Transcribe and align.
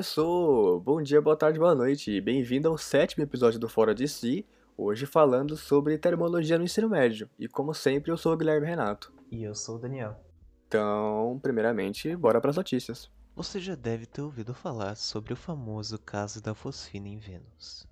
Começou! 0.00 0.80
Bom 0.80 1.02
dia, 1.02 1.20
boa 1.20 1.36
tarde, 1.36 1.58
boa 1.58 1.74
noite. 1.74 2.22
Bem-vindo 2.22 2.66
ao 2.66 2.78
sétimo 2.78 3.22
episódio 3.22 3.60
do 3.60 3.68
Fora 3.68 3.94
de 3.94 4.08
Si. 4.08 4.46
Hoje 4.74 5.04
falando 5.04 5.58
sobre 5.58 5.98
termologia 5.98 6.56
no 6.56 6.64
ensino 6.64 6.88
médio. 6.88 7.28
E 7.38 7.46
como 7.46 7.74
sempre, 7.74 8.10
eu 8.10 8.16
sou 8.16 8.32
o 8.32 8.36
Guilherme 8.38 8.66
Renato. 8.66 9.12
E 9.30 9.42
eu 9.42 9.54
sou 9.54 9.76
o 9.76 9.78
Daniel. 9.78 10.18
Então, 10.66 11.38
primeiramente, 11.42 12.16
bora 12.16 12.40
para 12.40 12.48
as 12.48 12.56
notícias. 12.56 13.10
Você 13.36 13.60
já 13.60 13.74
deve 13.74 14.06
ter 14.06 14.22
ouvido 14.22 14.54
falar 14.54 14.96
sobre 14.96 15.34
o 15.34 15.36
famoso 15.36 15.98
caso 15.98 16.42
da 16.42 16.54
fosfina 16.54 17.06
em 17.06 17.18
Vênus, 17.18 17.86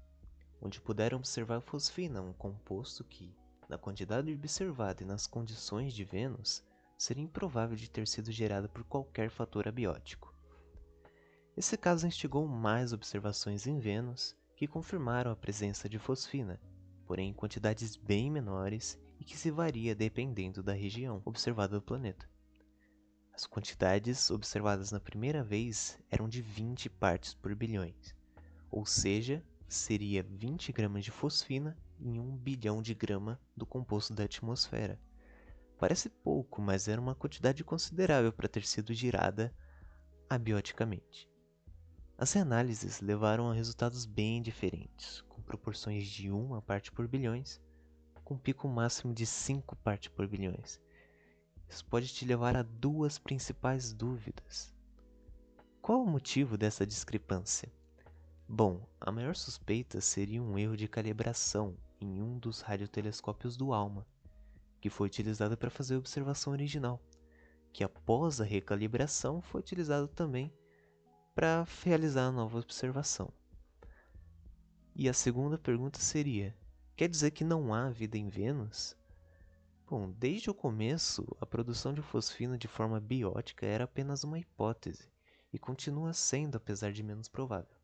onde 0.62 0.80
puderam 0.80 1.18
observar 1.18 1.56
a 1.56 1.60
fosfina, 1.60 2.22
um 2.22 2.32
composto 2.32 3.04
que, 3.04 3.36
na 3.68 3.76
quantidade 3.76 4.32
observada 4.32 5.02
e 5.02 5.06
nas 5.06 5.26
condições 5.26 5.92
de 5.92 6.04
Vênus, 6.04 6.64
seria 6.96 7.22
improvável 7.22 7.76
de 7.76 7.90
ter 7.90 8.08
sido 8.08 8.32
gerada 8.32 8.66
por 8.66 8.82
qualquer 8.84 9.28
fator 9.28 9.68
abiótico. 9.68 10.37
Esse 11.58 11.76
caso 11.76 12.06
instigou 12.06 12.46
mais 12.46 12.92
observações 12.92 13.66
em 13.66 13.80
Vênus, 13.80 14.32
que 14.54 14.68
confirmaram 14.68 15.32
a 15.32 15.36
presença 15.36 15.88
de 15.88 15.98
fosfina, 15.98 16.60
porém 17.04 17.30
em 17.30 17.34
quantidades 17.34 17.96
bem 17.96 18.30
menores 18.30 18.96
e 19.18 19.24
que 19.24 19.36
se 19.36 19.50
varia 19.50 19.92
dependendo 19.92 20.62
da 20.62 20.72
região 20.72 21.20
observada 21.24 21.74
do 21.74 21.82
planeta. 21.82 22.30
As 23.34 23.44
quantidades 23.44 24.30
observadas 24.30 24.92
na 24.92 25.00
primeira 25.00 25.42
vez 25.42 25.98
eram 26.08 26.28
de 26.28 26.40
20 26.40 26.88
partes 26.90 27.34
por 27.34 27.52
bilhões, 27.56 28.14
ou 28.70 28.86
seja, 28.86 29.44
seria 29.66 30.22
20 30.22 30.70
gramas 30.70 31.04
de 31.04 31.10
fosfina 31.10 31.76
em 31.98 32.20
1 32.20 32.36
bilhão 32.36 32.80
de 32.80 32.94
grama 32.94 33.36
do 33.56 33.66
composto 33.66 34.14
da 34.14 34.22
atmosfera. 34.22 34.96
Parece 35.76 36.08
pouco, 36.08 36.62
mas 36.62 36.86
era 36.86 37.00
uma 37.00 37.16
quantidade 37.16 37.64
considerável 37.64 38.32
para 38.32 38.48
ter 38.48 38.64
sido 38.64 38.94
girada 38.94 39.52
abioticamente. 40.30 41.28
As 42.20 42.32
reanálises 42.32 43.00
levaram 43.00 43.48
a 43.48 43.54
resultados 43.54 44.04
bem 44.04 44.42
diferentes, 44.42 45.20
com 45.28 45.40
proporções 45.40 46.04
de 46.08 46.32
1 46.32 46.60
parte 46.62 46.90
por 46.90 47.06
bilhões, 47.06 47.60
com 48.24 48.36
pico 48.36 48.66
máximo 48.66 49.14
de 49.14 49.24
5 49.24 49.76
partes 49.76 50.08
por 50.08 50.26
bilhões. 50.26 50.80
Isso 51.68 51.84
pode 51.84 52.08
te 52.08 52.24
levar 52.24 52.56
a 52.56 52.64
duas 52.64 53.20
principais 53.20 53.92
dúvidas. 53.92 54.74
Qual 55.80 56.02
o 56.02 56.10
motivo 56.10 56.58
dessa 56.58 56.84
discrepância? 56.84 57.72
Bom, 58.48 58.84
a 59.00 59.12
maior 59.12 59.36
suspeita 59.36 60.00
seria 60.00 60.42
um 60.42 60.58
erro 60.58 60.76
de 60.76 60.88
calibração 60.88 61.76
em 62.00 62.20
um 62.20 62.36
dos 62.36 62.62
radiotelescópios 62.62 63.56
do 63.56 63.72
ALMA, 63.72 64.04
que 64.80 64.90
foi 64.90 65.06
utilizado 65.06 65.56
para 65.56 65.70
fazer 65.70 65.94
a 65.94 65.98
observação 65.98 66.52
original, 66.52 67.00
que 67.72 67.84
após 67.84 68.40
a 68.40 68.44
recalibração 68.44 69.40
foi 69.40 69.60
utilizado 69.60 70.08
também 70.08 70.52
para 71.38 71.64
realizar 71.84 72.26
a 72.26 72.32
nova 72.32 72.58
observação. 72.58 73.32
E 74.92 75.08
a 75.08 75.12
segunda 75.12 75.56
pergunta 75.56 76.00
seria: 76.00 76.52
quer 76.96 77.08
dizer 77.08 77.30
que 77.30 77.44
não 77.44 77.72
há 77.72 77.88
vida 77.90 78.18
em 78.18 78.28
Vênus? 78.28 78.96
Bom, 79.88 80.10
desde 80.10 80.50
o 80.50 80.54
começo, 80.54 81.24
a 81.40 81.46
produção 81.46 81.94
de 81.94 82.02
fosfina 82.02 82.58
de 82.58 82.66
forma 82.66 82.98
biótica 82.98 83.64
era 83.64 83.84
apenas 83.84 84.24
uma 84.24 84.36
hipótese 84.36 85.08
e 85.52 85.60
continua 85.60 86.12
sendo, 86.12 86.56
apesar 86.56 86.92
de 86.92 87.04
menos 87.04 87.28
provável. 87.28 87.76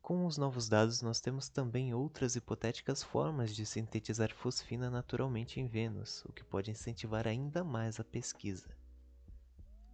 Com 0.00 0.24
os 0.24 0.38
novos 0.38 0.68
dados, 0.68 1.02
nós 1.02 1.20
temos 1.20 1.48
também 1.48 1.92
outras 1.92 2.36
hipotéticas 2.36 3.02
formas 3.02 3.52
de 3.52 3.66
sintetizar 3.66 4.32
fosfina 4.32 4.88
naturalmente 4.88 5.58
em 5.58 5.66
Vênus, 5.66 6.24
o 6.24 6.32
que 6.32 6.44
pode 6.44 6.70
incentivar 6.70 7.26
ainda 7.26 7.64
mais 7.64 7.98
a 7.98 8.04
pesquisa. 8.04 8.68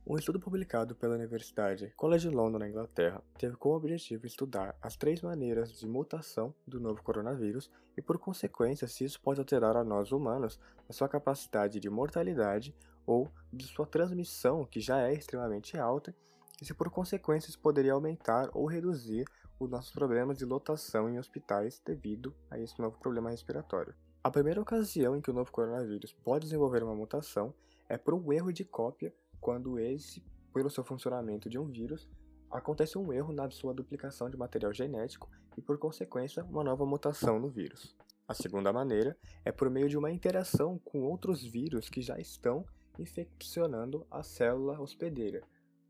Um 0.09 0.17
estudo 0.17 0.39
publicado 0.39 0.95
pela 0.95 1.17
Universidade 1.17 1.93
College 1.97 2.29
London, 2.29 2.61
na 2.61 2.69
Inglaterra, 2.69 3.21
teve 3.37 3.57
como 3.57 3.75
objetivo 3.75 4.25
estudar 4.25 4.77
as 4.81 4.95
três 4.95 5.21
maneiras 5.21 5.77
de 5.77 5.85
mutação 5.85 6.55
do 6.65 6.79
novo 6.79 7.03
coronavírus 7.03 7.69
e, 7.97 8.01
por 8.01 8.17
consequência, 8.17 8.87
se 8.87 9.03
isso 9.03 9.21
pode 9.21 9.41
alterar 9.41 9.77
a 9.77 9.83
nós 9.83 10.13
humanos 10.13 10.61
na 10.89 10.95
sua 10.95 11.09
capacidade 11.09 11.81
de 11.81 11.91
mortalidade 11.91 12.73
ou 13.05 13.29
de 13.53 13.67
sua 13.67 13.85
transmissão, 13.85 14.65
que 14.65 14.81
já 14.81 15.01
é 15.01 15.13
extremamente 15.13 15.77
alta, 15.77 16.15
e 16.63 16.65
se 16.65 16.73
por 16.73 16.89
consequência 16.89 17.49
isso 17.49 17.59
poderia 17.59 17.93
aumentar 17.93 18.49
ou 18.55 18.67
reduzir 18.67 19.25
os 19.59 19.69
nossos 19.69 19.91
problemas 19.91 20.39
de 20.39 20.45
lotação 20.45 21.11
em 21.11 21.19
hospitais 21.19 21.83
devido 21.85 22.33
a 22.49 22.61
esse 22.61 22.79
novo 22.81 22.97
problema 22.97 23.31
respiratório. 23.31 23.93
A 24.23 24.31
primeira 24.31 24.61
ocasião 24.61 25.17
em 25.17 25.21
que 25.21 25.33
o 25.33 25.35
novo 25.35 25.51
coronavírus 25.51 26.13
pode 26.13 26.45
desenvolver 26.45 26.85
uma 26.85 26.95
mutação 26.95 27.53
é 27.89 27.97
por 27.97 28.15
um 28.15 28.33
erro 28.33 28.53
de 28.53 28.65
cópia 28.65 29.13
quando 29.41 29.79
esse, 29.79 30.25
pelo 30.53 30.71
seu 30.71 30.85
funcionamento 30.85 31.49
de 31.49 31.59
um 31.59 31.67
vírus, 31.67 32.09
acontece 32.51 32.97
um 32.97 33.13
erro 33.13 33.33
na 33.33 33.51
sua 33.51 33.75
duplicação 33.75 34.31
de 34.31 34.37
material 34.37 34.73
genético 34.73 35.31
e, 35.57 35.63
por 35.63 35.79
consequência, 35.79 36.45
uma 36.45 36.65
nova 36.65 36.87
mutação 36.87 37.39
no 37.39 37.49
vírus. 37.49 37.97
A 38.29 38.35
segunda 38.35 38.73
maneira 38.73 39.17
é 39.45 39.53
por 39.53 39.71
meio 39.71 39.89
de 39.89 39.97
uma 39.97 40.11
interação 40.11 40.79
com 40.85 41.03
outros 41.03 41.45
vírus 41.45 41.89
que 41.89 42.03
já 42.03 42.19
estão 42.19 42.65
infeccionando 42.99 44.07
a 44.11 44.23
célula 44.23 44.81
hospedeira. 44.81 45.43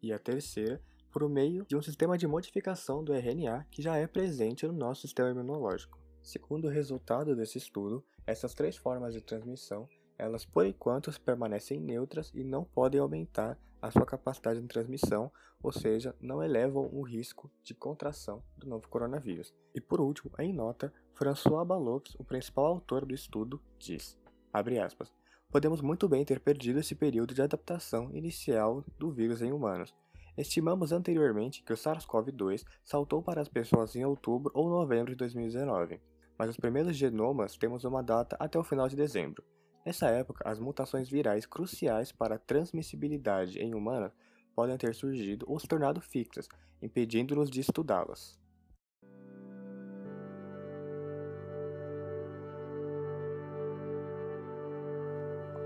E 0.03 0.13
a 0.13 0.19
terceira, 0.19 0.83
por 1.11 1.27
meio 1.29 1.65
de 1.67 1.77
um 1.77 1.83
sistema 1.83 2.19
de 2.19 2.27
modificação 2.27 3.03
do 3.03 3.15
RNA 3.15 3.67
que 3.71 3.81
já 3.81 3.97
é 3.97 4.07
presente 4.07 4.67
no 4.67 4.73
nosso 4.73 5.03
sistema 5.03 5.31
imunológico. 5.31 5.99
Segundo 6.23 6.67
o 6.67 6.71
resultado 6.71 7.35
desse 7.35 7.57
estudo, 7.57 8.05
essas 8.27 8.53
três 8.53 8.77
formas 8.77 9.15
de 9.15 9.23
transmissão 9.23 9.89
elas 10.19 10.45
por 10.45 10.67
enquanto 10.67 11.11
permanecem 11.21 11.81
neutras 11.81 12.31
e 12.35 12.43
não 12.43 12.65
podem 12.65 13.01
aumentar 13.01 13.59
a 13.81 13.91
sua 13.91 14.07
capacidade 14.07 14.61
de 14.61 14.67
transmissão, 14.67 15.31
ou 15.63 15.73
seja, 15.73 16.15
não 16.21 16.43
elevam 16.43 16.89
o 16.93 17.03
risco 17.03 17.51
de 17.63 17.75
contração 17.75 18.43
do 18.57 18.67
novo 18.67 18.89
coronavírus. 18.89 19.55
E 19.75 19.81
por 19.81 20.01
último, 20.01 20.31
em 20.39 20.53
nota, 20.53 20.93
François 21.15 21.67
Balloux, 21.67 22.15
o 22.19 22.25
principal 22.25 22.67
autor 22.67 23.05
do 23.05 23.15
estudo, 23.15 23.61
diz, 23.79 24.19
aspas, 24.53 25.13
podemos 25.51 25.81
muito 25.81 26.09
bem 26.09 26.25
ter 26.25 26.41
perdido 26.41 26.81
esse 26.81 26.95
período 26.95 27.35
de 27.35 27.43
adaptação 27.43 28.11
inicial 28.13 28.85
do 28.99 29.11
vírus 29.11 29.43
em 29.43 29.53
humanos. 29.53 29.95
Estimamos 30.37 30.93
anteriormente 30.93 31.63
que 31.63 31.73
o 31.73 31.77
SARS-CoV-2 31.77 32.65
saltou 32.85 33.23
para 33.23 33.41
as 33.41 33.49
pessoas 33.49 33.97
em 33.97 34.05
outubro 34.05 34.51
ou 34.55 34.69
novembro 34.69 35.13
de 35.13 35.17
2019, 35.17 36.01
mas 36.39 36.51
os 36.51 36.57
primeiros 36.57 36.95
genomas 36.95 37.57
temos 37.57 37.85
uma 37.85 38.03
data 38.03 38.37
até 38.39 38.59
o 38.59 38.65
final 38.65 38.89
de 38.89 38.97
dezembro. 38.97 39.43
Nessa 39.87 40.09
época, 40.09 40.43
as 40.45 40.59
mutações 40.59 41.09
virais 41.09 41.47
cruciais 41.47 42.11
para 42.11 42.35
a 42.35 42.39
transmissibilidade 42.41 43.61
em 43.61 43.73
humanos 43.73 44.11
podem 44.53 44.77
ter 44.77 44.93
surgido 44.93 45.47
ou 45.49 45.61
se 45.61 45.69
tornado 45.69 46.01
fixas, 46.01 46.49
impedindo-nos 46.83 47.49
de 47.49 47.61
estudá-las. 47.61 48.37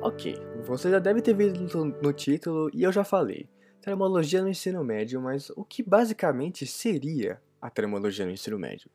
Ok, 0.02 0.34
você 0.66 0.90
já 0.90 0.98
deve 0.98 1.22
ter 1.22 1.34
visto 1.34 1.82
no 1.82 2.12
título 2.12 2.70
e 2.74 2.82
eu 2.82 2.92
já 2.92 3.02
falei. 3.02 3.48
Termologia 3.80 4.42
no 4.42 4.50
ensino 4.50 4.84
médio, 4.84 5.18
mas 5.18 5.48
o 5.56 5.64
que 5.64 5.82
basicamente 5.82 6.66
seria 6.66 7.40
a 7.58 7.70
termologia 7.70 8.26
no 8.26 8.32
ensino 8.32 8.58
médio? 8.58 8.90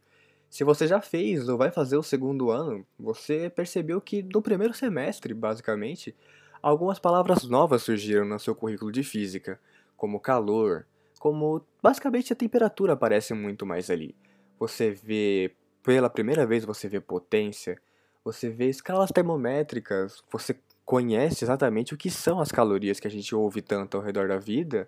Se 0.56 0.64
você 0.64 0.88
já 0.88 1.02
fez 1.02 1.50
ou 1.50 1.58
vai 1.58 1.70
fazer 1.70 1.98
o 1.98 2.02
segundo 2.02 2.50
ano, 2.50 2.88
você 2.98 3.50
percebeu 3.50 4.00
que 4.00 4.24
no 4.24 4.42
primeiro 4.42 4.74
semestre, 4.74 5.34
basicamente, 5.34 6.16
algumas 6.62 6.98
palavras 6.98 7.44
novas 7.44 7.84
surgiram 7.84 8.24
no 8.24 8.40
seu 8.40 8.56
currículo 8.56 8.90
de 8.90 9.04
física, 9.04 9.60
como 9.98 10.18
calor, 10.18 10.88
como 11.20 11.62
basicamente 11.84 12.32
a 12.32 12.38
temperatura 12.38 12.94
aparece 12.94 13.34
muito 13.34 13.66
mais 13.66 13.90
ali. 13.90 14.16
Você 14.58 14.92
vê, 14.92 15.54
pela 15.84 16.10
primeira 16.10 16.46
vez, 16.46 16.64
você 16.64 16.88
vê 16.88 17.02
potência, 17.02 17.78
você 18.24 18.50
vê 18.50 18.70
escalas 18.70 19.12
termométricas, 19.12 20.24
você 20.32 20.58
conhece 20.86 21.44
exatamente 21.44 21.94
o 21.94 21.98
que 21.98 22.10
são 22.10 22.40
as 22.40 22.50
calorias 22.50 22.98
que 22.98 23.08
a 23.10 23.12
gente 23.12 23.36
ouve 23.36 23.62
tanto 23.62 23.98
ao 23.98 24.04
redor 24.04 24.30
da 24.30 24.38
vida, 24.38 24.88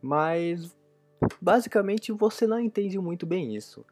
mas 0.00 0.74
basicamente 1.38 2.12
você 2.12 2.46
não 2.46 2.58
entende 2.58 2.98
muito 2.98 3.26
bem 3.26 3.54
isso. 3.54 3.84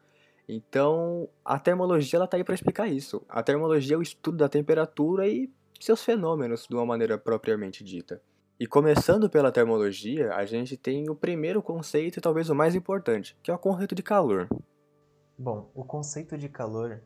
Então, 0.53 1.29
a 1.45 1.57
termologia 1.57 2.17
ela 2.17 2.27
tá 2.27 2.35
aí 2.35 2.43
para 2.43 2.53
explicar 2.53 2.85
isso. 2.85 3.23
A 3.29 3.41
termologia 3.41 3.95
é 3.95 3.97
o 3.97 4.01
estudo 4.01 4.35
da 4.35 4.49
temperatura 4.49 5.25
e 5.25 5.49
seus 5.79 6.03
fenômenos 6.03 6.67
de 6.67 6.75
uma 6.75 6.85
maneira 6.85 7.17
propriamente 7.17 7.85
dita. 7.85 8.21
E 8.59 8.67
começando 8.67 9.29
pela 9.29 9.49
termologia, 9.49 10.35
a 10.35 10.45
gente 10.45 10.75
tem 10.75 11.09
o 11.09 11.15
primeiro 11.15 11.63
conceito 11.63 12.17
e 12.17 12.21
talvez 12.21 12.49
o 12.49 12.53
mais 12.53 12.75
importante, 12.75 13.33
que 13.41 13.49
é 13.49 13.53
o 13.53 13.57
conceito 13.57 13.95
de 13.95 14.03
calor. 14.03 14.49
Bom, 15.37 15.71
o 15.73 15.85
conceito 15.85 16.37
de 16.37 16.49
calor 16.49 17.01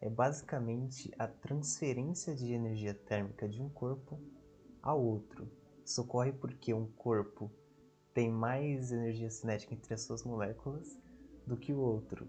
é 0.00 0.08
basicamente 0.08 1.12
a 1.18 1.26
transferência 1.26 2.32
de 2.32 2.52
energia 2.52 2.94
térmica 2.94 3.48
de 3.48 3.60
um 3.60 3.68
corpo 3.68 4.20
a 4.80 4.94
outro. 4.94 5.50
Isso 5.84 6.00
ocorre 6.00 6.32
porque 6.32 6.72
um 6.72 6.86
corpo 6.86 7.50
tem 8.14 8.30
mais 8.30 8.92
energia 8.92 9.30
cinética 9.30 9.74
entre 9.74 9.92
as 9.92 10.02
suas 10.02 10.22
moléculas 10.22 10.96
do 11.44 11.56
que 11.56 11.72
o 11.72 11.80
outro 11.80 12.28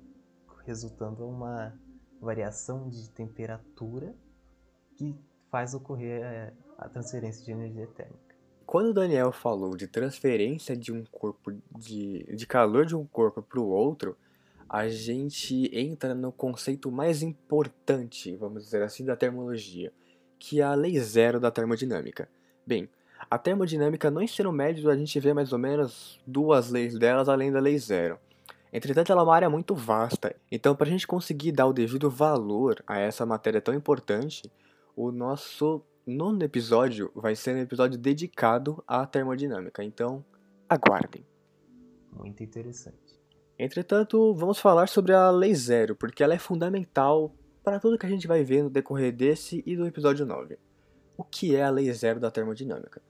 resultando 0.65 1.27
uma 1.27 1.73
variação 2.19 2.89
de 2.89 3.09
temperatura 3.09 4.15
que 4.95 5.15
faz 5.51 5.73
ocorrer 5.73 6.23
é, 6.23 6.53
a 6.77 6.89
transferência 6.89 7.45
de 7.45 7.51
energia 7.51 7.87
térmica. 7.87 8.35
quando 8.65 8.87
o 8.87 8.93
Daniel 8.93 9.31
falou 9.31 9.77
de 9.77 9.87
transferência 9.87 10.75
de 10.75 10.91
um 10.91 11.03
corpo 11.05 11.53
de, 11.77 12.23
de 12.35 12.47
calor 12.47 12.85
de 12.85 12.95
um 12.95 13.05
corpo 13.05 13.41
para 13.41 13.59
o 13.59 13.67
outro, 13.67 14.17
a 14.67 14.89
gente 14.89 15.69
entra 15.71 16.15
no 16.15 16.31
conceito 16.31 16.91
mais 16.91 17.21
importante, 17.21 18.35
vamos 18.35 18.63
dizer 18.63 18.81
assim, 18.81 19.05
da 19.05 19.15
termologia, 19.15 19.93
que 20.39 20.59
é 20.59 20.63
a 20.63 20.73
lei 20.73 20.99
zero 20.99 21.39
da 21.39 21.51
termodinâmica. 21.51 22.27
Bem, 22.65 22.89
a 23.29 23.37
termodinâmica 23.37 24.09
no 24.09 24.21
ensino 24.21 24.51
médio 24.51 24.89
a 24.89 24.97
gente 24.97 25.19
vê 25.19 25.33
mais 25.33 25.53
ou 25.53 25.59
menos 25.59 26.19
duas 26.25 26.69
leis 26.69 26.97
delas 26.97 27.29
além 27.29 27.51
da 27.51 27.59
lei 27.59 27.77
zero. 27.77 28.19
Entretanto, 28.75 29.09
ela 29.09 29.21
é 29.21 29.23
uma 29.23 29.33
área 29.33 29.49
muito 29.49 29.73
vasta, 29.73 30.35
então 30.51 30.75
para 30.75 30.85
a 30.85 30.89
gente 30.89 31.07
conseguir 31.07 31.53
dar 31.53 31.65
o 31.65 31.71
devido 31.71 32.09
valor 32.09 32.83
a 32.85 32.99
essa 32.99 33.25
matéria 33.25 33.61
tão 33.61 33.73
importante, 33.73 34.51
o 34.93 35.13
nosso 35.13 35.81
nono 36.05 36.43
episódio 36.43 37.09
vai 37.15 37.37
ser 37.37 37.55
um 37.55 37.59
episódio 37.59 37.97
dedicado 37.97 38.83
à 38.85 39.05
termodinâmica, 39.05 39.81
então 39.81 40.25
aguardem. 40.67 41.25
Muito 42.11 42.43
interessante. 42.43 43.17
Entretanto, 43.57 44.33
vamos 44.33 44.59
falar 44.59 44.89
sobre 44.89 45.13
a 45.13 45.31
Lei 45.31 45.55
Zero, 45.55 45.95
porque 45.95 46.21
ela 46.21 46.33
é 46.33 46.37
fundamental 46.37 47.33
para 47.63 47.79
tudo 47.79 47.97
que 47.97 48.05
a 48.05 48.09
gente 48.09 48.27
vai 48.27 48.43
ver 48.43 48.61
no 48.61 48.69
decorrer 48.69 49.15
desse 49.15 49.63
e 49.65 49.77
do 49.77 49.87
episódio 49.87 50.25
9. 50.25 50.59
O 51.15 51.23
que 51.23 51.55
é 51.55 51.63
a 51.63 51.69
Lei 51.69 51.89
Zero 51.93 52.19
da 52.19 52.29
termodinâmica? 52.29 53.01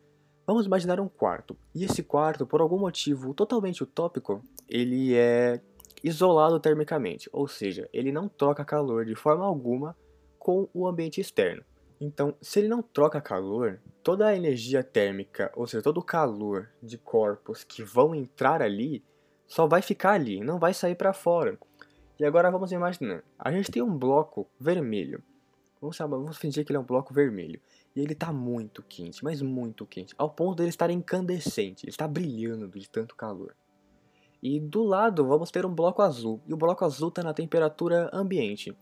Vamos 0.46 0.68
imaginar 0.68 1.00
um 1.00 1.08
quarto, 1.08 1.58
e 1.74 1.84
esse 1.84 2.04
quarto, 2.04 2.46
por 2.46 2.62
algum 2.62 2.78
motivo 2.78 3.34
totalmente 3.34 3.82
utópico, 3.82 4.44
ele 4.70 5.16
é 5.16 5.60
isolado 6.04 6.60
termicamente, 6.60 7.28
ou 7.34 7.48
seja, 7.48 7.90
ele 7.92 8.12
não 8.12 8.28
troca 8.28 8.64
calor 8.64 9.06
de 9.06 9.16
forma 9.16 9.44
alguma 9.44 9.98
com 10.38 10.70
o 10.72 10.86
ambiente 10.88 11.20
externo. 11.20 11.64
Então, 12.00 12.36
se 12.40 12.60
ele 12.60 12.68
não 12.68 12.84
troca 12.84 13.20
calor, 13.20 13.80
toda 14.04 14.28
a 14.28 14.36
energia 14.36 14.84
térmica, 14.84 15.52
ou 15.56 15.66
seja, 15.66 15.82
todo 15.82 15.98
o 15.98 16.04
calor 16.04 16.70
de 16.84 17.00
corpos 17.00 17.64
que 17.64 17.82
vão 17.82 18.14
entrar 18.14 18.62
ali, 18.62 19.04
só 19.48 19.66
vai 19.66 19.82
ficar 19.82 20.12
ali, 20.12 20.42
não 20.42 20.60
vai 20.60 20.76
sair 20.76 20.94
para 20.94 21.12
fora. 21.12 21.58
E 22.20 22.24
agora 22.24 22.52
vamos 22.52 22.72
imaginar, 22.72 23.24
a 23.40 23.52
gente 23.52 23.72
tem 23.72 23.82
um 23.82 23.98
bloco 23.98 24.48
vermelho. 24.60 25.24
Vamos, 25.82 25.96
chamar, 25.96 26.18
vamos 26.18 26.38
fingir 26.38 26.66
que 26.66 26.72
ele 26.72 26.78
é 26.78 26.80
um 26.80 26.86
bloco 26.86 27.14
vermelho. 27.14 27.60
E 27.96 28.02
ele 28.02 28.14
está 28.14 28.32
muito 28.32 28.84
quente, 28.84 29.24
mas 29.24 29.42
muito 29.42 29.86
quente, 29.86 30.14
ao 30.18 30.30
ponto 30.30 30.58
dele 30.58 30.70
estar 30.70 30.90
incandescente, 30.90 31.86
ele 31.86 31.92
está 31.92 32.08
brilhando 32.08 32.68
de 32.68 32.90
tanto 32.90 33.16
calor. 33.16 33.56
E 34.42 34.60
do 34.60 34.84
lado 34.84 35.26
vamos 35.26 35.50
ter 35.50 35.66
um 35.66 35.74
bloco 35.74 36.02
azul, 36.02 36.42
e 36.46 36.54
o 36.54 36.58
bloco 36.58 36.84
azul 36.86 37.10
está 37.10 37.24
na 37.24 37.34
temperatura 37.34 38.10
ambiente. 38.14 38.76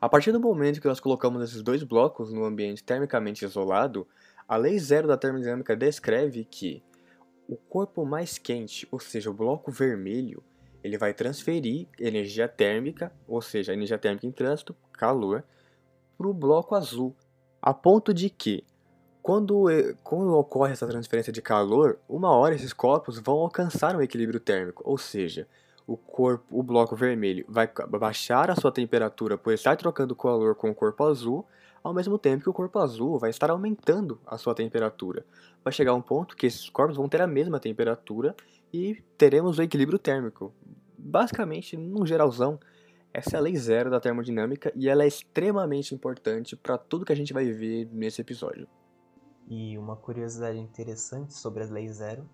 A 0.00 0.08
partir 0.08 0.32
do 0.32 0.40
momento 0.40 0.80
que 0.80 0.88
nós 0.88 0.98
colocamos 0.98 1.42
esses 1.44 1.62
dois 1.62 1.82
blocos 1.82 2.32
no 2.32 2.44
ambiente 2.44 2.82
termicamente 2.82 3.44
isolado, 3.44 4.06
a 4.48 4.56
lei 4.56 4.78
zero 4.78 5.06
da 5.06 5.16
termodinâmica 5.16 5.76
descreve 5.76 6.44
que 6.44 6.82
o 7.48 7.56
corpo 7.56 8.04
mais 8.04 8.38
quente, 8.38 8.86
ou 8.90 8.98
seja, 8.98 9.30
o 9.30 9.34
bloco 9.34 9.70
vermelho, 9.70 10.42
ele 10.82 10.98
vai 10.98 11.14
transferir 11.14 11.86
energia 11.98 12.48
térmica, 12.48 13.12
ou 13.28 13.40
seja, 13.40 13.72
energia 13.72 13.98
térmica 13.98 14.26
em 14.26 14.32
trânsito, 14.32 14.74
calor, 14.92 15.44
para 16.22 16.30
o 16.30 16.34
bloco 16.34 16.76
azul, 16.76 17.16
a 17.60 17.74
ponto 17.74 18.14
de 18.14 18.30
que, 18.30 18.64
quando, 19.20 19.64
quando 20.04 20.32
ocorre 20.36 20.72
essa 20.72 20.86
transferência 20.86 21.32
de 21.32 21.42
calor, 21.42 21.98
uma 22.08 22.30
hora 22.30 22.54
esses 22.54 22.72
corpos 22.72 23.18
vão 23.18 23.38
alcançar 23.38 23.96
um 23.96 24.00
equilíbrio 24.00 24.38
térmico, 24.38 24.82
ou 24.86 24.96
seja, 24.96 25.48
o 25.84 25.96
corpo, 25.96 26.44
o 26.50 26.62
bloco 26.62 26.94
vermelho 26.94 27.44
vai 27.48 27.68
baixar 27.98 28.50
a 28.52 28.54
sua 28.54 28.70
temperatura 28.70 29.36
por 29.36 29.52
estar 29.52 29.76
trocando 29.76 30.14
calor 30.14 30.54
com 30.54 30.70
o 30.70 30.74
corpo 30.74 31.04
azul, 31.04 31.44
ao 31.82 31.92
mesmo 31.92 32.16
tempo 32.16 32.44
que 32.44 32.50
o 32.50 32.54
corpo 32.54 32.78
azul 32.78 33.18
vai 33.18 33.30
estar 33.30 33.50
aumentando 33.50 34.20
a 34.24 34.38
sua 34.38 34.54
temperatura. 34.54 35.26
Vai 35.64 35.72
chegar 35.72 35.92
um 35.92 36.00
ponto 36.00 36.36
que 36.36 36.46
esses 36.46 36.70
corpos 36.70 36.96
vão 36.96 37.08
ter 37.08 37.20
a 37.20 37.26
mesma 37.26 37.58
temperatura 37.58 38.36
e 38.72 39.02
teremos 39.18 39.58
o 39.58 39.62
equilíbrio 39.62 39.98
térmico. 39.98 40.54
Basicamente, 40.96 41.76
num 41.76 42.06
geralzão, 42.06 42.60
essa 43.12 43.36
é 43.36 43.38
a 43.38 43.42
lei 43.42 43.56
zero 43.56 43.90
da 43.90 44.00
termodinâmica 44.00 44.72
e 44.74 44.88
ela 44.88 45.04
é 45.04 45.06
extremamente 45.06 45.94
importante 45.94 46.56
para 46.56 46.78
tudo 46.78 47.04
que 47.04 47.12
a 47.12 47.16
gente 47.16 47.32
vai 47.32 47.50
ver 47.52 47.88
nesse 47.92 48.20
episódio. 48.20 48.66
E 49.46 49.76
uma 49.76 49.96
curiosidade 49.96 50.58
interessante 50.58 51.34
sobre 51.34 51.62
a 51.62 51.66
lei 51.66 51.88
zero 51.88 52.28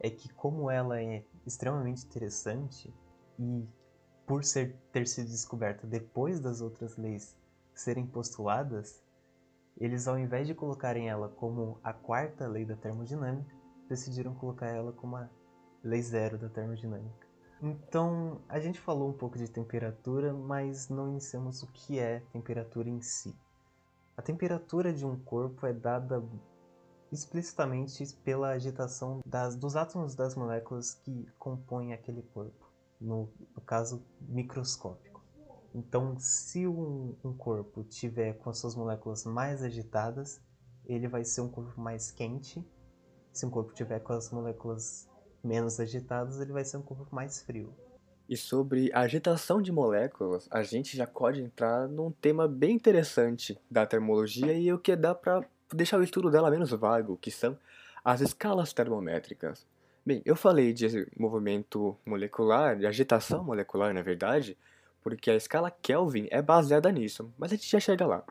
é 0.00 0.10
que 0.10 0.28
como 0.30 0.70
ela 0.70 1.00
é 1.00 1.24
extremamente 1.46 2.04
interessante 2.04 2.92
e 3.38 3.64
por 4.26 4.42
ser 4.42 4.76
ter 4.90 5.06
sido 5.06 5.28
descoberta 5.28 5.86
depois 5.86 6.40
das 6.40 6.60
outras 6.60 6.96
leis 6.96 7.38
serem 7.74 8.06
postuladas, 8.06 9.02
eles 9.78 10.08
ao 10.08 10.18
invés 10.18 10.46
de 10.46 10.54
colocarem 10.54 11.08
ela 11.08 11.28
como 11.28 11.78
a 11.82 11.92
quarta 11.92 12.46
lei 12.46 12.64
da 12.64 12.76
termodinâmica, 12.76 13.54
decidiram 13.88 14.34
colocar 14.34 14.68
ela 14.68 14.92
como 14.92 15.16
a 15.16 15.28
lei 15.82 16.02
zero 16.02 16.38
da 16.38 16.48
termodinâmica. 16.48 17.23
Então, 17.66 18.42
a 18.46 18.60
gente 18.60 18.78
falou 18.78 19.08
um 19.08 19.14
pouco 19.14 19.38
de 19.38 19.48
temperatura, 19.48 20.34
mas 20.34 20.90
não 20.90 21.08
iniciamos 21.08 21.62
o 21.62 21.66
que 21.68 21.98
é 21.98 22.20
temperatura 22.30 22.90
em 22.90 23.00
si. 23.00 23.34
A 24.14 24.20
temperatura 24.20 24.92
de 24.92 25.06
um 25.06 25.18
corpo 25.18 25.66
é 25.66 25.72
dada 25.72 26.22
explicitamente 27.10 28.04
pela 28.22 28.50
agitação 28.50 29.22
das, 29.24 29.56
dos 29.56 29.76
átomos 29.76 30.14
das 30.14 30.34
moléculas 30.34 30.92
que 30.92 31.26
compõem 31.38 31.94
aquele 31.94 32.20
corpo, 32.34 32.70
no, 33.00 33.30
no 33.56 33.62
caso 33.62 34.04
microscópico. 34.20 35.24
Então, 35.74 36.18
se 36.18 36.66
um, 36.66 37.16
um 37.24 37.32
corpo 37.32 37.82
tiver 37.82 38.34
com 38.34 38.50
as 38.50 38.58
suas 38.58 38.74
moléculas 38.74 39.24
mais 39.24 39.62
agitadas, 39.62 40.38
ele 40.84 41.08
vai 41.08 41.24
ser 41.24 41.40
um 41.40 41.48
corpo 41.48 41.80
mais 41.80 42.10
quente. 42.10 42.62
Se 43.32 43.46
um 43.46 43.50
corpo 43.50 43.72
tiver 43.72 44.00
com 44.00 44.12
as 44.12 44.30
moléculas 44.30 45.08
menos 45.44 45.78
agitadas, 45.78 46.40
ele 46.40 46.52
vai 46.52 46.64
ser 46.64 46.78
um 46.78 46.82
corpo 46.82 47.06
mais 47.14 47.42
frio. 47.42 47.72
E 48.28 48.36
sobre 48.36 48.90
agitação 48.94 49.60
de 49.60 49.70
moléculas, 49.70 50.48
a 50.50 50.62
gente 50.62 50.96
já 50.96 51.06
pode 51.06 51.42
entrar 51.42 51.86
num 51.86 52.10
tema 52.10 52.48
bem 52.48 52.74
interessante 52.74 53.58
da 53.70 53.84
termologia 53.84 54.54
e 54.54 54.72
o 54.72 54.78
que 54.78 54.96
dá 54.96 55.14
para 55.14 55.44
deixar 55.72 55.98
o 55.98 56.02
estudo 56.02 56.30
dela 56.30 56.50
menos 56.50 56.70
vago, 56.70 57.18
que 57.18 57.30
são 57.30 57.58
as 58.02 58.22
escalas 58.22 58.72
termométricas. 58.72 59.66
Bem, 60.06 60.22
eu 60.24 60.36
falei 60.36 60.72
de 60.72 61.06
movimento 61.18 61.96
molecular, 62.04 62.76
de 62.76 62.86
agitação 62.86 63.44
molecular, 63.44 63.92
na 63.92 64.02
verdade, 64.02 64.56
porque 65.02 65.30
a 65.30 65.36
escala 65.36 65.70
Kelvin 65.70 66.26
é 66.30 66.40
baseada 66.40 66.90
nisso, 66.90 67.30
mas 67.38 67.52
a 67.52 67.56
gente 67.56 67.70
já 67.70 67.80
chega 67.80 68.06
lá. 68.06 68.24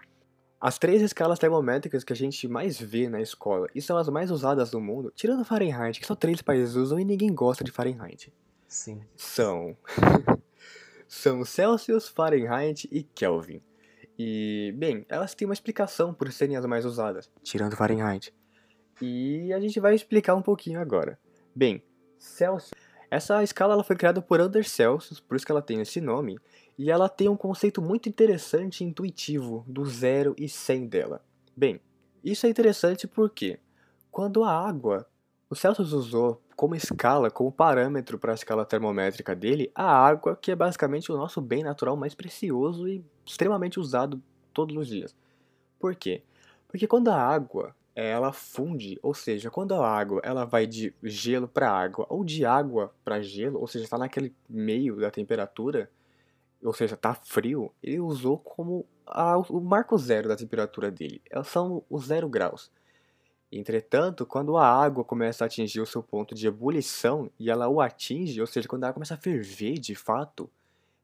As 0.64 0.80
três 0.80 1.02
escalas 1.02 1.40
termométricas 1.40 2.06
que 2.06 2.14
a 2.14 2.16
gente 2.16 2.48
mais 2.48 2.80
vê 2.80 3.10
na 3.10 3.20
escola 3.20 3.68
e 3.76 3.82
são 3.82 3.98
as 3.98 4.08
mais 4.08 4.32
usadas 4.32 4.72
no 4.72 4.80
mundo, 4.80 5.12
tirando 5.14 5.44
Fahrenheit, 5.44 6.00
que 6.00 6.08
só 6.08 6.16
três 6.16 6.42
países 6.42 6.76
usam 6.76 6.98
e 6.98 7.04
ninguém 7.04 7.36
gosta 7.36 7.66
de 7.66 7.70
Fahrenheit. 7.70 8.32
Sim. 8.66 9.02
São. 9.14 9.76
são 11.06 11.44
Celsius, 11.44 12.08
Fahrenheit 12.08 12.88
e 12.90 13.04
Kelvin. 13.04 13.62
E, 14.18 14.74
bem, 14.78 15.06
elas 15.10 15.36
têm 15.36 15.46
uma 15.46 15.54
explicação 15.54 16.14
por 16.14 16.32
serem 16.32 16.56
as 16.56 16.66
mais 16.66 16.86
usadas, 16.86 17.30
tirando 17.44 17.76
Fahrenheit. 17.76 18.34
E 19.02 19.52
a 19.52 19.60
gente 19.60 19.82
vai 19.82 19.94
explicar 19.94 20.34
um 20.34 20.42
pouquinho 20.42 20.80
agora. 20.80 21.20
Bem, 21.54 21.84
Celsius. 22.18 22.72
Essa 23.12 23.44
escala 23.44 23.74
ela 23.74 23.84
foi 23.84 23.98
criada 23.98 24.22
por 24.22 24.40
Anders 24.40 24.72
Celsius, 24.72 25.20
por 25.20 25.36
isso 25.36 25.46
que 25.46 25.52
ela 25.52 25.62
tem 25.62 25.82
esse 25.82 26.00
nome, 26.00 26.40
e 26.78 26.90
ela 26.90 27.08
tem 27.10 27.30
um 27.30 27.38
conceito 27.38 27.82
muito 27.82 28.10
interessante 28.10 28.84
e 28.84 28.88
intuitivo 28.88 29.64
do 29.68 29.86
0 29.86 30.36
e 30.38 30.50
100 30.50 30.88
dela. 30.88 31.22
Bem, 31.56 31.80
isso 32.24 32.46
é 32.46 32.50
interessante 32.50 33.08
porque 33.08 33.60
quando 34.12 34.44
a 34.44 34.52
água, 34.52 35.08
o 35.50 35.56
Celsius 35.56 35.94
usou 35.94 36.42
como 36.56 36.76
escala, 36.76 37.30
como 37.30 37.52
parâmetro 37.52 38.18
para 38.18 38.32
a 38.32 38.36
escala 38.36 38.66
termométrica 38.66 39.36
dele, 39.36 39.72
a 39.74 39.86
água, 39.86 40.36
que 40.36 40.52
é 40.52 40.56
basicamente 40.56 41.12
o 41.12 41.18
nosso 41.18 41.42
bem 41.42 41.64
natural 41.64 41.96
mais 41.96 42.16
precioso 42.16 42.88
e 42.88 43.04
extremamente 43.26 43.80
usado 43.80 44.22
todos 44.54 44.76
os 44.76 44.88
dias. 44.88 45.16
Por 45.80 45.96
quê? 45.96 46.24
Porque 46.68 46.88
quando 46.88 47.10
a 47.10 47.18
água 47.18 47.76
ela 47.96 48.34
funde, 48.34 48.98
ou 49.04 49.14
seja, 49.14 49.52
quando 49.52 49.74
a 49.76 49.88
água 49.88 50.20
ela 50.24 50.46
vai 50.46 50.66
de 50.66 50.94
gelo 51.04 51.48
para 51.48 51.72
água 51.72 52.06
ou 52.10 52.24
de 52.24 52.46
água 52.46 52.94
para 53.04 53.22
gelo, 53.22 53.60
ou 53.60 53.68
seja, 53.68 53.84
está 53.84 53.98
naquele 53.98 54.34
meio 54.50 54.96
da 54.96 55.12
temperatura, 55.12 55.90
ou 56.64 56.74
seja, 56.74 56.96
está 56.96 57.14
frio, 57.14 57.72
ele 57.82 58.00
usou 58.00 58.38
como 58.38 58.86
a, 59.06 59.38
o 59.38 59.60
marco 59.60 59.98
zero 59.98 60.28
da 60.28 60.36
temperatura 60.36 60.90
dele. 60.90 61.22
Elas 61.30 61.48
são 61.48 61.84
os 61.90 62.06
zero 62.06 62.30
graus. 62.30 62.72
Entretanto, 63.52 64.26
quando 64.26 64.58
a 64.58 64.66
água 64.66 65.04
começa 65.04 65.44
a 65.44 65.48
atingir 65.48 65.80
o 65.80 65.86
seu 65.86 66.02
ponto 66.02 66.34
de 66.34 66.48
ebulição 66.48 67.30
e 67.40 67.52
ela 67.52 67.68
o 67.68 67.82
atinge, 67.82 68.42
ou 68.42 68.48
seja, 68.48 68.68
quando 68.68 68.84
a 68.84 68.88
água 68.88 68.96
começa 68.96 69.14
a 69.14 69.18
ferver 69.18 69.78
de 69.78 69.94
fato, 69.94 70.50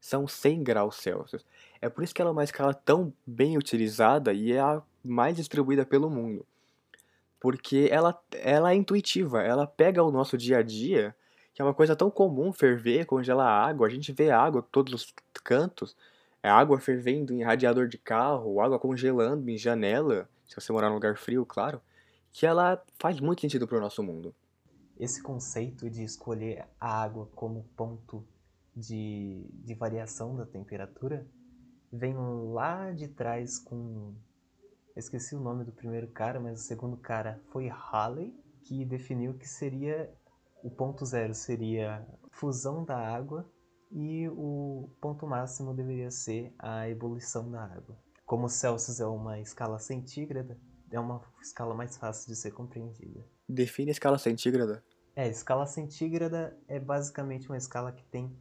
são 0.00 0.26
100 0.26 0.64
graus 0.64 0.96
Celsius. 0.96 1.44
É 1.80 1.88
por 1.88 2.02
isso 2.02 2.14
que 2.14 2.20
ela 2.20 2.30
é 2.30 2.32
uma 2.32 2.42
escala 2.42 2.74
tão 2.74 3.12
bem 3.24 3.56
utilizada 3.56 4.32
e 4.32 4.52
é 4.52 4.60
a 4.60 4.82
mais 5.04 5.36
distribuída 5.36 5.84
pelo 5.84 6.10
mundo. 6.10 6.44
Porque 7.38 7.88
ela, 7.90 8.20
ela 8.32 8.72
é 8.72 8.74
intuitiva, 8.74 9.42
ela 9.42 9.66
pega 9.66 10.02
o 10.02 10.10
nosso 10.10 10.36
dia 10.36 10.58
a 10.58 10.62
dia 10.62 11.14
que 11.60 11.62
é 11.62 11.66
uma 11.66 11.74
coisa 11.74 11.94
tão 11.94 12.10
comum 12.10 12.54
ferver, 12.54 13.04
congelar 13.04 13.68
água. 13.68 13.86
A 13.86 13.90
gente 13.90 14.12
vê 14.12 14.30
água 14.30 14.66
todos 14.72 14.94
os 14.94 15.14
cantos. 15.44 15.94
É 16.42 16.48
água 16.48 16.80
fervendo 16.80 17.34
em 17.34 17.42
radiador 17.42 17.86
de 17.86 17.98
carro, 17.98 18.62
água 18.62 18.78
congelando 18.78 19.50
em 19.50 19.58
janela, 19.58 20.26
se 20.46 20.54
você 20.54 20.72
morar 20.72 20.88
num 20.88 20.94
lugar 20.94 21.18
frio, 21.18 21.44
claro. 21.44 21.78
que 22.32 22.46
ela 22.46 22.82
faz 22.98 23.20
muito 23.20 23.42
sentido 23.42 23.68
para 23.68 23.76
o 23.76 23.80
nosso 23.80 24.02
mundo. 24.02 24.34
Esse 24.98 25.22
conceito 25.22 25.90
de 25.90 26.02
escolher 26.02 26.64
a 26.80 27.02
água 27.02 27.28
como 27.34 27.62
ponto 27.76 28.26
de, 28.74 29.44
de 29.52 29.74
variação 29.74 30.34
da 30.34 30.46
temperatura 30.46 31.26
vem 31.92 32.14
lá 32.16 32.90
de 32.90 33.06
trás 33.06 33.58
com. 33.58 34.14
esqueci 34.96 35.34
o 35.34 35.40
nome 35.40 35.64
do 35.64 35.72
primeiro 35.72 36.08
cara, 36.08 36.40
mas 36.40 36.62
o 36.62 36.64
segundo 36.64 36.96
cara 36.96 37.38
foi 37.50 37.68
Halley, 37.68 38.34
que 38.64 38.82
definiu 38.82 39.34
que 39.34 39.46
seria. 39.46 40.10
O 40.62 40.70
ponto 40.70 41.04
zero 41.06 41.34
seria 41.34 42.06
fusão 42.30 42.84
da 42.84 42.96
água 42.96 43.50
e 43.90 44.28
o 44.28 44.88
ponto 45.00 45.26
máximo 45.26 45.74
deveria 45.74 46.10
ser 46.10 46.54
a 46.58 46.88
ebulição 46.88 47.50
da 47.50 47.64
água. 47.64 47.98
Como 48.26 48.48
Celsius 48.48 49.00
é 49.00 49.06
uma 49.06 49.40
escala 49.40 49.78
centígrada, 49.78 50.56
é 50.90 51.00
uma 51.00 51.20
escala 51.40 51.74
mais 51.74 51.96
fácil 51.96 52.28
de 52.28 52.36
ser 52.36 52.52
compreendida. 52.52 53.24
Define 53.48 53.90
a 53.90 53.92
escala 53.92 54.18
centígrada. 54.18 54.84
É, 55.16 55.28
escala 55.28 55.66
centígrada 55.66 56.56
é 56.68 56.78
basicamente 56.78 57.48
uma 57.48 57.56
escala 57.56 57.90
que 57.92 58.04
tem 58.04 58.36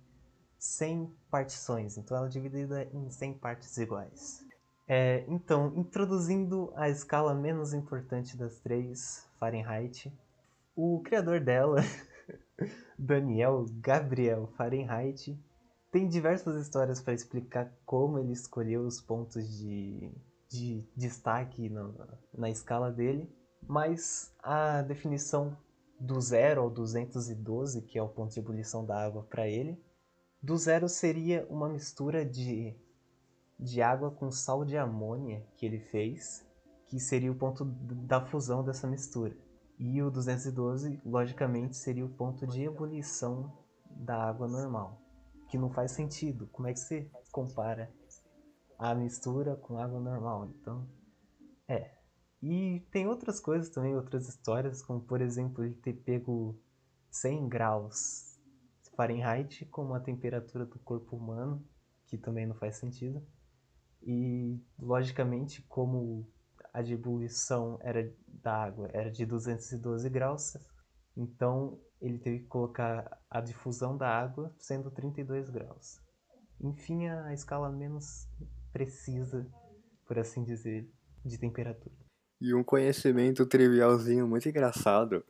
100 0.60 1.12
partições, 1.32 1.98
então 1.98 2.16
ela 2.16 2.28
é 2.28 2.30
dividida 2.30 2.84
em 2.94 3.10
100 3.10 3.34
partes 3.36 3.78
iguais. 3.78 4.46
É, 4.88 5.24
então, 5.28 5.74
introduzindo 5.76 6.72
a 6.76 6.90
escala 6.90 7.34
menos 7.34 7.74
importante 7.74 8.36
das 8.36 8.60
três, 8.60 9.28
Fahrenheit, 9.40 10.12
o 10.76 11.02
criador 11.04 11.40
dela, 11.40 11.78
Daniel 12.98 13.66
Gabriel 13.80 14.48
Fahrenheit, 14.58 15.38
tem 15.92 16.08
diversas 16.08 16.62
histórias 16.62 17.02
para 17.02 17.14
explicar 17.14 17.74
como 17.86 18.20
ele 18.20 18.32
escolheu 18.32 18.82
os 18.82 19.02
pontos 19.02 19.58
de, 19.58 20.12
de 20.48 20.84
destaque 20.96 21.70
na, 21.70 21.90
na 22.34 22.50
escala 22.50 22.92
dele, 22.92 23.28
mas 23.68 24.34
a 24.44 24.82
definição 24.82 25.58
do 26.00 26.22
zero 26.22 26.62
ao 26.62 26.70
212, 26.70 27.82
que 27.82 27.98
é 27.98 28.04
o 28.04 28.08
ponto 28.08 28.34
de 28.34 28.40
ebulição 28.40 28.86
da 28.86 29.04
água 29.04 29.24
para 29.24 29.48
ele, 29.48 29.82
do 30.42 30.56
zero 30.58 30.88
seria 30.88 31.46
uma 31.50 31.68
mistura 31.68 32.26
de, 32.26 32.76
de 33.60 33.82
água 33.82 34.10
com 34.12 34.32
sal 34.32 34.64
de 34.64 34.78
amônia 34.78 35.46
que 35.58 35.66
ele 35.66 35.80
fez, 35.80 36.46
que 36.88 37.00
seria 37.00 37.32
o 37.32 37.36
ponto 37.36 37.66
da 37.66 38.26
fusão 38.26 38.64
dessa 38.64 38.88
mistura. 38.88 39.36
E 39.80 40.02
o 40.02 40.12
212, 40.12 41.00
logicamente, 41.06 41.78
seria 41.78 42.06
o 42.06 42.10
ponto 42.10 42.46
de 42.46 42.64
ebulição 42.64 43.52
da 43.90 44.22
água 44.22 44.48
normal, 44.48 45.02
que 45.48 45.58
não 45.58 45.72
faz 45.72 45.92
sentido. 45.92 46.48
Como 46.48 46.68
é 46.68 46.74
que 46.74 46.80
você 46.80 47.10
compara 47.32 47.90
a 48.78 48.94
mistura 48.94 49.56
com 49.56 49.80
água 49.80 50.00
normal? 50.00 50.48
Então, 50.48 50.86
é, 51.66 51.92
e 52.44 52.86
tem 52.92 53.08
outras 53.08 53.40
coisas 53.40 53.70
também, 53.70 53.96
outras 53.96 54.28
histórias, 54.28 54.82
como 54.82 55.00
por 55.00 55.22
exemplo 55.22 55.64
ele 55.64 55.76
ter 55.76 55.94
pego 55.94 56.60
100 57.10 57.48
graus 57.48 58.30
Fahrenheit 59.00 59.66
como 59.68 59.94
a 59.94 60.00
temperatura 60.02 60.66
do 60.66 60.78
corpo 60.80 61.16
humano, 61.16 61.66
que 62.06 62.18
também 62.18 62.46
não 62.46 62.54
faz 62.54 62.76
sentido. 62.76 63.26
E 64.02 64.62
logicamente, 64.78 65.62
como 65.70 66.30
a 66.74 66.82
ebulição 66.82 67.80
era 67.82 68.12
da 68.28 68.64
água 68.64 68.90
era 68.94 69.12
de 69.12 69.26
212 69.26 70.10
graus, 70.10 70.58
então 71.16 71.80
ele 72.02 72.18
teve 72.18 72.40
que 72.40 72.48
colocar 72.48 73.20
a 73.30 73.42
difusão 73.42 73.98
da 73.98 74.08
água 74.08 74.54
sendo 74.58 74.90
32 74.90 75.50
graus. 75.50 76.00
Enfim, 76.62 77.08
a 77.08 77.34
escala 77.34 77.70
menos 77.70 78.28
precisa, 78.72 79.46
por 80.06 80.18
assim 80.18 80.44
dizer, 80.44 80.90
de 81.26 81.38
temperatura. 81.38 81.96
E 82.42 82.54
um 82.54 82.64
conhecimento 82.64 83.46
trivialzinho 83.46 84.28
muito 84.28 84.48
engraçado 84.48 85.24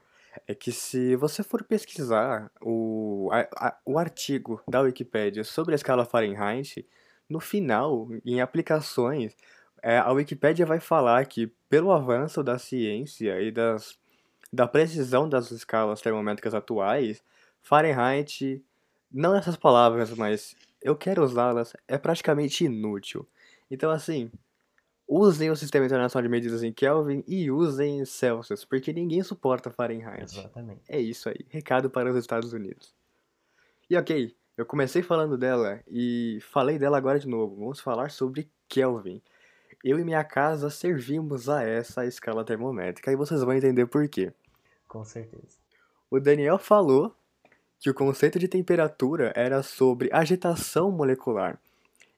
é 0.48 0.54
que 0.54 0.72
se 0.72 1.16
você 1.16 1.44
for 1.44 1.64
pesquisar 1.64 2.52
o, 2.62 3.30
a, 3.32 3.68
a, 3.68 3.78
o 3.86 3.98
artigo 3.98 4.62
da 4.68 4.82
Wikipedia 4.82 5.44
sobre 5.44 5.74
a 5.74 5.76
escala 5.76 6.06
Fahrenheit, 6.06 6.88
no 7.28 7.40
final, 7.40 8.08
em 8.26 8.42
aplicações, 8.42 9.36
é, 9.82 9.98
a 9.98 10.12
Wikipedia 10.12 10.66
vai 10.66 10.80
falar 10.80 11.26
que 11.26 11.48
pelo 11.70 11.92
avanço 11.92 12.44
da 12.44 12.58
ciência 12.58 13.42
e 13.42 13.52
das, 13.52 13.98
da 14.52 14.68
precisão 14.68 15.28
das 15.28 15.52
escalas 15.52 16.02
termométricas 16.02 16.54
atuais, 16.54 17.24
Fahrenheit, 17.62 18.64
não 19.12 19.36
essas 19.36 19.56
palavras, 19.56 20.12
mas 20.12 20.56
eu 20.82 20.96
quero 20.96 21.24
usá-las, 21.24 21.74
é 21.88 21.98
praticamente 21.98 22.66
inútil. 22.66 23.28
Então, 23.70 23.92
assim, 23.92 24.32
usem 25.08 25.50
o 25.50 25.56
Sistema 25.56 25.86
Internacional 25.86 26.24
de 26.24 26.30
Medidas 26.30 26.64
em 26.64 26.72
Kelvin 26.72 27.24
e 27.28 27.52
usem 27.52 28.06
Celsius, 28.06 28.64
porque 28.64 28.94
ninguém 28.94 29.22
suporta 29.24 29.72
Fahrenheit. 29.72 30.24
Exatamente. 30.24 30.82
É 30.88 31.00
isso 31.00 31.30
aí. 31.30 31.46
Recado 31.50 31.90
para 31.90 32.10
os 32.10 32.16
Estados 32.16 32.54
Unidos. 32.54 32.94
E 33.90 33.98
ok, 33.98 34.36
eu 34.56 34.66
comecei 34.66 35.02
falando 35.02 35.38
dela 35.38 35.82
e 35.88 36.40
falei 36.42 36.78
dela 36.78 36.98
agora 36.98 37.20
de 37.20 37.28
novo. 37.28 37.56
Vamos 37.56 37.80
falar 37.80 38.12
sobre 38.12 38.50
Kelvin. 38.68 39.22
Eu 39.84 39.98
e 39.98 40.04
minha 40.04 40.24
casa 40.24 40.70
servimos 40.70 41.48
a 41.48 41.64
essa 41.64 42.06
escala 42.06 42.44
termométrica 42.44 43.12
e 43.12 43.16
vocês 43.16 43.42
vão 43.42 43.54
entender 43.54 43.86
por 43.86 44.08
quê. 44.10 44.34
Com 44.88 45.06
certeza. 45.06 45.58
O 46.12 46.20
Daniel 46.20 46.58
falou 46.58 47.16
que 47.80 47.90
o 47.90 47.94
conceito 47.94 48.38
de 48.38 48.48
temperatura 48.48 49.32
era 49.36 49.64
sobre 49.64 50.10
agitação 50.12 50.92
molecular. 50.92 51.58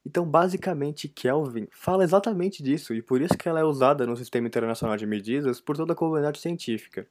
Então, 0.03 0.25
basicamente, 0.25 1.07
Kelvin 1.07 1.67
fala 1.71 2.03
exatamente 2.03 2.63
disso, 2.63 2.93
e 2.95 3.01
por 3.03 3.21
isso 3.21 3.37
que 3.37 3.47
ela 3.47 3.59
é 3.59 3.63
usada 3.63 4.07
no 4.07 4.17
Sistema 4.17 4.47
Internacional 4.47 4.97
de 4.97 5.05
Medidas 5.05 5.61
por 5.61 5.77
toda 5.77 5.93
a 5.93 5.95
comunidade 5.95 6.39
científica. 6.39 7.05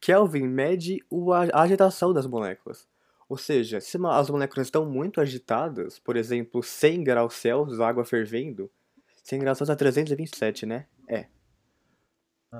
Kelvin 0.00 0.48
mede 0.48 1.04
a 1.52 1.62
agitação 1.62 2.12
das 2.12 2.26
moléculas. 2.26 2.88
Ou 3.28 3.38
seja, 3.38 3.80
se 3.80 3.96
as 4.04 4.30
moléculas 4.30 4.66
estão 4.66 4.84
muito 4.84 5.20
agitadas, 5.20 6.00
por 6.00 6.16
exemplo, 6.16 6.62
100 6.62 7.04
graus 7.04 7.34
Celsius, 7.34 7.80
água 7.80 8.04
fervendo, 8.04 8.68
100 9.22 9.38
graus 9.38 9.58
Celsius 9.58 9.74
é 9.74 9.78
327, 9.78 10.66
né? 10.66 10.86
É. 11.08 11.26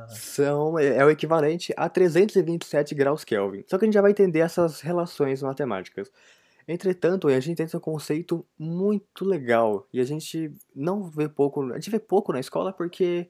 São, 0.09 0.79
é, 0.79 0.97
é 0.97 1.05
o 1.05 1.11
equivalente 1.11 1.75
a 1.77 1.89
327 1.89 2.95
graus 2.95 3.25
Kelvin. 3.25 3.65
Só 3.67 3.77
que 3.77 3.85
a 3.85 3.87
gente 3.87 3.95
já 3.95 4.01
vai 4.01 4.13
entender 4.13 4.39
essas 4.39 4.81
relações 4.81 5.43
matemáticas. 5.43 6.11
Entretanto, 6.67 7.29
a 7.29 7.41
gente 7.41 7.57
tem 7.57 7.67
um 7.75 7.81
conceito 7.81 8.47
muito 8.59 9.25
legal 9.25 9.87
e 9.93 10.01
a 10.01 10.05
gente 10.05 10.53
não 10.75 11.03
vê 11.03 11.29
pouco, 11.29 11.63
a 11.73 11.75
gente 11.75 11.91
vê 11.91 11.99
pouco 11.99 12.33
na 12.33 12.41
escola 12.41 12.73
porque 12.73 13.29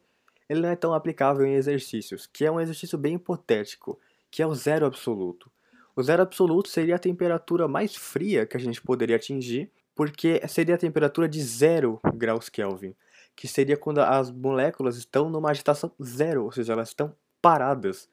ele 0.49 0.61
não 0.61 0.69
é 0.69 0.77
tão 0.77 0.93
aplicável 0.93 1.47
em 1.47 1.55
exercícios, 1.55 2.27
que 2.27 2.45
é 2.45 2.51
um 2.51 2.61
exercício 2.61 2.99
bem 2.99 3.15
hipotético, 3.15 3.99
que 4.31 4.43
é 4.43 4.47
o 4.47 4.55
zero 4.55 4.85
absoluto. 4.85 5.51
O 5.97 6.03
zero 6.03 6.23
absoluto 6.23 6.69
seria 6.69 6.97
a 6.97 6.99
temperatura 6.99 7.67
mais 7.67 7.97
fria 7.97 8.47
que 8.47 8.57
a 8.57 8.61
gente 8.61 8.81
poderia 8.83 9.17
atingir, 9.17 9.71
porque 9.95 10.41
seria 10.47 10.75
a 10.75 10.79
temperatura 10.79 11.29
de 11.29 11.43
zero 11.43 12.01
graus 12.15 12.49
Kelvin, 12.49 12.95
que 13.35 13.49
seria 13.49 13.77
quando 13.77 13.99
as 13.99 14.31
moléculas 14.31 14.97
estão 14.97 15.29
numa 15.29 15.51
agitação 15.51 15.91
zero, 16.03 16.45
ou 16.45 16.53
seja, 16.53 16.73
elas 16.73 16.89
estão 16.89 17.15
paradas. 17.41 18.09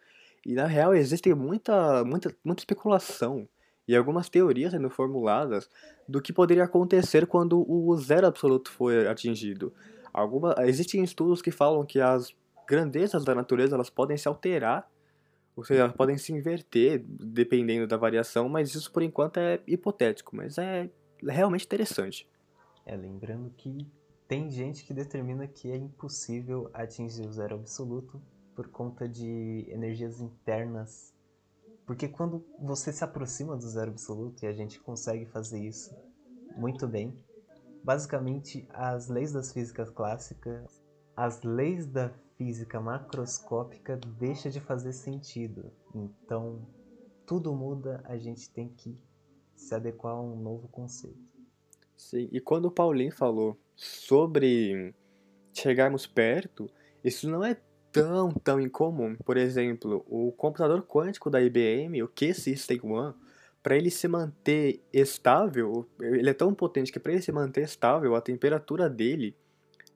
E 0.45 0.53
na 0.53 0.65
real 0.65 0.95
existe 0.95 1.33
muita, 1.33 2.03
muita, 2.03 2.35
muita 2.43 2.61
especulação 2.61 3.47
e 3.87 3.95
algumas 3.95 4.29
teorias 4.29 4.71
sendo 4.71 4.89
formuladas 4.89 5.69
do 6.07 6.21
que 6.21 6.31
poderia 6.31 6.63
acontecer 6.63 7.25
quando 7.25 7.65
o 7.67 7.95
zero 7.97 8.27
absoluto 8.27 8.71
for 8.71 9.07
atingido. 9.07 9.73
Alguma, 10.13 10.55
existem 10.59 11.03
estudos 11.03 11.41
que 11.41 11.51
falam 11.51 11.85
que 11.85 11.99
as 11.99 12.33
grandezas 12.67 13.25
da 13.25 13.33
natureza 13.33 13.75
elas 13.75 13.89
podem 13.89 14.15
se 14.15 14.27
alterar, 14.27 14.89
ou 15.55 15.63
seja, 15.63 15.81
elas 15.81 15.95
podem 15.95 16.17
se 16.17 16.31
inverter 16.31 17.03
dependendo 17.03 17.87
da 17.87 17.97
variação, 17.97 18.47
mas 18.47 18.73
isso 18.73 18.91
por 18.91 19.01
enquanto 19.01 19.37
é 19.37 19.59
hipotético, 19.67 20.35
mas 20.35 20.57
é 20.57 20.89
realmente 21.23 21.65
interessante. 21.65 22.27
É, 22.85 22.95
lembrando 22.95 23.51
que 23.57 23.85
tem 24.29 24.49
gente 24.49 24.85
que 24.85 24.93
determina 24.93 25.45
que 25.45 25.69
é 25.69 25.75
impossível 25.75 26.69
atingir 26.73 27.27
o 27.27 27.33
zero 27.33 27.55
absoluto 27.55 28.21
por 28.55 28.69
conta 28.69 29.09
de 29.09 29.65
energias 29.69 30.21
internas 30.21 31.13
porque 31.89 32.07
quando 32.07 32.45
você 32.59 32.93
se 32.93 33.03
aproxima 33.03 33.57
do 33.57 33.67
zero 33.67 33.89
absoluto, 33.89 34.43
e 34.43 34.47
a 34.47 34.53
gente 34.53 34.79
consegue 34.79 35.25
fazer 35.25 35.59
isso 35.59 35.91
muito 36.55 36.87
bem, 36.87 37.17
basicamente 37.83 38.67
as 38.69 39.07
leis 39.07 39.31
das 39.31 39.51
físicas 39.51 39.89
clássicas, 39.89 40.69
as 41.17 41.41
leis 41.41 41.87
da 41.87 42.11
física 42.37 42.79
macroscópica 42.79 43.97
deixam 44.19 44.51
de 44.51 44.59
fazer 44.59 44.93
sentido. 44.93 45.71
Então, 45.95 46.61
tudo 47.25 47.55
muda, 47.55 48.03
a 48.05 48.15
gente 48.17 48.47
tem 48.51 48.69
que 48.69 48.95
se 49.55 49.73
adequar 49.73 50.13
a 50.13 50.21
um 50.21 50.35
novo 50.35 50.67
conceito. 50.67 51.28
Sim, 51.99 52.29
e 52.31 52.39
quando 52.39 52.65
o 52.65 52.71
Paulinho 52.71 53.11
falou 53.11 53.59
sobre 53.75 54.95
chegarmos 55.53 56.07
perto, 56.07 56.71
isso 57.03 57.29
não 57.29 57.43
é 57.43 57.57
tão, 57.91 58.31
tão 58.31 58.57
incomum. 58.57 59.17
Por 59.17 59.35
exemplo, 59.35 60.05
o 60.07 60.31
computador 60.31 60.81
quântico 60.83 61.29
da 61.29 61.41
IBM, 61.41 62.01
o 62.01 62.07
Q-System 62.07 62.79
One, 62.85 63.13
para 63.61 63.75
ele 63.75 63.91
se 63.91 64.07
manter 64.07 64.81
estável, 64.93 65.85
ele 65.99 66.29
é 66.29 66.33
tão 66.33 66.53
potente 66.53 66.89
que 66.89 67.01
para 67.01 67.11
ele 67.11 67.21
se 67.21 67.33
manter 67.33 67.65
estável, 67.65 68.15
a 68.15 68.21
temperatura 68.21 68.89
dele 68.89 69.35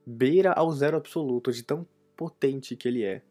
beira 0.05 0.51
ao 0.51 0.73
zero 0.73 0.97
absoluto, 0.97 1.53
de 1.53 1.63
tão 1.63 1.87
potente 2.17 2.75
que 2.75 2.89
ele 2.89 3.05
é. 3.05 3.23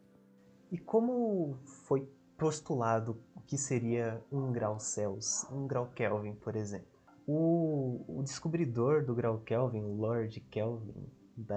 E 0.71 0.79
como 0.79 1.59
foi 1.87 2.09
postulado 2.39 3.21
o 3.37 3.43
que 3.43 3.59
seria 3.59 4.25
um 4.33 4.51
grau 4.51 4.81
Celsius, 4.81 5.45
um 5.53 5.67
grau 5.67 5.93
Kelvin, 5.95 6.35
por 6.35 6.57
exemplo? 6.57 6.92
O, 7.27 8.05
o 8.09 8.23
descobridor 8.23 9.05
do 9.05 9.15
grau 9.15 9.39
Kelvin, 9.41 9.83
Lord 9.83 10.41
Kelvin, 10.51 11.09
da, 11.37 11.57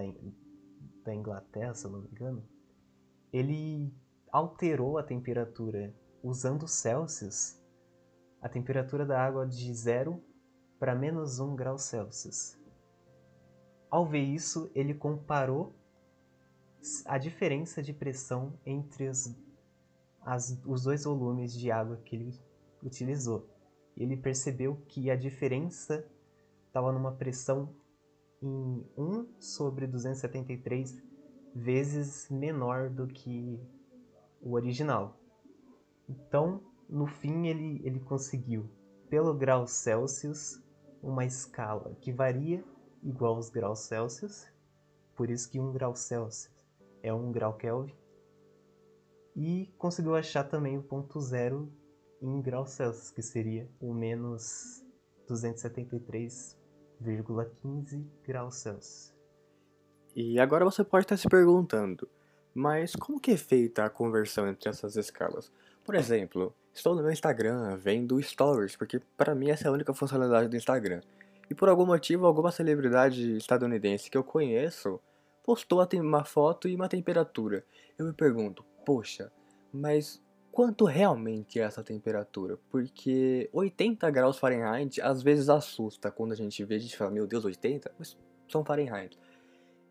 da 1.04 1.14
Inglaterra, 1.14 1.74
se 1.74 1.86
eu 1.86 1.92
não 1.92 2.02
me 2.02 2.10
engano, 2.10 2.44
ele 3.34 3.94
alterou 4.32 4.98
a 4.98 5.04
temperatura 5.04 5.94
usando 6.24 6.68
Celsius, 6.68 7.60
a 8.42 8.50
temperatura 8.50 9.06
da 9.06 9.20
água 9.20 9.46
de 9.46 9.74
0 9.74 10.22
para 10.80 10.96
menos 10.96 11.40
1 11.40 11.56
grau 11.56 11.78
Celsius. 11.78 12.58
Ao 13.90 14.06
ver 14.06 14.24
isso, 14.24 14.70
ele 14.76 14.94
comparou 14.94 15.74
a 17.06 17.18
diferença 17.18 17.82
de 17.82 17.94
pressão 17.94 18.54
entre 18.66 19.08
as, 19.08 19.36
as, 20.22 20.62
os 20.66 20.84
dois 20.84 21.06
volumes 21.06 21.54
de 21.54 21.72
água 21.72 21.98
que 21.98 22.16
ele 22.16 22.40
utilizou. 22.84 23.50
Ele 23.96 24.18
percebeu 24.18 24.76
que 24.88 25.10
a 25.10 25.16
diferença 25.16 26.06
estava 26.68 26.92
numa 26.92 27.14
pressão 27.14 27.74
em 28.42 28.86
1 28.98 29.28
sobre 29.40 29.88
273 29.88 31.02
vezes 31.56 32.30
menor 32.30 32.90
do 32.90 33.08
que 33.08 33.60
o 34.42 34.54
original. 34.54 35.18
Então, 36.08 36.62
no 36.90 37.08
fim, 37.08 37.48
ele, 37.48 37.82
ele 37.84 38.00
conseguiu, 38.00 38.70
pelo 39.10 39.34
grau 39.34 39.66
Celsius, 39.66 40.62
uma 41.02 41.26
escala 41.26 41.96
que 42.02 42.12
varia 42.12 42.64
igual 43.02 43.36
aos 43.36 43.50
graus 43.50 43.80
Celsius, 43.80 44.46
por 45.16 45.30
isso 45.30 45.50
que 45.50 45.60
um 45.60 45.72
grau 45.72 45.96
Celsius 45.96 46.54
é 47.02 47.14
um 47.14 47.32
grau 47.32 47.54
Kelvin, 47.56 47.96
e 49.36 49.74
conseguiu 49.78 50.16
achar 50.16 50.44
também 50.44 50.78
o 50.78 50.84
ponto 50.84 51.20
zero 51.20 51.72
em 52.22 52.42
graus 52.42 52.72
Celsius, 52.72 53.12
que 53.12 53.22
seria 53.22 53.70
o 53.80 53.94
menos 53.94 54.84
273,15 55.28 58.06
graus 58.24 58.56
Celsius. 58.56 59.14
E 60.16 60.40
agora 60.40 60.66
você 60.66 60.84
pode 60.84 61.06
estar 61.06 61.18
se 61.18 61.28
perguntando, 61.28 62.08
mas 62.54 62.96
como 62.96 63.20
que 63.20 63.32
é 63.32 63.38
feita 63.38 63.84
a 63.84 63.90
conversão 63.90 64.48
entre 64.48 64.70
essas 64.70 64.96
escalas? 64.96 65.52
Por 65.84 65.94
exemplo, 65.94 66.56
estou 66.74 66.96
no 66.96 67.04
meu 67.04 67.12
Instagram 67.12 67.76
vendo 67.76 68.22
stories, 68.22 68.76
porque 68.76 69.00
para 69.18 69.36
mim 69.36 69.50
essa 69.50 69.68
é 69.68 69.70
a 69.70 69.74
única 69.74 69.94
funcionalidade 69.94 70.48
do 70.48 70.56
Instagram. 70.56 71.02
E 71.50 71.54
por 71.54 71.70
algum 71.70 71.86
motivo, 71.86 72.26
alguma 72.26 72.52
celebridade 72.52 73.38
estadunidense 73.38 74.10
que 74.10 74.18
eu 74.18 74.24
conheço 74.24 75.00
postou 75.44 75.88
uma 75.94 76.24
foto 76.24 76.68
e 76.68 76.76
uma 76.76 76.90
temperatura. 76.90 77.64
Eu 78.00 78.08
me 78.08 78.14
pergunto, 78.14 78.66
poxa, 78.84 79.32
mas 79.72 80.20
quanto 80.56 80.86
realmente 80.86 81.60
é 81.60 81.64
essa 81.64 81.84
temperatura? 81.84 82.58
Porque 82.72 83.50
80 83.52 84.10
graus 84.10 84.40
Fahrenheit 84.40 85.02
às 85.02 85.22
vezes 85.22 85.50
assusta 85.50 86.10
quando 86.10 86.32
a 86.32 86.36
gente 86.36 86.64
vê, 86.64 86.76
a 86.76 86.80
gente 86.80 86.96
fala, 86.96 87.12
meu 87.12 87.28
Deus, 87.28 87.44
80? 87.44 87.92
Mas 88.00 88.18
são 88.48 88.64
Fahrenheit. 88.64 89.20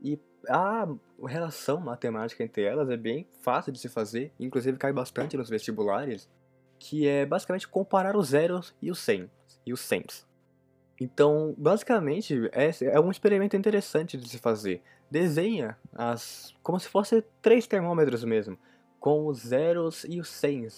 E 0.03 0.19
a 0.49 0.89
relação 1.27 1.81
matemática 1.81 2.43
entre 2.43 2.63
elas 2.63 2.89
é 2.89 2.97
bem 2.97 3.29
fácil 3.43 3.73
de 3.73 3.79
se 3.79 3.91
fazer, 3.91 4.33
inclusive 4.41 4.79
cai 4.79 4.91
bastante 4.91 5.37
nos 5.37 5.51
vestibulares, 5.51 6.31
que 6.79 7.07
é 7.07 7.27
basicamente 7.27 7.69
comparar 7.69 8.17
os 8.17 8.29
zeros 8.29 8.75
e 8.81 8.91
os 8.91 8.99
100 9.01 9.31
e 9.67 9.73
os 9.75 9.81
100. 9.81 10.07
Então, 10.99 11.55
basicamente, 11.59 12.49
é, 12.53 12.71
é 12.87 12.99
um 12.99 13.11
experimento 13.11 13.55
interessante 13.55 14.17
de 14.17 14.27
se 14.31 14.39
fazer. 14.39 14.83
Desenha 15.11 15.77
as 15.93 16.55
como 16.63 16.81
se 16.81 16.89
fosse 16.89 17.23
três 17.43 17.67
termômetros 17.67 18.25
mesmo, 18.25 18.59
com 19.05 19.27
os 19.27 19.41
zeros 19.41 20.07
e 20.09 20.19
os 20.19 20.31
100, 20.31 20.69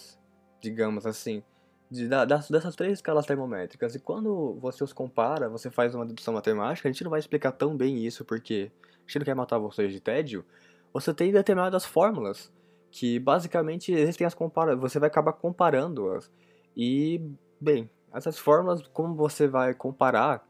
digamos 0.59 1.05
assim, 1.05 1.41
de, 1.89 2.09
das, 2.09 2.49
dessas 2.49 2.75
três 2.75 2.95
escalas 2.95 3.25
termométricas. 3.25 3.95
E 3.95 3.99
quando 3.99 4.57
você 4.59 4.83
os 4.83 4.91
compara, 4.91 5.47
você 5.47 5.71
faz 5.71 5.95
uma 5.95 6.05
dedução 6.05 6.33
matemática, 6.33 6.89
a 6.89 6.91
gente 6.91 7.05
não 7.05 7.09
vai 7.09 7.21
explicar 7.21 7.53
tão 7.53 7.77
bem 7.77 8.05
isso 8.05 8.25
porque 8.25 8.69
a 8.83 8.99
gente 9.03 9.19
não 9.19 9.23
quer 9.23 9.33
matar 9.33 9.57
vocês 9.57 9.93
de 9.93 10.01
tédio, 10.01 10.43
você 10.91 11.13
tem 11.13 11.31
determinadas 11.31 11.85
fórmulas 11.85 12.51
que 12.91 13.17
basicamente 13.17 13.93
existem 13.93 14.27
as 14.27 14.33
compara 14.33 14.75
você 14.75 14.99
vai 14.99 15.07
acabar 15.07 15.31
comparando-as. 15.31 16.29
E, 16.75 17.21
bem, 17.61 17.89
essas 18.13 18.37
fórmulas, 18.37 18.81
como 18.87 19.15
você 19.15 19.47
vai 19.47 19.73
comparar, 19.73 20.45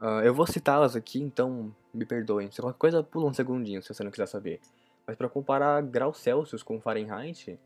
uh, 0.00 0.22
eu 0.22 0.32
vou 0.32 0.46
citá-las 0.46 0.94
aqui, 0.94 1.20
então 1.20 1.74
me 1.92 2.06
perdoem. 2.06 2.48
Se 2.52 2.60
qualquer 2.60 2.78
coisa, 2.78 3.02
pula 3.02 3.28
um 3.28 3.34
segundinho 3.34 3.82
se 3.82 3.92
você 3.92 4.04
não 4.04 4.10
quiser 4.12 4.28
saber. 4.28 4.60
Mas 5.06 5.16
para 5.16 5.28
comparar 5.28 5.82
graus 5.82 6.18
Celsius 6.18 6.62
com 6.62 6.80
Fahrenheit, 6.80 7.58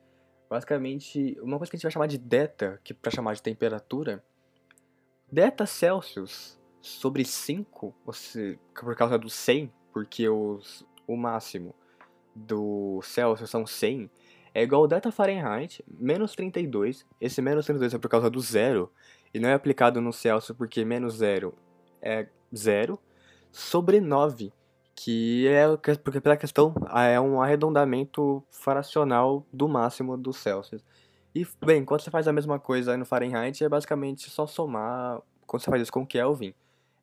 basicamente, 0.49 1.39
uma 1.43 1.59
coisa 1.59 1.71
que 1.71 1.77
a 1.77 1.79
gente 1.79 1.85
vai 1.85 1.93
chamar 1.93 2.07
de 2.07 2.19
delta, 2.19 2.81
que 2.83 2.95
para 2.95 3.11
chamar 3.11 3.35
de 3.35 3.43
temperatura, 3.43 4.25
delta 5.31 5.67
Celsius 5.67 6.59
sobre 6.81 7.25
5, 7.25 7.95
você, 8.05 8.59
por 8.75 8.95
causa 8.97 9.19
do 9.19 9.29
100, 9.29 9.73
porque 9.93 10.29
os, 10.29 10.87
o 11.07 11.17
máximo 11.17 11.75
do 12.35 13.01
Celsius 13.03 13.51
são 13.51 13.67
100, 13.67 14.11
é 14.55 14.63
igual 14.63 14.83
ao 14.83 14.89
delta 14.89 15.13
Fahrenheit, 15.13 15.85
menos 15.87 16.35
32. 16.35 17.07
Esse 17.21 17.43
menos 17.43 17.67
32 17.67 17.95
é 17.95 17.99
por 17.99 18.09
causa 18.09 18.31
do 18.31 18.41
zero, 18.41 18.91
e 19.35 19.39
não 19.39 19.49
é 19.49 19.55
aplicado 19.55 20.01
no 20.01 20.13
Celsius 20.13 20.57
porque 20.57 20.85
menos 20.85 21.17
zero 21.17 21.55
é 22.01 22.27
zero, 22.55 22.99
sobre 23.51 24.01
9, 24.01 24.53
que 24.97 25.47
é 25.47 25.67
porque 26.03 26.23
pela 26.23 26.39
questão 26.39 26.75
é 26.91 27.21
um 27.21 27.41
arredondamento 27.41 28.43
fracional 28.51 29.47
do 29.53 29.69
máximo 29.69 30.17
do 30.17 30.33
Celsius. 30.33 30.83
E, 31.35 31.47
bem, 31.65 31.85
quando 31.85 32.01
você 32.01 32.11
faz 32.11 32.27
a 32.27 32.33
mesma 32.33 32.59
coisa 32.59 32.97
no 32.97 33.05
Fahrenheit, 33.05 33.63
é 33.63 33.69
basicamente 33.69 34.31
só 34.31 34.47
somar, 34.47 35.21
quando 35.47 35.63
você 35.63 35.71
faz 35.71 35.83
isso 35.83 35.93
com 35.93 36.07
Kelvin, 36.07 36.55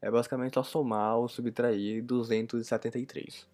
é 0.02 0.10
basicamente 0.10 0.56
só 0.56 0.64
somar 0.64 1.18
ou 1.18 1.30
subtrair 1.30 2.04
273. 2.04 3.48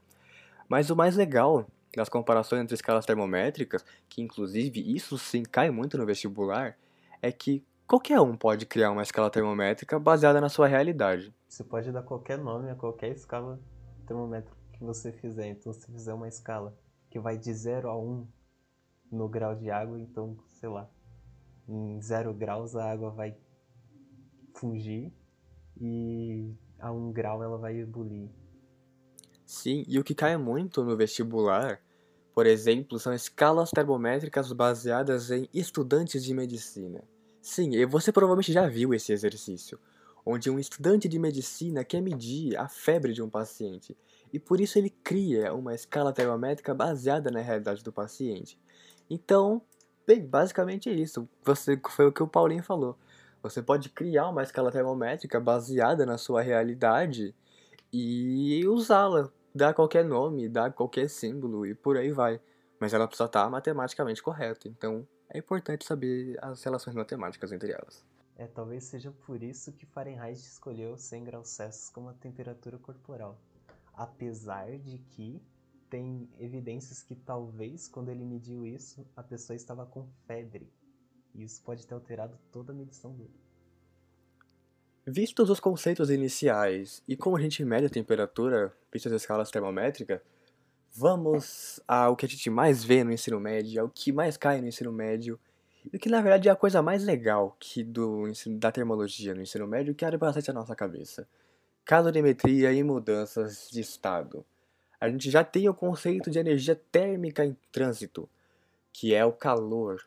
Mas 0.69 0.89
o 0.89 0.95
mais 0.95 1.17
legal 1.17 1.67
das 1.93 2.07
comparações 2.07 2.61
entre 2.61 2.75
escalas 2.75 3.05
termométricas, 3.05 3.83
que 4.07 4.21
inclusive 4.21 4.79
isso 4.95 5.17
sim 5.17 5.43
cai 5.43 5.69
muito 5.69 5.97
no 5.97 6.05
vestibular, 6.05 6.77
é 7.21 7.29
que 7.29 7.61
qualquer 7.85 8.21
um 8.21 8.37
pode 8.37 8.65
criar 8.65 8.91
uma 8.91 9.03
escala 9.03 9.29
termométrica 9.29 9.99
baseada 9.99 10.39
na 10.39 10.47
sua 10.47 10.67
realidade. 10.67 11.33
Você 11.45 11.63
pode 11.63 11.91
dar 11.91 12.03
qualquer 12.03 12.37
nome 12.37 12.69
a 12.71 12.75
qualquer 12.75 13.09
escala 13.09 13.59
termométrica 14.09 14.57
que 14.73 14.83
você 14.83 15.11
fizer. 15.11 15.47
Então, 15.47 15.71
se 15.71 15.85
fizer 15.91 16.13
uma 16.13 16.27
escala 16.27 16.75
que 17.09 17.19
vai 17.19 17.37
de 17.37 17.53
0 17.53 17.89
a 17.89 17.97
1 17.97 18.27
no 19.11 19.29
grau 19.29 19.55
de 19.55 19.69
água, 19.69 19.99
então, 19.99 20.37
sei 20.47 20.69
lá, 20.69 20.89
em 21.67 22.01
0 22.01 22.33
graus 22.33 22.75
a 22.75 22.91
água 22.91 23.11
vai 23.11 23.37
fungir 24.55 25.11
e 25.79 26.53
a 26.79 26.91
um 26.91 27.11
grau 27.11 27.43
ela 27.43 27.57
vai 27.57 27.79
ebulir. 27.79 28.29
Sim, 29.45 29.83
e 29.87 29.99
o 29.99 30.03
que 30.03 30.13
cai 30.13 30.37
muito 30.37 30.83
no 30.83 30.95
vestibular, 30.95 31.81
por 32.33 32.45
exemplo, 32.45 32.99
são 32.99 33.13
escalas 33.13 33.71
termométricas 33.71 34.51
baseadas 34.51 35.31
em 35.31 35.47
estudantes 35.53 36.23
de 36.23 36.33
medicina. 36.33 37.03
Sim, 37.41 37.75
e 37.75 37.85
você 37.85 38.11
provavelmente 38.11 38.51
já 38.51 38.67
viu 38.67 38.93
esse 38.93 39.11
exercício, 39.11 39.79
onde 40.25 40.49
um 40.49 40.59
estudante 40.59 41.07
de 41.07 41.17
medicina 41.19 41.83
quer 41.83 42.01
medir 42.01 42.57
a 42.57 42.67
febre 42.67 43.13
de 43.13 43.21
um 43.21 43.29
paciente, 43.29 43.97
e 44.31 44.39
por 44.39 44.59
isso 44.59 44.77
ele 44.77 44.89
cria 44.89 45.53
uma 45.53 45.73
escala 45.73 46.13
termométrica 46.13 46.73
baseada 46.73 47.31
na 47.31 47.41
realidade 47.41 47.83
do 47.83 47.91
paciente. 47.91 48.59
Então, 49.09 49.61
bem, 50.05 50.25
basicamente 50.25 50.89
é 50.89 50.93
isso. 50.93 51.27
Você, 51.43 51.79
foi 51.89 52.05
o 52.07 52.11
que 52.11 52.21
o 52.21 52.27
Paulinho 52.27 52.63
falou. 52.63 52.97
Você 53.41 53.61
pode 53.61 53.89
criar 53.89 54.29
uma 54.29 54.43
escala 54.43 54.71
termométrica 54.71 55.39
baseada 55.39 56.05
na 56.05 56.17
sua 56.17 56.41
realidade 56.41 57.33
e 57.91 58.67
usá-la, 58.67 59.31
dar 59.55 59.73
qualquer 59.73 60.05
nome, 60.05 60.47
dar 60.47 60.73
qualquer 60.73 61.09
símbolo 61.09 61.65
e 61.65 61.73
por 61.73 61.97
aí 61.97 62.11
vai. 62.11 62.39
Mas 62.79 62.93
ela 62.93 63.07
precisa 63.07 63.25
estar 63.25 63.49
matematicamente 63.49 64.21
correta, 64.21 64.67
então 64.67 65.07
é 65.29 65.39
importante 65.39 65.85
saber 65.85 66.37
as 66.41 66.63
relações 66.63 66.95
matemáticas 66.95 67.51
entre 67.51 67.71
elas. 67.71 68.03
É, 68.39 68.47
talvez 68.47 68.85
seja 68.85 69.11
por 69.11 69.43
isso 69.43 69.73
que 69.73 69.85
Fahrenheit 69.85 70.39
escolheu 70.39 70.97
100 70.97 71.25
graus 71.25 71.49
Celsius 71.49 71.89
como 71.89 72.07
a 72.07 72.13
temperatura 72.13 72.77
corporal. 72.77 73.37
Apesar 73.93 74.79
de 74.79 74.97
que 74.97 75.43
tem 75.89 76.29
evidências 76.39 77.03
que 77.03 77.15
talvez 77.15 77.89
quando 77.89 78.07
ele 78.07 78.23
mediu 78.23 78.65
isso, 78.65 79.05
a 79.13 79.21
pessoa 79.21 79.57
estava 79.57 79.85
com 79.85 80.07
febre. 80.25 80.71
E 81.35 81.43
isso 81.43 81.61
pode 81.63 81.85
ter 81.85 81.93
alterado 81.93 82.39
toda 82.49 82.71
a 82.71 82.75
medição 82.75 83.13
dele. 83.13 83.37
Vistos 85.05 85.49
os 85.49 85.59
conceitos 85.59 86.09
iniciais 86.09 87.03
e 87.05 87.17
como 87.17 87.35
a 87.35 87.41
gente 87.41 87.65
mede 87.65 87.87
a 87.87 87.89
temperatura, 87.89 88.73
vistas 88.89 89.11
as 89.11 89.23
escalas 89.23 89.51
termométricas, 89.51 90.21
vamos 90.93 91.81
ao 91.85 92.15
que 92.15 92.25
a 92.25 92.29
gente 92.29 92.49
mais 92.49 92.85
vê 92.85 93.03
no 93.03 93.11
ensino 93.11 93.37
médio, 93.37 93.81
ao 93.81 93.89
que 93.89 94.13
mais 94.13 94.37
cai 94.37 94.61
no 94.61 94.67
ensino 94.67 94.93
médio, 94.93 95.37
e 95.91 95.99
que 95.99 96.09
na 96.09 96.21
verdade 96.21 96.49
é 96.49 96.51
a 96.51 96.55
coisa 96.55 96.81
mais 96.81 97.03
legal 97.03 97.55
que 97.59 97.83
do 97.83 98.27
ensino, 98.27 98.57
da 98.57 98.71
termologia 98.71 99.33
no 99.33 99.41
ensino 99.41 99.67
médio 99.67 99.95
que 99.95 100.05
abre 100.05 100.17
bastante 100.17 100.49
a 100.49 100.53
nossa 100.53 100.75
cabeça. 100.75 101.27
Calorimetria 101.85 102.71
e 102.71 102.83
mudanças 102.83 103.67
de 103.71 103.81
estado. 103.81 104.45
A 104.99 105.09
gente 105.09 105.31
já 105.31 105.43
tem 105.43 105.67
o 105.67 105.73
conceito 105.73 106.29
de 106.29 106.37
energia 106.37 106.75
térmica 106.75 107.43
em 107.45 107.55
trânsito, 107.71 108.29
que 108.91 109.15
é 109.15 109.25
o 109.25 109.31
calor 109.31 110.05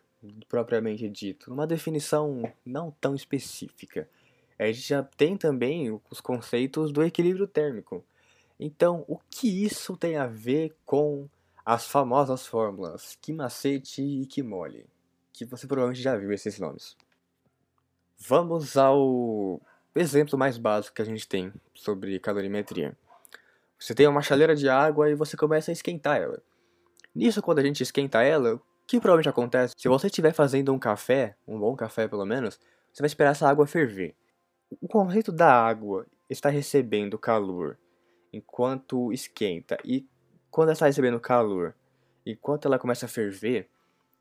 propriamente 0.49 1.09
dito, 1.09 1.53
uma 1.53 1.67
definição 1.67 2.43
não 2.65 2.91
tão 2.91 3.15
específica. 3.15 4.09
A 4.59 4.67
gente 4.67 4.89
já 4.89 5.03
tem 5.03 5.37
também 5.37 6.01
os 6.11 6.21
conceitos 6.21 6.93
do 6.93 7.03
equilíbrio 7.03 7.49
térmico. 7.49 8.05
Então, 8.61 9.05
o 9.09 9.19
que 9.29 9.65
isso 9.65 9.97
tem 9.97 10.17
a 10.17 10.27
ver 10.27 10.77
com 10.87 11.29
as 11.65 11.87
famosas 11.87 12.47
fórmulas 12.47 13.19
que 13.21 13.33
macete 13.33 14.03
e 14.03 14.27
que 14.27 14.43
mole? 14.43 14.87
Que 15.43 15.51
você 15.51 15.67
provavelmente 15.67 16.01
já 16.01 16.17
viu 16.17 16.31
esses 16.31 16.57
nomes. 16.61 16.97
Vamos 18.17 18.77
ao 18.77 19.61
exemplo 19.93 20.39
mais 20.39 20.57
básico 20.57 20.95
que 20.95 21.03
a 21.03 21.05
gente 21.05 21.27
tem 21.27 21.53
sobre 21.75 22.21
calorimetria. 22.21 22.97
Você 23.77 23.93
tem 23.93 24.07
uma 24.07 24.23
chaleira 24.23 24.55
de 24.55 24.69
água 24.69 25.11
e 25.11 25.17
você 25.17 25.37
começa 25.37 25.71
a 25.71 25.73
esquentar 25.73 26.19
ela. 26.19 26.41
Nisso, 27.13 27.43
quando 27.43 27.59
a 27.59 27.63
gente 27.65 27.83
esquenta 27.83 28.23
ela, 28.23 28.55
o 28.55 28.63
que 28.87 29.01
provavelmente 29.01 29.29
acontece? 29.29 29.75
Se 29.77 29.89
você 29.89 30.07
estiver 30.07 30.33
fazendo 30.33 30.73
um 30.73 30.79
café, 30.79 31.37
um 31.47 31.59
bom 31.59 31.75
café 31.75 32.07
pelo 32.07 32.25
menos, 32.25 32.61
você 32.93 33.03
vai 33.03 33.09
esperar 33.09 33.33
essa 33.33 33.49
água 33.49 33.67
ferver. 33.67 34.15
O 34.81 34.87
conceito 34.87 35.33
da 35.33 35.53
água 35.53 36.07
está 36.31 36.51
recebendo 36.51 37.19
calor 37.19 37.77
enquanto 38.33 39.13
esquenta 39.13 39.77
e 39.85 40.07
quando 40.53 40.69
ela 40.69 40.75
está 40.75 40.87
recebendo 40.87 41.19
calor, 41.19 41.75
enquanto 42.25 42.67
ela 42.67 42.79
começa 42.79 43.07
a 43.07 43.09
ferver, 43.09 43.69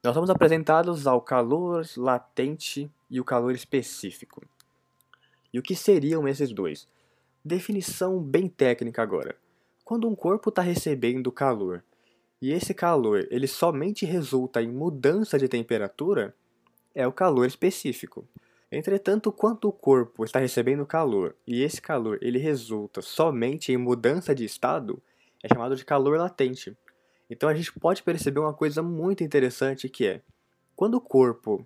nós 0.04 0.16
somos 0.16 0.32
apresentados 0.32 1.06
ao 1.06 1.22
calor 1.22 1.86
latente 1.96 2.90
e 3.10 3.20
o 3.20 3.24
calor 3.24 3.54
específico. 3.54 4.42
E 5.54 5.60
o 5.60 5.62
que 5.62 5.76
seriam 5.76 6.28
esses 6.28 6.52
dois? 6.52 6.88
Definição 7.46 8.20
bem 8.20 8.48
técnica 8.48 9.04
agora. 9.04 9.36
Quando 9.84 10.10
um 10.10 10.16
corpo 10.16 10.50
está 10.50 10.62
recebendo 10.62 11.32
calor 11.32 11.84
e 12.42 12.52
esse 12.52 12.74
calor 12.74 13.28
ele 13.30 13.46
somente 13.46 14.04
resulta 14.04 14.62
em 14.62 14.72
mudança 14.72 15.38
de 15.38 15.48
temperatura, 15.48 16.34
é 16.96 17.06
o 17.06 17.12
calor 17.12 17.46
específico. 17.46 18.28
Entretanto, 18.72 19.32
quando 19.32 19.66
o 19.66 19.72
corpo 19.72 20.24
está 20.24 20.40
recebendo 20.40 20.86
calor 20.86 21.36
e 21.46 21.62
esse 21.62 21.80
calor 21.80 22.18
ele 22.22 22.40
resulta 22.40 23.02
somente 23.02 23.72
em 23.72 23.78
mudança 23.78 24.34
de 24.34 24.46
estado, 24.46 25.00
é 25.44 25.48
chamado 25.48 25.76
de 25.76 25.86
calor 25.86 26.18
latente. 26.18 26.76
Então 27.32 27.48
a 27.48 27.54
gente 27.54 27.72
pode 27.80 28.04
perceber 28.04 28.41
uma 28.41 28.54
coisa 28.54 28.84
muito 28.84 29.24
interessante 29.24 29.88
que 29.88 30.06
é, 30.06 30.22
quando 30.76 30.96
o 30.96 31.02
corpo 31.02 31.65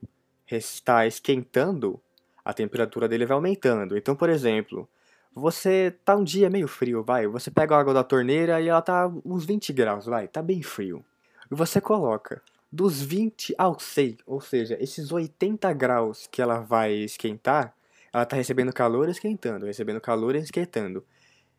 está 0.49 1.08
esquentando, 1.08 1.99
a 2.45 2.54
temperatura 2.54 3.08
dele 3.08 3.25
vai 3.25 3.34
aumentando. 3.34 3.97
Então, 3.97 4.15
por 4.15 4.30
exemplo, 4.30 4.88
você 5.34 5.95
tá 6.06 6.15
um 6.15 6.23
dia 6.23 6.51
meio 6.51 6.67
frio, 6.67 7.04
vai, 7.04 7.25
você 7.25 7.49
pega 7.49 7.75
a 7.75 7.80
água 7.80 7.95
da 7.95 8.04
torneira 8.04 8.62
e 8.62 8.67
ela 8.67 8.82
tá 8.82 9.12
uns 9.25 9.43
20 9.43 9.73
graus, 9.73 10.06
vai, 10.06 10.28
tá 10.28 10.39
bem 10.39 10.62
frio. 10.62 11.04
E 11.51 11.56
você 11.56 11.82
coloca 11.82 12.43
dos 12.71 13.01
20 13.01 13.56
ao 13.58 13.80
100, 13.80 14.19
ou 14.28 14.39
seja, 14.39 14.78
esses 14.80 15.12
80 15.12 15.73
graus 15.73 16.28
que 16.28 16.43
ela 16.43 16.60
vai 16.60 16.93
esquentar, 16.93 17.73
ela 18.13 18.21
está 18.21 18.36
recebendo 18.36 18.71
calor 18.71 19.10
esquentando, 19.10 19.65
recebendo 19.65 19.99
calor 19.99 20.36
e 20.36 20.39
esquentando. 20.39 21.04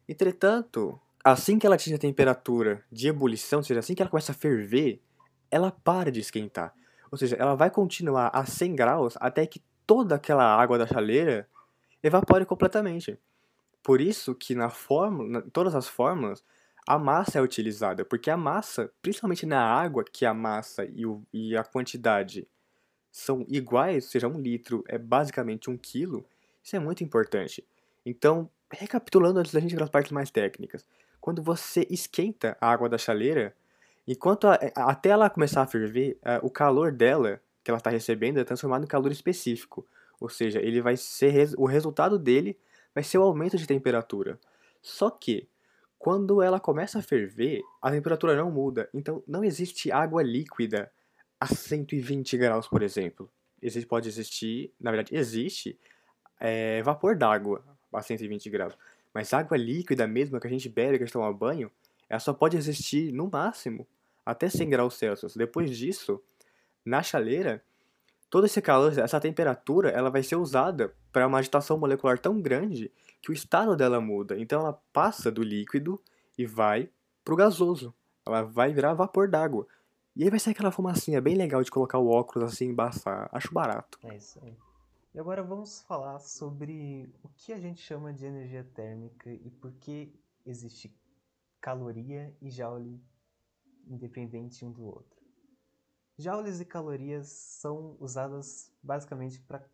Entretanto, 0.09 1.01
assim 1.27 1.59
que 1.59 1.67
ela 1.67 1.75
atinge 1.75 1.97
a 1.97 1.99
temperatura 1.99 2.85
de 2.91 3.09
ebulição, 3.09 3.59
ou 3.59 3.65
seja, 3.65 3.81
assim 3.81 3.97
que 3.97 4.01
ela 4.01 4.11
começa 4.11 4.31
a 4.31 4.35
ferver, 4.35 5.03
ela 5.51 5.73
para 5.73 6.13
de 6.13 6.21
esquentar. 6.21 6.73
Ou 7.11 7.19
seja, 7.19 7.35
ela 7.35 7.57
vai 7.57 7.69
continuar 7.69 8.31
a 8.33 8.47
100 8.47 8.77
graus 8.77 9.15
até 9.19 9.45
que 9.45 9.61
toda 9.85 10.15
aquela 10.15 10.45
água 10.45 10.79
da 10.79 10.87
chaleira 10.87 11.49
evapore 12.01 12.47
completamente. 12.47 13.19
Por 13.83 14.01
isso 14.01 14.37
que 14.37 14.55
na 14.55 14.71
fórmula, 14.71 15.43
em 15.45 15.51
todas 15.51 15.75
as 15.75 15.89
fórmulas, 15.89 16.45
a 16.87 16.97
massa 16.97 17.41
é 17.41 17.43
utilizada, 17.43 18.05
porque 18.05 18.31
a 18.31 18.37
massa, 18.37 18.89
principalmente 19.03 19.45
na 19.45 19.61
água, 19.61 20.05
que 20.05 20.25
a 20.25 20.33
massa 20.33 20.85
e, 20.85 21.05
o, 21.05 21.25
e 21.33 21.57
a 21.57 21.65
quantidade 21.65 22.47
são 23.11 23.45
iguais, 23.49 24.05
ou 24.05 24.11
seja, 24.11 24.29
um 24.29 24.41
litro 24.41 24.85
é 24.87 24.97
basicamente 24.97 25.69
um 25.69 25.77
quilo, 25.77 26.25
isso 26.63 26.77
é 26.77 26.79
muito 26.79 27.03
importante. 27.03 27.67
Então, 28.05 28.49
recapitulando 28.71 29.41
antes 29.41 29.53
da 29.53 29.59
gente 29.59 29.73
ir 29.73 29.75
para 29.75 29.85
as 29.85 29.91
partes 29.91 30.13
mais 30.13 30.31
técnicas, 30.31 30.87
quando 31.27 31.43
você 31.43 31.85
esquenta 31.91 32.57
a 32.61 32.71
água 32.71 32.89
da 32.89 32.97
chaleira, 32.97 33.53
enquanto 34.07 34.47
a, 34.47 34.57
até 34.77 35.09
ela 35.09 35.29
começar 35.29 35.61
a 35.61 35.67
ferver, 35.67 36.17
a, 36.23 36.39
o 36.41 36.49
calor 36.49 36.93
dela 36.93 37.41
que 37.65 37.71
ela 37.73 37.79
está 37.79 37.91
recebendo 37.91 38.39
é 38.39 38.45
transformado 38.45 38.85
em 38.85 38.87
calor 38.87 39.11
específico, 39.11 39.85
ou 40.21 40.29
seja, 40.29 40.61
ele 40.61 40.81
vai 40.81 40.97
ser 40.97 41.53
o 41.59 41.67
resultado 41.67 42.17
dele 42.17 42.57
vai 42.95 43.03
ser 43.03 43.19
o 43.19 43.23
aumento 43.23 43.59
de 43.59 43.67
temperatura. 43.67 44.39
Só 44.81 45.11
que 45.11 45.49
quando 45.99 46.41
ela 46.41 46.61
começa 46.61 47.01
a 47.01 47.03
ferver, 47.03 47.61
a 47.83 47.91
temperatura 47.91 48.37
não 48.37 48.49
muda. 48.49 48.89
Então 48.95 49.21
não 49.27 49.43
existe 49.43 49.91
água 49.91 50.23
líquida 50.23 50.93
a 51.41 51.49
120 51.49 52.37
graus, 52.37 52.69
por 52.69 52.85
exemplo. 52.85 53.29
Existe, 53.61 53.89
pode 53.89 54.09
existir, 54.09 54.73
na 54.81 54.93
verdade, 54.93 55.13
existe 55.13 55.77
é, 56.39 56.81
vapor 56.85 57.17
d'água 57.17 57.65
a 57.93 58.01
120 58.01 58.49
graus. 58.49 58.79
Mas 59.17 59.33
água 59.33 59.57
líquida 59.57 60.07
mesmo, 60.07 60.39
que 60.39 60.47
a 60.47 60.51
gente 60.51 60.69
bebe, 60.69 60.99
que 60.99 61.05
a 61.05 61.07
gente 61.07 61.15
toma 61.15 61.33
banho, 61.33 61.71
ela 62.07 62.21
só 62.21 62.35
pode 62.35 62.55
existir 62.55 63.11
no 63.15 63.31
máximo 63.31 63.89
até 64.27 64.47
100 64.47 64.69
graus 64.69 64.99
Celsius. 64.99 65.35
Depois 65.35 65.75
disso, 65.75 66.23
na 66.85 67.03
chaleira, 67.03 67.65
todo 68.29 68.45
esse 68.45 68.61
calor, 68.61 68.93
essa 68.99 69.19
temperatura, 69.19 69.89
ela 69.89 70.11
vai 70.11 70.23
ser 70.23 70.37
usada 70.37 70.95
para 71.11 71.27
uma 71.27 71.39
agitação 71.39 71.79
molecular 71.79 72.19
tão 72.19 72.43
grande 72.43 72.93
que 73.23 73.31
o 73.31 73.33
estado 73.33 73.75
dela 73.75 74.03
muda. 74.03 74.39
Então 74.39 74.61
ela 74.61 74.79
passa 74.93 75.33
do 75.33 75.43
líquido 75.43 75.99
e 76.37 76.45
vai 76.45 76.91
pro 77.25 77.37
gasoso. 77.37 77.95
Ela 78.27 78.43
vai 78.43 78.71
virar 78.75 78.93
vapor 78.93 79.31
d'água. 79.31 79.67
E 80.15 80.25
aí 80.25 80.29
vai 80.29 80.39
ser 80.39 80.51
aquela 80.51 80.71
fumacinha 80.71 81.23
bem 81.23 81.37
legal 81.37 81.63
de 81.63 81.71
colocar 81.71 81.99
o 81.99 82.11
óculos 82.11 82.53
assim 82.53 82.67
embaçar. 82.67 83.31
Acho 83.33 83.51
barato. 83.55 83.99
É 84.05 84.15
isso 84.15 84.39
aí. 84.43 84.55
E 85.17 85.19
agora 85.19 85.43
vamos 85.43 85.81
falar 85.81 86.19
sobre 86.19 87.11
o 87.23 87.31
que 87.31 87.51
a 87.51 87.59
gente 87.59 87.81
chama 87.81 88.13
de 88.13 88.27
energia 88.27 88.63
térmica 88.63 89.33
e 89.33 89.51
por 89.51 89.73
que 89.73 90.15
existe 90.45 90.95
caloria 91.59 92.37
e 92.39 92.51
joule 92.51 93.03
independente 93.87 94.63
um 94.63 94.71
do 94.71 94.85
outro. 94.85 95.25
Joules 96.19 96.61
e 96.61 96.67
calorias 96.67 97.29
são 97.29 97.97
usadas 97.99 98.71
basicamente 98.83 99.41
para 99.41 99.67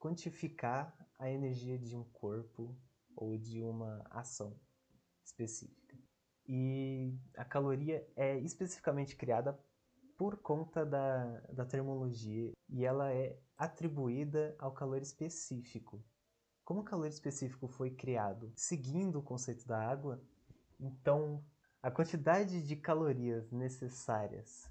quantificar 0.00 0.92
a 1.16 1.30
energia 1.30 1.78
de 1.78 1.96
um 1.96 2.02
corpo 2.02 2.76
ou 3.14 3.38
de 3.38 3.62
uma 3.62 4.04
ação 4.10 4.58
específica. 5.24 5.96
E 6.44 7.16
a 7.36 7.44
caloria 7.44 8.04
é 8.16 8.36
especificamente 8.40 9.14
criada 9.14 9.56
por 10.22 10.36
conta 10.36 10.86
da, 10.86 11.40
da 11.52 11.66
termologia 11.66 12.52
e 12.68 12.84
ela 12.84 13.12
é 13.12 13.36
atribuída 13.58 14.54
ao 14.56 14.70
calor 14.70 15.02
específico. 15.02 16.00
Como 16.64 16.82
o 16.82 16.84
calor 16.84 17.08
específico 17.08 17.66
foi 17.66 17.90
criado 17.90 18.52
seguindo 18.54 19.18
o 19.18 19.22
conceito 19.22 19.66
da 19.66 19.84
água, 19.84 20.22
então 20.78 21.44
a 21.82 21.90
quantidade 21.90 22.62
de 22.62 22.76
calorias 22.76 23.50
necessárias 23.50 24.62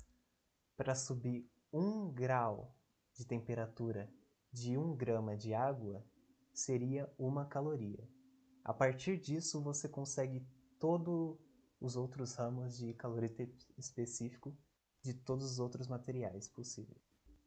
para 0.78 0.96
subir 0.96 1.46
um 1.74 2.10
grau 2.10 2.74
de 3.14 3.26
temperatura 3.26 4.10
de 4.54 4.78
1 4.78 4.96
grama 4.96 5.36
de 5.36 5.54
água 5.54 6.02
seria 6.54 7.14
uma 7.20 7.46
caloria. 7.46 8.08
A 8.64 8.74
partir 8.74 9.20
disso, 9.20 9.62
você 9.62 9.90
consegue 9.90 10.48
todos 10.80 11.38
os 11.78 11.98
outros 11.98 12.36
ramos 12.36 12.78
de 12.78 12.94
caloria 12.94 13.54
específico 13.78 14.58
de 15.04 15.14
todos 15.14 15.52
os 15.52 15.60
outros 15.60 15.88
materiais 15.88 16.48
possíveis, 16.48 17.02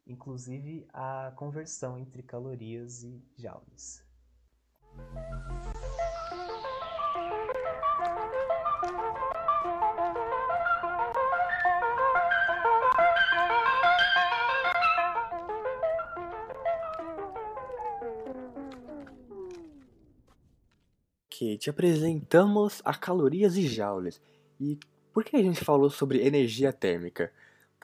inclusive 0.07 0.87
a 0.93 1.33
conversão 1.37 1.97
entre 1.99 2.23
calorias 2.23 3.03
e 3.03 3.23
joules. 3.37 4.05
Ok, 21.27 21.59
te 21.59 21.69
apresentamos 21.69 22.81
a 22.85 22.95
calorias 22.95 23.57
e 23.57 23.67
joules. 23.67 24.21
E 24.61 24.79
por 25.13 25.25
que 25.25 25.37
a 25.37 25.43
gente 25.43 25.65
falou 25.65 25.91
sobre 25.91 26.25
energia 26.25 26.73
térmica? 26.73 27.33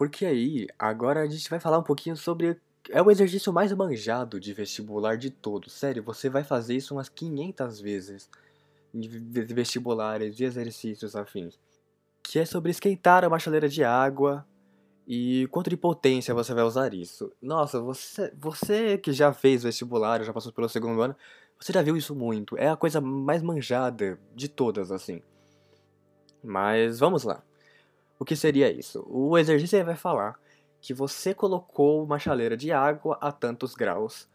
Porque 0.01 0.25
aí, 0.25 0.67
agora 0.79 1.21
a 1.21 1.27
gente 1.27 1.51
vai 1.51 1.61
falar 1.61 1.79
um 1.79 1.83
pouquinho 1.83 2.17
sobre. 2.17 2.59
É 2.89 3.03
o 3.03 3.11
exercício 3.11 3.53
mais 3.53 3.71
manjado 3.71 4.41
de 4.41 4.55
vestibular 4.55 5.19
de 5.19 5.29
todos. 5.29 5.75
Sério, 5.75 6.03
você 6.03 6.31
vai 6.31 6.43
fazer 6.43 6.75
isso 6.75 6.95
umas 6.95 7.11
500 7.11 7.79
vezes. 7.83 8.31
De 8.95 9.53
vestibulares, 9.53 10.35
de 10.35 10.43
exercícios 10.43 11.15
afins. 11.15 11.61
Que 12.23 12.39
é 12.39 12.47
sobre 12.47 12.71
esquentar 12.71 13.29
uma 13.29 13.39
chaleira 13.39 13.69
de 13.69 13.85
água. 13.85 14.47
E 15.07 15.47
quanto 15.49 15.69
de 15.69 15.77
potência 15.77 16.33
você 16.33 16.55
vai 16.55 16.65
usar 16.65 16.95
isso? 16.95 17.31
Nossa, 17.43 17.79
você, 17.79 18.33
você 18.35 18.97
que 18.97 19.13
já 19.13 19.35
fez 19.35 19.65
vestibular, 19.65 20.25
já 20.25 20.33
passou 20.33 20.51
pelo 20.51 20.71
segundo 20.71 21.03
ano, 21.03 21.15
você 21.61 21.75
já 21.75 21.83
viu 21.83 21.95
isso 21.95 22.15
muito. 22.15 22.57
É 22.57 22.71
a 22.71 22.77
coisa 22.77 23.03
mais 23.03 23.43
manjada 23.43 24.19
de 24.35 24.49
todas, 24.49 24.91
assim. 24.91 25.21
Mas 26.43 26.99
vamos 26.99 27.23
lá. 27.23 27.45
O 28.21 28.25
que 28.25 28.37
seria 28.37 28.71
isso? 28.71 29.03
O 29.09 29.39
exercício 29.39 29.83
vai 29.83 29.97
falar 29.97 30.39
que 30.79 30.93
você 30.93 31.33
colocou 31.33 32.05
uma 32.05 32.19
chaleira 32.19 32.55
de 32.55 32.71
água 32.71 33.17
a 33.19 33.33
tantos 33.33 33.75
graus. 33.75 34.29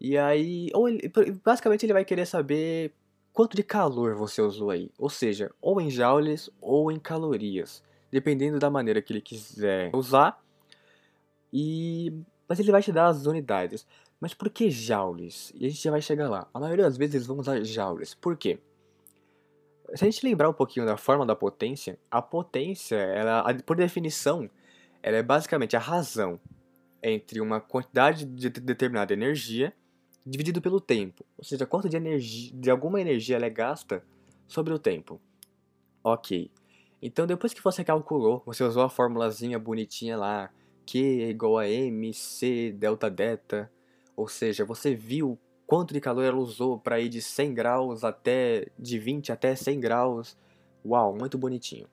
E 0.00 0.16
aí, 0.16 0.70
ou 0.72 0.88
ele, 0.88 1.10
basicamente 1.44 1.84
ele 1.84 1.92
vai 1.92 2.04
querer 2.04 2.26
saber 2.26 2.94
quanto 3.32 3.56
de 3.56 3.64
calor 3.64 4.14
você 4.14 4.40
usou 4.40 4.70
aí. 4.70 4.88
Ou 4.96 5.10
seja, 5.10 5.50
ou 5.60 5.80
em 5.80 5.90
joules 5.90 6.48
ou 6.60 6.92
em 6.92 6.98
calorias, 7.00 7.82
dependendo 8.08 8.60
da 8.60 8.70
maneira 8.70 9.02
que 9.02 9.12
ele 9.12 9.20
quiser 9.20 9.90
usar. 9.92 10.40
E 11.52 12.12
mas 12.48 12.60
ele 12.60 12.70
vai 12.70 12.82
te 12.82 12.92
dar 12.92 13.08
as 13.08 13.26
unidades. 13.26 13.84
Mas 14.20 14.32
por 14.32 14.48
que 14.48 14.70
joules? 14.70 15.52
E 15.56 15.66
a 15.66 15.68
gente 15.68 15.82
já 15.82 15.90
vai 15.90 16.00
chegar 16.00 16.30
lá. 16.30 16.46
A 16.54 16.60
maioria 16.60 16.84
das 16.84 16.96
vezes 16.96 17.16
eles 17.16 17.26
vão 17.26 17.40
usar 17.40 17.64
joules. 17.64 18.14
Por 18.14 18.36
quê? 18.36 18.60
Se 19.94 20.04
a 20.04 20.10
gente 20.10 20.26
lembrar 20.26 20.48
um 20.48 20.52
pouquinho 20.52 20.84
da 20.84 20.96
forma 20.96 21.24
da 21.24 21.36
potência, 21.36 21.98
a 22.10 22.20
potência, 22.20 22.96
ela, 22.96 23.44
por 23.64 23.76
definição, 23.76 24.50
ela 25.02 25.18
é 25.18 25.22
basicamente 25.22 25.76
a 25.76 25.78
razão 25.78 26.40
entre 27.02 27.40
uma 27.40 27.60
quantidade 27.60 28.24
de 28.24 28.48
determinada 28.48 29.12
energia 29.12 29.72
dividido 30.26 30.60
pelo 30.60 30.80
tempo. 30.80 31.24
Ou 31.36 31.44
seja, 31.44 31.66
quanto 31.66 31.88
de 31.88 31.96
energia, 31.96 32.50
de 32.54 32.70
alguma 32.70 33.00
energia 33.00 33.36
ela 33.36 33.46
é 33.46 33.50
gasta 33.50 34.02
sobre 34.48 34.72
o 34.72 34.78
tempo. 34.78 35.20
Ok. 36.02 36.50
Então 37.00 37.26
depois 37.26 37.52
que 37.52 37.62
você 37.62 37.84
calculou, 37.84 38.42
você 38.46 38.64
usou 38.64 38.82
a 38.82 38.88
formulazinha 38.88 39.58
bonitinha 39.58 40.16
lá, 40.16 40.50
Q 40.86 40.98
é 40.98 41.30
igual 41.30 41.58
a 41.58 41.68
mc 41.68 42.72
delta 42.72 43.10
delta, 43.10 43.70
ou 44.16 44.26
seja, 44.26 44.64
você 44.64 44.94
viu 44.94 45.38
quanto 45.66 45.94
de 45.94 46.00
calor 46.00 46.24
ela 46.24 46.36
usou 46.36 46.78
para 46.78 47.00
ir 47.00 47.08
de 47.08 47.22
100 47.22 47.54
graus 47.54 48.04
até 48.04 48.66
de 48.78 48.98
20 48.98 49.32
até 49.32 49.54
100 49.54 49.80
graus. 49.80 50.36
Uau, 50.84 51.16
muito 51.16 51.38
bonitinho. 51.38 51.86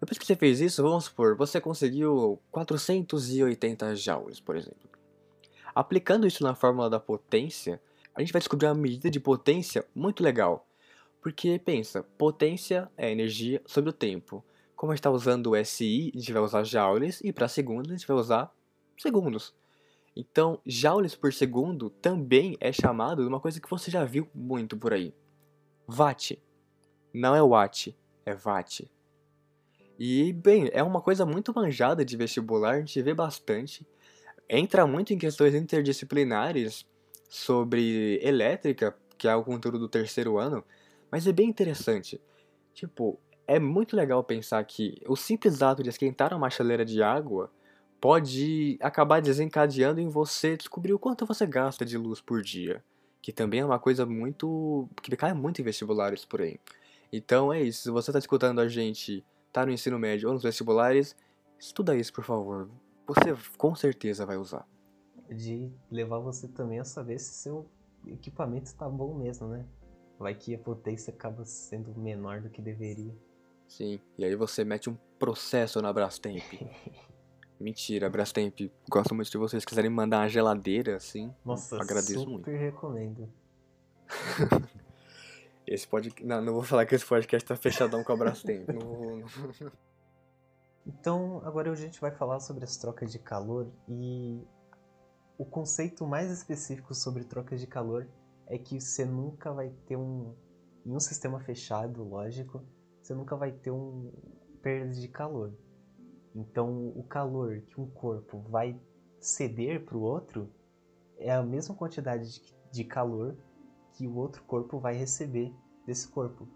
Depois 0.00 0.18
que 0.18 0.26
você 0.26 0.34
fez 0.34 0.60
isso, 0.60 0.82
vamos 0.82 1.04
supor, 1.04 1.36
você 1.36 1.60
conseguiu 1.60 2.40
480 2.50 3.94
joules, 3.94 4.40
por 4.40 4.56
exemplo. 4.56 4.90
Aplicando 5.74 6.26
isso 6.26 6.42
na 6.42 6.54
fórmula 6.54 6.90
da 6.90 6.98
potência, 6.98 7.80
a 8.14 8.20
gente 8.20 8.32
vai 8.32 8.40
descobrir 8.40 8.66
uma 8.66 8.74
medida 8.74 9.10
de 9.10 9.20
potência 9.20 9.86
muito 9.94 10.22
legal. 10.22 10.66
Porque 11.20 11.58
pensa, 11.58 12.02
potência 12.18 12.90
é 12.96 13.10
energia 13.12 13.62
sobre 13.64 13.90
o 13.90 13.92
tempo. 13.92 14.44
Como 14.74 14.90
a 14.90 14.94
gente 14.94 15.00
está 15.00 15.10
usando 15.10 15.52
o 15.52 15.64
SI, 15.64 16.10
a 16.12 16.18
gente 16.18 16.32
vai 16.32 16.42
usar 16.42 16.64
joules, 16.64 17.20
e 17.22 17.32
para 17.32 17.46
segundos 17.46 17.92
a 17.92 17.96
gente 17.96 18.06
vai 18.06 18.16
usar 18.16 18.52
segundos. 18.98 19.54
Então, 20.14 20.60
joules 20.66 21.14
por 21.14 21.32
segundo 21.32 21.88
também 21.88 22.56
é 22.60 22.70
chamado 22.70 23.22
de 23.22 23.28
uma 23.28 23.40
coisa 23.40 23.60
que 23.60 23.70
você 23.70 23.90
já 23.90 24.04
viu 24.04 24.28
muito 24.34 24.76
por 24.76 24.92
aí. 24.92 25.14
Watt. 25.88 26.42
Não 27.14 27.34
é 27.34 27.42
watt, 27.42 27.96
é 28.24 28.34
watt. 28.34 28.90
E, 29.98 30.32
bem, 30.32 30.68
é 30.72 30.82
uma 30.82 31.00
coisa 31.00 31.24
muito 31.24 31.54
manjada 31.54 32.04
de 32.04 32.16
vestibular, 32.16 32.74
a 32.74 32.78
gente 32.78 33.00
vê 33.02 33.14
bastante. 33.14 33.86
Entra 34.48 34.86
muito 34.86 35.14
em 35.14 35.18
questões 35.18 35.54
interdisciplinares 35.54 36.86
sobre 37.28 38.18
elétrica, 38.22 38.96
que 39.16 39.28
é 39.28 39.34
o 39.34 39.44
conteúdo 39.44 39.78
do 39.78 39.88
terceiro 39.88 40.38
ano, 40.38 40.64
mas 41.10 41.26
é 41.26 41.32
bem 41.32 41.48
interessante. 41.48 42.20
Tipo, 42.74 43.18
é 43.46 43.58
muito 43.58 43.96
legal 43.96 44.22
pensar 44.24 44.62
que 44.64 45.00
o 45.06 45.16
simples 45.16 45.62
ato 45.62 45.82
de 45.82 45.88
esquentar 45.88 46.34
uma 46.34 46.50
chaleira 46.50 46.84
de 46.84 47.02
água 47.02 47.50
pode 48.02 48.76
acabar 48.80 49.22
desencadeando 49.22 50.00
em 50.00 50.08
você 50.08 50.56
descobrir 50.56 50.92
o 50.92 50.98
quanto 50.98 51.24
você 51.24 51.46
gasta 51.46 51.84
de 51.84 51.96
luz 51.96 52.20
por 52.20 52.42
dia, 52.42 52.84
que 53.22 53.32
também 53.32 53.60
é 53.60 53.64
uma 53.64 53.78
coisa 53.78 54.04
muito 54.04 54.88
que 55.00 55.16
cai 55.16 55.32
muito 55.32 55.60
em 55.60 55.64
vestibulares 55.64 56.24
por 56.24 56.42
aí. 56.42 56.58
Então 57.12 57.52
é 57.52 57.62
isso, 57.62 57.84
se 57.84 57.90
você 57.90 58.10
está 58.10 58.18
escutando 58.18 58.60
a 58.60 58.66
gente 58.66 59.24
tá 59.52 59.64
no 59.64 59.70
ensino 59.70 60.00
médio 60.00 60.28
ou 60.28 60.34
nos 60.34 60.42
vestibulares, 60.42 61.14
estuda 61.56 61.94
isso, 61.94 62.12
por 62.12 62.24
favor. 62.24 62.68
Você 63.06 63.36
com 63.56 63.72
certeza 63.76 64.26
vai 64.26 64.36
usar. 64.36 64.66
De 65.30 65.70
levar 65.88 66.18
você 66.18 66.48
também 66.48 66.80
a 66.80 66.84
saber 66.84 67.20
se 67.20 67.32
seu 67.34 67.70
equipamento 68.04 68.66
está 68.66 68.88
bom 68.88 69.14
mesmo, 69.14 69.46
né? 69.46 69.64
Vai 70.18 70.34
que 70.34 70.56
a 70.56 70.58
potência 70.58 71.12
acaba 71.12 71.44
sendo 71.44 71.94
menor 71.94 72.40
do 72.40 72.50
que 72.50 72.60
deveria. 72.60 73.14
Sim, 73.68 74.00
e 74.18 74.24
aí 74.24 74.34
você 74.34 74.64
mete 74.64 74.90
um 74.90 74.96
processo 75.20 75.80
na 75.80 75.92
Brastemp. 75.92 76.42
Mentira, 77.62 78.10
Brastemp, 78.10 78.58
gosto 78.90 79.14
muito 79.14 79.30
de 79.30 79.38
vocês. 79.38 79.64
quiserem 79.64 79.88
mandar 79.88 80.18
uma 80.18 80.28
geladeira, 80.28 80.96
assim, 80.96 81.32
Nossa, 81.44 81.76
agradeço 81.76 82.18
super 82.18 82.30
muito. 82.30 82.50
recomendo. 82.50 83.32
Esse 85.64 85.86
pode... 85.86 86.12
Não, 86.24 86.42
não 86.42 86.54
vou 86.54 86.64
falar 86.64 86.84
que 86.84 86.94
esse 86.94 87.06
podcast 87.06 87.46
tá 87.46 87.56
fechadão 87.56 88.02
com 88.02 88.12
a 88.12 88.16
Brastemp. 88.16 88.68
não 88.68 88.80
vou... 88.80 89.16
Não... 89.60 89.72
Então, 90.84 91.40
agora 91.44 91.70
a 91.70 91.74
gente 91.76 92.00
vai 92.00 92.10
falar 92.10 92.40
sobre 92.40 92.64
as 92.64 92.76
trocas 92.76 93.12
de 93.12 93.20
calor 93.20 93.70
e 93.88 94.44
o 95.38 95.44
conceito 95.44 96.04
mais 96.04 96.32
específico 96.32 96.92
sobre 96.92 97.22
trocas 97.22 97.60
de 97.60 97.68
calor 97.68 98.08
é 98.48 98.58
que 98.58 98.80
você 98.80 99.04
nunca 99.04 99.52
vai 99.52 99.70
ter 99.86 99.96
um 99.96 100.34
em 100.84 100.90
um 100.90 100.98
sistema 100.98 101.38
fechado, 101.38 102.02
lógico, 102.02 102.60
você 103.00 103.14
nunca 103.14 103.36
vai 103.36 103.52
ter 103.52 103.70
um 103.70 104.12
perda 104.60 104.92
de 104.92 105.06
calor. 105.06 105.52
Então, 106.34 106.88
o 106.96 107.02
calor 107.02 107.60
que 107.60 107.80
um 107.80 107.86
corpo 107.86 108.38
vai 108.48 108.80
ceder 109.20 109.84
para 109.84 109.96
o 109.96 110.02
outro 110.02 110.50
é 111.18 111.32
a 111.32 111.42
mesma 111.42 111.74
quantidade 111.74 112.40
de, 112.40 112.56
de 112.70 112.84
calor 112.84 113.36
que 113.92 114.06
o 114.08 114.16
outro 114.16 114.42
corpo 114.44 114.78
vai 114.78 114.94
receber 114.94 115.54
desse 115.86 116.08
corpo. 116.08 116.48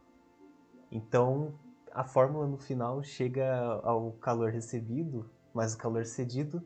Então, 0.91 1.55
a 1.93 2.05
fórmula 2.05 2.47
no 2.47 2.59
final 2.59 3.03
chega 3.03 3.55
ao 3.83 4.13
calor 4.13 4.51
recebido, 4.51 5.29
mas 5.53 5.75
o 5.75 5.79
calor 5.79 6.05
cedido 6.07 6.63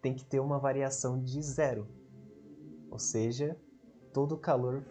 tem 0.00 0.14
que 0.14 0.24
ter 0.24 0.40
uma 0.40 0.58
variação 0.58 1.20
de 1.20 1.42
zero. 1.42 1.88
Ou 2.90 2.98
seja, 2.98 3.56
todo 4.12 4.36
o 4.36 4.38
calor 4.38 4.84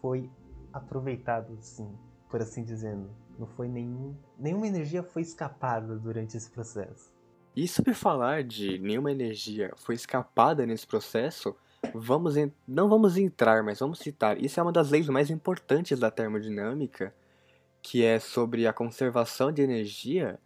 foi 0.00 0.30
aproveitado, 0.72 1.54
assim, 1.54 1.88
por 2.28 2.40
assim 2.42 2.62
dizendo. 2.62 3.25
Não 3.38 3.46
foi 3.46 3.68
nenhum, 3.68 4.14
nenhuma 4.38 4.66
energia 4.66 5.02
foi 5.02 5.22
escapada 5.22 5.96
durante 5.96 6.36
esse 6.36 6.50
processo. 6.50 7.14
E 7.54 7.66
sobre 7.66 7.94
falar 7.94 8.44
de 8.44 8.78
nenhuma 8.78 9.10
energia 9.10 9.72
foi 9.76 9.94
escapada 9.94 10.66
nesse 10.66 10.86
processo, 10.86 11.56
vamos 11.94 12.34
não 12.66 12.88
vamos 12.88 13.16
entrar, 13.16 13.62
mas 13.62 13.78
vamos 13.78 13.98
citar. 13.98 14.42
Isso 14.42 14.60
é 14.60 14.62
uma 14.62 14.72
das 14.72 14.90
leis 14.90 15.08
mais 15.08 15.30
importantes 15.30 15.98
da 15.98 16.10
termodinâmica, 16.10 17.14
que 17.82 18.04
é 18.04 18.18
sobre 18.18 18.66
a 18.66 18.72
conservação 18.72 19.52
de 19.52 19.62
energia, 19.62 20.38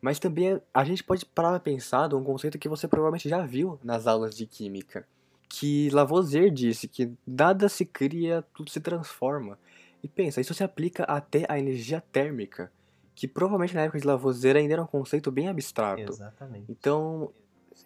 mas 0.00 0.18
também 0.18 0.60
a 0.72 0.84
gente 0.84 1.02
pode 1.02 1.24
parar 1.24 1.50
para 1.50 1.60
pensar 1.60 2.12
um 2.14 2.22
conceito 2.22 2.58
que 2.58 2.68
você 2.68 2.86
provavelmente 2.86 3.28
já 3.28 3.44
viu 3.44 3.78
nas 3.82 4.06
aulas 4.06 4.34
de 4.34 4.46
química, 4.46 5.06
que 5.48 5.88
Lavoisier 5.90 6.50
disse 6.50 6.86
que 6.86 7.12
nada 7.26 7.68
se 7.68 7.84
cria, 7.84 8.44
tudo 8.54 8.70
se 8.70 8.80
transforma. 8.80 9.58
E 10.02 10.08
pensa, 10.08 10.40
isso 10.40 10.54
se 10.54 10.62
aplica 10.62 11.04
até 11.04 11.44
à 11.48 11.58
energia 11.58 12.00
térmica, 12.00 12.70
que 13.14 13.26
provavelmente 13.26 13.74
na 13.74 13.82
época 13.82 13.98
de 13.98 14.06
Lavoisier 14.06 14.56
ainda 14.56 14.74
era 14.74 14.82
um 14.82 14.86
conceito 14.86 15.30
bem 15.30 15.48
abstrato. 15.48 16.12
Exatamente. 16.12 16.66
Então, 16.68 17.32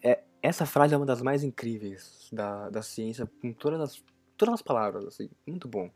é, 0.02 0.20
essa 0.42 0.66
frase 0.66 0.94
é 0.94 0.96
uma 0.96 1.06
das 1.06 1.22
mais 1.22 1.42
incríveis 1.42 2.28
da, 2.32 2.68
da 2.68 2.82
ciência, 2.82 3.30
com 3.40 3.52
todas 3.52 3.80
as, 3.80 4.04
todas 4.36 4.54
as 4.54 4.62
palavras, 4.62 5.06
assim, 5.06 5.30
muito 5.46 5.66
bom. 5.66 5.90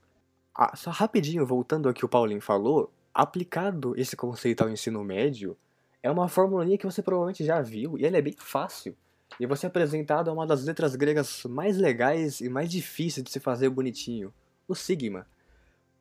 Ah, 0.54 0.74
só 0.74 0.90
rapidinho, 0.90 1.44
voltando 1.44 1.88
ao 1.88 1.94
que 1.94 2.04
o 2.04 2.08
Paulinho 2.08 2.40
falou, 2.40 2.90
aplicado 3.12 3.94
esse 3.96 4.16
conceito 4.16 4.62
ao 4.62 4.70
ensino 4.70 5.04
médio, 5.04 5.56
é 6.02 6.10
uma 6.10 6.28
formulinha 6.28 6.78
que 6.78 6.86
você 6.86 7.02
provavelmente 7.02 7.44
já 7.44 7.60
viu, 7.60 7.98
e 7.98 8.06
ela 8.06 8.16
é 8.16 8.22
bem 8.22 8.34
fácil. 8.38 8.96
E 9.40 9.46
você 9.46 9.66
é 9.66 9.68
apresentado 9.68 10.30
a 10.30 10.32
uma 10.32 10.46
das 10.46 10.64
letras 10.64 10.94
gregas 10.94 11.44
mais 11.44 11.76
legais 11.76 12.40
e 12.40 12.48
mais 12.48 12.70
difíceis 12.70 13.24
de 13.24 13.30
se 13.30 13.40
fazer 13.40 13.68
bonitinho, 13.68 14.32
o 14.68 14.74
sigma. 14.74 15.26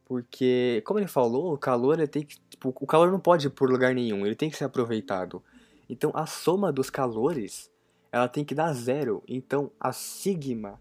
Porque, 0.05 0.83
como 0.85 0.99
ele 0.99 1.07
falou, 1.07 1.53
o 1.53 1.57
calor 1.57 1.97
ele 1.97 2.07
tem 2.07 2.23
que. 2.23 2.37
Tipo, 2.49 2.69
o 2.69 2.85
calor 2.85 3.11
não 3.11 3.19
pode 3.19 3.47
ir 3.47 3.49
por 3.49 3.69
lugar 3.69 3.93
nenhum, 3.93 4.25
ele 4.25 4.35
tem 4.35 4.49
que 4.49 4.57
ser 4.57 4.65
aproveitado. 4.65 5.43
Então 5.89 6.11
a 6.13 6.25
soma 6.25 6.71
dos 6.71 6.89
calores 6.89 7.71
ela 8.11 8.27
tem 8.27 8.45
que 8.45 8.55
dar 8.55 8.71
zero. 8.73 9.23
Então 9.27 9.71
a 9.79 9.91
sigma 9.91 10.79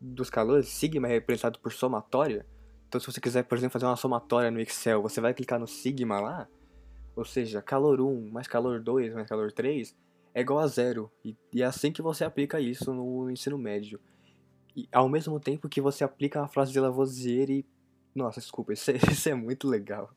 dos 0.00 0.30
calores, 0.30 0.68
sigma 0.68 1.08
é 1.08 1.12
representado 1.12 1.58
por 1.58 1.72
somatória. 1.72 2.46
Então 2.88 3.00
se 3.00 3.06
você 3.06 3.20
quiser, 3.20 3.42
por 3.42 3.58
exemplo, 3.58 3.72
fazer 3.72 3.86
uma 3.86 3.96
somatória 3.96 4.50
no 4.50 4.60
Excel, 4.60 5.02
você 5.02 5.20
vai 5.20 5.34
clicar 5.34 5.58
no 5.58 5.66
sigma 5.66 6.20
lá, 6.20 6.48
ou 7.16 7.24
seja, 7.24 7.60
calor 7.60 8.00
1 8.00 8.30
mais 8.30 8.46
calor 8.46 8.80
2 8.80 9.14
mais 9.14 9.28
calor 9.28 9.50
3 9.50 9.94
é 10.34 10.40
igual 10.40 10.60
a 10.60 10.66
zero. 10.66 11.10
E, 11.24 11.36
e 11.52 11.62
é 11.62 11.64
assim 11.64 11.92
que 11.92 12.02
você 12.02 12.24
aplica 12.24 12.60
isso 12.60 12.92
no 12.92 13.30
ensino 13.30 13.56
médio. 13.56 14.00
E 14.76 14.88
ao 14.92 15.08
mesmo 15.08 15.38
tempo 15.38 15.68
que 15.68 15.80
você 15.80 16.02
aplica 16.02 16.42
a 16.42 16.48
frase 16.48 16.72
de 16.72 16.80
Lavoisier 16.80 17.48
e 17.50 17.64
nossa, 18.14 18.40
desculpa, 18.40 18.72
isso 18.72 18.90
é, 18.90 18.94
isso 19.10 19.28
é 19.28 19.34
muito 19.34 19.68
legal. 19.68 20.10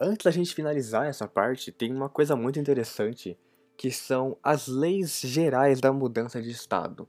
Antes 0.00 0.24
da 0.24 0.30
gente 0.30 0.54
finalizar 0.54 1.06
essa 1.06 1.26
parte, 1.26 1.72
tem 1.72 1.92
uma 1.92 2.08
coisa 2.08 2.36
muito 2.36 2.58
interessante, 2.58 3.38
que 3.76 3.90
são 3.90 4.36
as 4.42 4.66
leis 4.66 5.20
gerais 5.20 5.80
da 5.80 5.92
mudança 5.92 6.40
de 6.40 6.50
estado. 6.50 7.08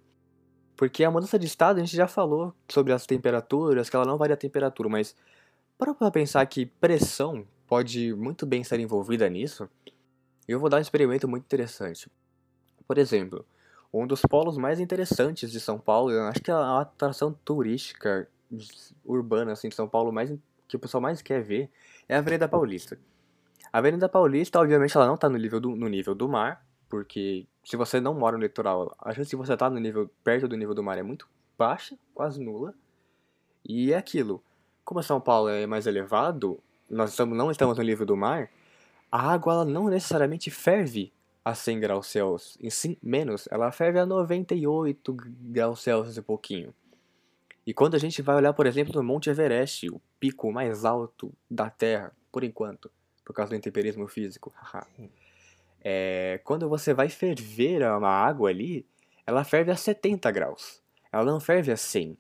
Porque 0.75 1.03
a 1.03 1.12
mudança 1.12 1.38
de 1.38 1.45
estado 1.45 1.77
a 1.77 1.80
gente 1.82 1.95
já 1.95 2.08
falou 2.08 2.53
sobre 2.69 2.93
as 2.93 3.06
temperaturas, 3.06 3.89
que 3.89 3.95
ela 3.95 4.06
não 4.06 4.17
varia 4.17 4.36
a 4.36 4.38
temperatura, 4.38 4.88
mas 4.88 5.15
para 5.77 6.12
pensar 6.12 6.45
que 6.45 6.65
pressão 6.65 7.45
pode 7.67 8.13
muito 8.13 8.45
bem 8.45 8.63
ser 8.63 8.80
envolvida 8.80 9.30
nisso, 9.30 9.69
eu 10.47 10.60
vou 10.60 10.69
dar 10.69 10.77
um 10.77 10.82
experimento 10.82 11.27
muito 11.27 11.43
interessante. 11.43 12.10
Por 12.88 12.97
exemplo, 12.97 13.45
um 13.93 14.08
dos 14.08 14.21
polos 14.21 14.58
mais 14.58 14.80
interessantes 14.80 15.51
de 15.51 15.60
São 15.60 15.77
Paulo, 15.77 16.12
acho 16.21 16.41
que 16.41 16.51
é 16.51 16.53
a 16.53 16.82
atração 16.82 17.34
turística 17.43 18.27
urbana 19.06 19.52
assim 19.52 19.70
de 19.70 19.76
São 19.76 19.88
Paulo 19.88 20.12
mais 20.12 20.34
que 20.68 20.76
o 20.76 20.80
pessoal 20.80 21.02
mais 21.02 21.22
quer 21.22 21.42
ver 21.42 21.70
é 22.08 22.16
a 22.16 22.20
Avenida 22.20 22.48
Paulista. 22.48 23.00
A 23.72 23.80
Avenida 23.80 24.08
Paulista, 24.08 24.60
obviamente, 24.60 24.96
ela 24.96 25.08
não 25.08 25.16
está 25.16 25.30
no 25.30 25.38
nível 25.38 25.60
do, 25.60 25.76
no 25.76 25.88
nível 25.88 26.16
do 26.16 26.28
mar, 26.28 26.66
porque 26.90 27.46
se 27.64 27.76
você 27.76 28.00
não 28.00 28.14
mora 28.14 28.38
no 28.38 28.44
litoral, 28.44 28.96
a 29.00 29.14
chance 29.14 29.30
de 29.30 29.36
você 29.36 29.54
estar 29.54 29.68
tá 29.68 29.70
no 29.70 29.80
nível 29.80 30.10
perto 30.24 30.48
do 30.48 30.56
nível 30.56 30.74
do 30.74 30.84
mar 30.84 30.98
é 30.98 31.04
muito 31.04 31.28
baixa, 31.58 31.98
quase 32.14 32.42
nula. 32.42 32.74
E 33.64 33.92
é 33.92 33.98
aquilo. 33.98 34.42
Como 34.86 35.04
São 35.04 35.20
Paulo 35.20 35.50
é 35.50 35.68
mais 35.68 35.86
elevado, 35.86 36.60
nós 36.90 37.10
estamos, 37.10 37.38
não 37.38 37.52
estamos 37.52 37.78
no 37.78 37.84
nível 37.84 38.06
do 38.06 38.16
mar, 38.16 38.50
a 39.12 39.32
água 39.34 39.54
ela 39.54 39.66
não 39.66 39.90
necessariamente 39.90 40.50
ferve 40.50 41.12
a 41.44 41.54
100 41.54 41.80
graus 41.80 42.08
Celsius, 42.08 42.58
e 42.60 42.70
sim 42.70 42.98
menos, 43.02 43.48
ela 43.50 43.72
ferve 43.72 44.00
a 44.00 44.06
98 44.06 45.14
graus 45.14 45.82
Celsius 45.82 46.18
e 46.18 46.22
pouquinho. 46.22 46.74
E 47.67 47.73
quando 47.73 47.95
a 47.95 47.99
gente 47.99 48.21
vai 48.21 48.34
olhar, 48.34 48.53
por 48.53 48.65
exemplo, 48.65 48.93
no 48.95 49.03
Monte 49.03 49.30
Everest, 49.30 49.89
o 49.89 49.99
pico 50.21 50.49
mais 50.53 50.86
alto 50.86 51.34
da 51.51 51.69
Terra, 51.69 52.15
por 52.32 52.45
enquanto, 52.45 52.89
por 53.25 53.34
causa 53.34 53.49
do 53.49 53.58
intemperismo 53.58 54.08
físico, 54.08 54.53
é, 55.82 56.39
quando 56.45 56.69
você 56.69 56.93
vai 56.93 57.10
ferver 57.10 57.84
uma 57.84 58.08
água 58.08 58.49
ali, 58.49 58.88
ela 59.25 59.43
ferve 59.43 59.69
a 59.69 59.75
70 59.75 60.32
graus, 60.32 60.82
ela 61.12 61.25
não 61.25 61.41
ferve 61.41 61.69
a 61.69 61.75
100. 61.75 62.17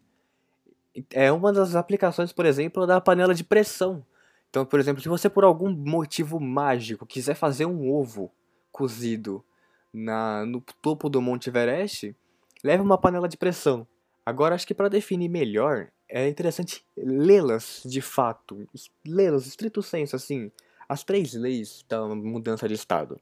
É 1.11 1.31
uma 1.31 1.53
das 1.53 1.77
aplicações, 1.77 2.33
por 2.33 2.45
exemplo, 2.45 2.85
da 2.85 2.99
panela 2.99 3.33
de 3.33 3.45
pressão. 3.45 4.05
Então, 4.49 4.65
por 4.65 4.81
exemplo, 4.81 5.01
se 5.01 5.07
você 5.07 5.29
por 5.29 5.45
algum 5.45 5.71
motivo 5.71 6.41
mágico 6.41 7.05
quiser 7.05 7.35
fazer 7.35 7.65
um 7.65 7.89
ovo 7.89 8.29
cozido 8.69 9.45
na, 9.93 10.45
no 10.45 10.59
topo 10.81 11.07
do 11.07 11.21
Monte 11.21 11.47
Everest, 11.47 12.13
leve 12.61 12.83
uma 12.83 12.97
panela 12.97 13.29
de 13.29 13.37
pressão. 13.37 13.87
Agora, 14.27 14.55
acho 14.55 14.67
que 14.67 14.73
para 14.73 14.89
definir 14.89 15.29
melhor, 15.29 15.87
é 16.09 16.27
interessante 16.27 16.83
lê-las 16.97 17.81
de 17.85 18.01
fato, 18.01 18.67
lê-las 19.05 19.47
estrito 19.47 19.81
senso, 19.81 20.17
assim, 20.17 20.51
as 20.89 21.01
três 21.01 21.33
leis 21.33 21.85
da 21.87 22.05
mudança 22.13 22.67
de 22.67 22.73
estado. 22.73 23.17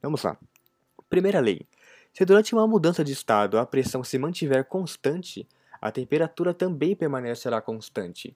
Vamos 0.00 0.22
lá. 0.22 0.34
Primeira 1.10 1.40
lei. 1.40 1.60
Se 2.10 2.24
durante 2.24 2.54
uma 2.54 2.66
mudança 2.66 3.04
de 3.04 3.12
estado 3.12 3.58
a 3.58 3.66
pressão 3.66 4.02
se 4.02 4.16
mantiver 4.16 4.64
constante, 4.64 5.46
a 5.78 5.92
temperatura 5.92 6.54
também 6.54 6.96
permanecerá 6.96 7.60
constante. 7.60 8.34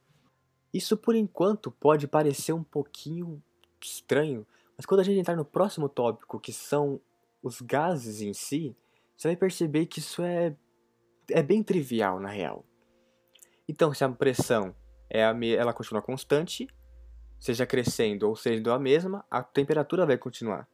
Isso 0.75 0.99
por 0.99 1.15
enquanto 1.15 1.71
pode 1.71 2.07
parecer 2.07 2.53
um 2.53 2.63
pouquinho 2.63 3.43
estranho, 3.81 4.47
mas 4.77 4.85
quando 4.85 5.01
a 5.01 5.05
gente 5.05 5.19
entrar 5.19 5.37
no 5.37 5.45
próximo 5.47 5.89
tópico, 5.89 6.39
que 6.39 6.53
são 6.53 7.01
os 7.43 7.63
gases 7.63 8.21
em 8.21 8.35
si, 8.35 8.77
você 9.17 9.29
vai 9.29 9.37
perceber 9.37 9.87
que 9.87 10.01
isso 10.01 10.21
é, 10.21 10.55
é 11.33 11.43
bem 11.43 11.63
trivial 11.63 12.21
na 12.21 12.29
real. 12.29 12.65
Então, 13.69 13.95
se 13.95 14.05
a 14.05 14.09
pressão 14.09 14.75
é 15.09 15.25
a 15.25 15.35
ela 15.57 15.73
continua 15.73 16.03
constante, 16.03 16.69
seja 17.39 17.65
crescendo 17.67 18.29
ou 18.29 18.37
sendo 18.37 18.73
a 18.73 18.79
mesma, 18.79 19.25
a 19.31 19.43
temperatura 19.43 20.05
vai 20.05 20.19
continuar. 20.19 20.69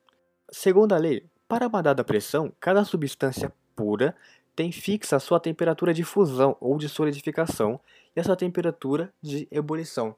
Segundo 0.51 0.93
a 0.93 0.99
lei, 0.99 1.29
para 1.49 1.67
uma 1.67 1.83
dada 1.83 2.03
pressão, 2.03 2.53
cada 2.59 2.85
substância 2.85 3.53
pura 3.75 4.17
tem 4.55 4.73
fixa 4.73 5.17
a 5.17 5.21
sua 5.21 5.39
temperatura 5.39 5.93
de 5.93 6.03
fusão 6.03 6.57
ou 6.61 6.79
de 6.79 6.89
solidificação 6.89 7.79
e 8.17 8.21
a 8.21 8.25
sua 8.25 8.35
temperatura 8.35 9.13
de 9.21 9.47
ebulição. 9.51 10.17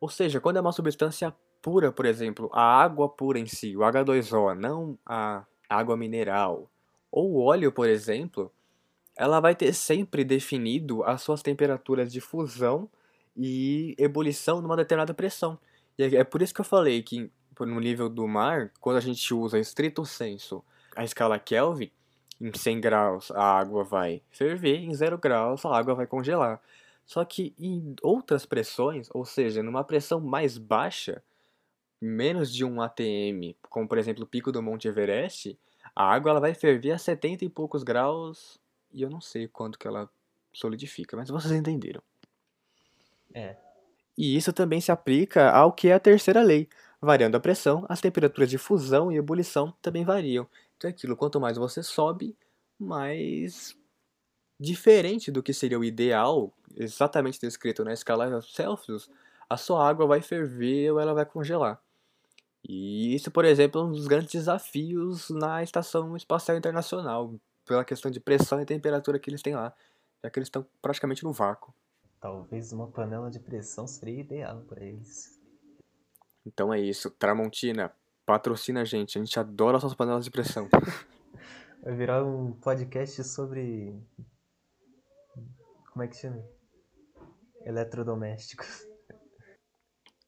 Ou 0.00 0.08
seja, 0.08 0.40
quando 0.40 0.58
é 0.58 0.60
uma 0.60 0.72
substância 0.72 1.34
pura, 1.60 1.90
por 1.90 2.06
exemplo, 2.06 2.48
a 2.52 2.62
água 2.62 3.08
pura 3.08 3.38
em 3.38 3.46
si, 3.46 3.76
o 3.76 3.80
H2O, 3.80 4.54
não 4.54 4.96
a 5.04 5.44
água 5.68 5.96
mineral, 5.96 6.70
ou 7.10 7.32
o 7.32 7.42
óleo, 7.42 7.72
por 7.72 7.88
exemplo, 7.88 8.52
ela 9.18 9.40
vai 9.40 9.54
ter 9.54 9.72
sempre 9.74 10.22
definido 10.22 11.02
as 11.02 11.22
suas 11.22 11.42
temperaturas 11.42 12.12
de 12.12 12.20
fusão 12.20 12.88
e 13.36 13.96
ebulição 13.98 14.62
numa 14.62 14.76
determinada 14.76 15.12
pressão. 15.12 15.58
E 15.98 16.04
é, 16.04 16.14
é 16.16 16.24
por 16.24 16.40
isso 16.40 16.54
que 16.54 16.60
eu 16.60 16.64
falei 16.64 17.02
que 17.02 17.28
no 17.58 17.80
nível 17.80 18.08
do 18.08 18.28
mar, 18.28 18.72
quando 18.80 18.96
a 18.96 19.00
gente 19.00 19.34
usa 19.34 19.58
estrito 19.58 20.06
senso 20.06 20.64
a 20.94 21.02
escala 21.02 21.38
Kelvin, 21.38 21.90
em 22.40 22.52
100 22.56 22.80
graus 22.80 23.30
a 23.32 23.42
água 23.42 23.82
vai 23.82 24.22
ferver, 24.30 24.78
em 24.78 24.94
0 24.94 25.18
graus 25.18 25.66
a 25.66 25.76
água 25.76 25.96
vai 25.96 26.06
congelar. 26.06 26.60
Só 27.04 27.24
que 27.24 27.52
em 27.58 27.96
outras 28.02 28.46
pressões, 28.46 29.08
ou 29.12 29.24
seja, 29.24 29.64
numa 29.64 29.82
pressão 29.82 30.20
mais 30.20 30.56
baixa, 30.56 31.20
menos 32.00 32.54
de 32.54 32.64
um 32.64 32.80
ATM, 32.80 33.56
como 33.68 33.88
por 33.88 33.98
exemplo 33.98 34.22
o 34.22 34.26
pico 34.26 34.52
do 34.52 34.62
Monte 34.62 34.86
Everest, 34.86 35.58
a 35.96 36.04
água 36.04 36.30
ela 36.30 36.40
vai 36.40 36.54
ferver 36.54 36.92
a 36.92 36.98
70 36.98 37.44
e 37.44 37.48
poucos 37.48 37.82
graus 37.82 38.60
e 38.92 39.02
eu 39.02 39.10
não 39.10 39.20
sei 39.20 39.48
quanto 39.48 39.78
que 39.78 39.86
ela 39.86 40.08
solidifica, 40.52 41.16
mas 41.16 41.28
vocês 41.28 41.52
entenderam. 41.52 42.02
É. 43.34 43.56
E 44.16 44.36
isso 44.36 44.52
também 44.52 44.80
se 44.80 44.90
aplica 44.90 45.50
ao 45.50 45.72
que 45.72 45.88
é 45.88 45.94
a 45.94 46.00
terceira 46.00 46.42
lei. 46.42 46.68
Variando 47.00 47.36
a 47.36 47.40
pressão, 47.40 47.86
as 47.88 48.00
temperaturas 48.00 48.50
de 48.50 48.58
fusão 48.58 49.12
e 49.12 49.16
ebulição 49.16 49.72
também 49.80 50.04
variam. 50.04 50.48
Então 50.76 50.88
é 50.88 50.92
aquilo, 50.92 51.16
quanto 51.16 51.40
mais 51.40 51.56
você 51.56 51.82
sobe, 51.82 52.36
mais 52.78 53.76
diferente 54.58 55.30
do 55.30 55.42
que 55.42 55.52
seria 55.52 55.78
o 55.78 55.84
ideal, 55.84 56.52
exatamente 56.76 57.40
descrito 57.40 57.84
na 57.84 57.92
escala 57.92 58.42
Celsius, 58.42 59.08
a 59.48 59.56
sua 59.56 59.88
água 59.88 60.06
vai 60.06 60.20
ferver 60.20 60.90
ou 60.92 61.00
ela 61.00 61.14
vai 61.14 61.24
congelar. 61.24 61.80
E 62.68 63.14
isso, 63.14 63.30
por 63.30 63.44
exemplo, 63.44 63.80
é 63.80 63.84
um 63.84 63.92
dos 63.92 64.08
grandes 64.08 64.32
desafios 64.32 65.30
na 65.30 65.62
Estação 65.62 66.16
Espacial 66.16 66.56
Internacional, 66.56 67.34
pela 67.68 67.84
questão 67.84 68.10
de 68.10 68.18
pressão 68.18 68.60
e 68.60 68.64
temperatura 68.64 69.18
que 69.18 69.28
eles 69.28 69.42
têm 69.42 69.54
lá, 69.54 69.74
já 70.24 70.30
que 70.30 70.38
eles 70.38 70.46
estão 70.46 70.66
praticamente 70.80 71.22
no 71.22 71.32
vácuo. 71.32 71.72
Talvez 72.18 72.72
uma 72.72 72.88
panela 72.88 73.30
de 73.30 73.38
pressão 73.38 73.86
seria 73.86 74.20
ideal 74.20 74.62
para 74.62 74.82
eles. 74.82 75.38
Então 76.44 76.72
é 76.72 76.80
isso. 76.80 77.10
Tramontina, 77.10 77.92
patrocina 78.26 78.80
a 78.80 78.84
gente. 78.84 79.18
A 79.18 79.24
gente 79.24 79.38
adora 79.38 79.78
suas 79.78 79.94
panelas 79.94 80.24
de 80.24 80.30
pressão. 80.30 80.68
Vai 81.84 81.94
virar 81.94 82.24
um 82.24 82.52
podcast 82.52 83.22
sobre. 83.22 83.94
Como 85.92 86.02
é 86.02 86.08
que 86.08 86.16
chama? 86.16 86.42
Eletrodomésticos. 87.64 88.88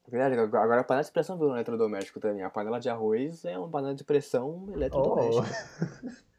Verdade, 0.09 0.38
agora 0.38 0.81
a 0.81 0.85
panela 0.85 1.05
de 1.05 1.12
pressão 1.12 1.37
virou 1.37 1.53
um 1.53 1.57
eletrodoméstico 1.57 2.20
também. 2.20 2.42
A 2.42 2.50
panela 2.50 2.81
de 2.81 2.88
arroz 2.88 3.44
é 3.44 3.57
uma 3.57 3.68
panela 3.68 3.94
de 3.94 4.05
pressão 4.05 4.68
eletrodoméstica. 4.72 5.48
Oh. 6.05 6.11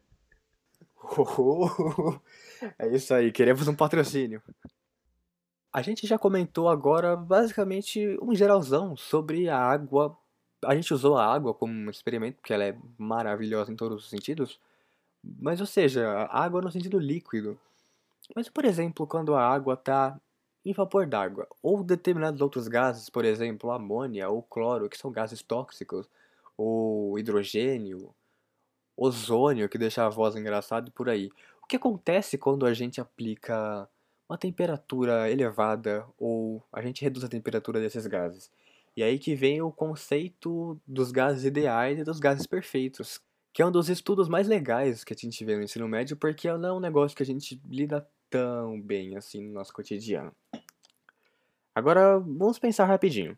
oh. 1.02 2.20
é 2.78 2.88
isso 2.88 3.12
aí, 3.14 3.32
queremos 3.32 3.66
um 3.68 3.74
patrocínio. 3.74 4.42
A 5.72 5.80
gente 5.82 6.06
já 6.06 6.18
comentou 6.18 6.68
agora 6.68 7.16
basicamente 7.16 8.18
um 8.20 8.34
geralzão 8.34 8.96
sobre 8.96 9.48
a 9.48 9.58
água. 9.58 10.16
A 10.64 10.74
gente 10.74 10.92
usou 10.92 11.16
a 11.16 11.26
água 11.26 11.54
como 11.54 11.72
um 11.72 11.90
experimento, 11.90 12.36
porque 12.36 12.52
ela 12.52 12.64
é 12.64 12.76
maravilhosa 12.98 13.72
em 13.72 13.76
todos 13.76 14.04
os 14.04 14.10
sentidos. 14.10 14.60
Mas, 15.40 15.60
ou 15.60 15.66
seja, 15.66 16.06
a 16.08 16.44
água 16.44 16.60
no 16.60 16.70
sentido 16.70 16.98
líquido. 16.98 17.58
Mas, 18.36 18.48
por 18.48 18.64
exemplo, 18.64 19.06
quando 19.06 19.34
a 19.34 19.46
água 19.46 19.74
está 19.74 20.20
em 20.64 20.72
vapor 20.72 21.06
d'água, 21.06 21.48
ou 21.62 21.82
determinados 21.82 22.40
outros 22.40 22.68
gases, 22.68 23.10
por 23.10 23.24
exemplo, 23.24 23.70
amônia 23.70 24.28
ou 24.28 24.42
cloro, 24.42 24.88
que 24.88 24.98
são 24.98 25.10
gases 25.10 25.42
tóxicos, 25.42 26.08
ou 26.56 27.18
hidrogênio, 27.18 28.14
ozônio, 28.96 29.68
que 29.68 29.78
deixa 29.78 30.04
a 30.04 30.08
voz 30.08 30.36
engraçada 30.36 30.88
e 30.88 30.92
por 30.92 31.08
aí. 31.08 31.30
O 31.62 31.66
que 31.66 31.76
acontece 31.76 32.36
quando 32.36 32.66
a 32.66 32.74
gente 32.74 33.00
aplica 33.00 33.88
uma 34.28 34.38
temperatura 34.38 35.30
elevada 35.30 36.06
ou 36.18 36.62
a 36.72 36.82
gente 36.82 37.02
reduz 37.02 37.24
a 37.24 37.28
temperatura 37.28 37.80
desses 37.80 38.06
gases? 38.06 38.50
E 38.96 39.02
aí 39.02 39.18
que 39.18 39.34
vem 39.34 39.62
o 39.62 39.72
conceito 39.72 40.78
dos 40.86 41.10
gases 41.10 41.44
ideais 41.44 41.98
e 41.98 42.04
dos 42.04 42.20
gases 42.20 42.46
perfeitos, 42.46 43.20
que 43.52 43.62
é 43.62 43.66
um 43.66 43.72
dos 43.72 43.88
estudos 43.88 44.28
mais 44.28 44.46
legais 44.46 45.02
que 45.02 45.14
a 45.14 45.16
gente 45.16 45.44
vê 45.44 45.56
no 45.56 45.62
ensino 45.62 45.88
médio, 45.88 46.16
porque 46.16 46.50
não 46.52 46.68
é 46.68 46.72
um 46.72 46.80
negócio 46.80 47.16
que 47.16 47.22
a 47.22 47.26
gente 47.26 47.60
lida 47.66 48.06
tão 48.28 48.80
bem 48.80 49.16
assim 49.16 49.46
no 49.46 49.54
nosso 49.54 49.72
cotidiano. 49.72 50.34
Agora, 51.74 52.18
vamos 52.18 52.58
pensar 52.58 52.84
rapidinho. 52.84 53.36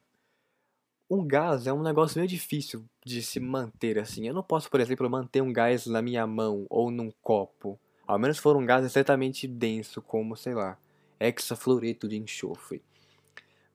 Um 1.09 1.26
gás 1.26 1.66
é 1.66 1.72
um 1.72 1.82
negócio 1.82 2.18
meio 2.18 2.28
difícil 2.28 2.84
de 3.05 3.22
se 3.22 3.38
manter 3.38 3.98
assim. 3.98 4.26
Eu 4.26 4.32
não 4.32 4.42
posso, 4.42 4.70
por 4.70 4.80
exemplo, 4.80 5.09
manter 5.11 5.42
um 5.42 5.52
gás 5.52 5.86
na 5.86 6.00
minha 6.00 6.26
mão 6.26 6.66
ou 6.70 6.90
num 6.90 7.12
copo. 7.22 7.78
Ao 8.07 8.18
menos 8.18 8.38
for 8.38 8.57
um 8.57 8.64
gás 8.64 8.84
extremamente 8.86 9.46
denso, 9.46 10.00
como, 10.00 10.34
sei 10.34 10.55
lá, 10.55 10.78
hexafluoreto 11.20 12.09
de 12.09 12.16
enxofre. 12.16 12.82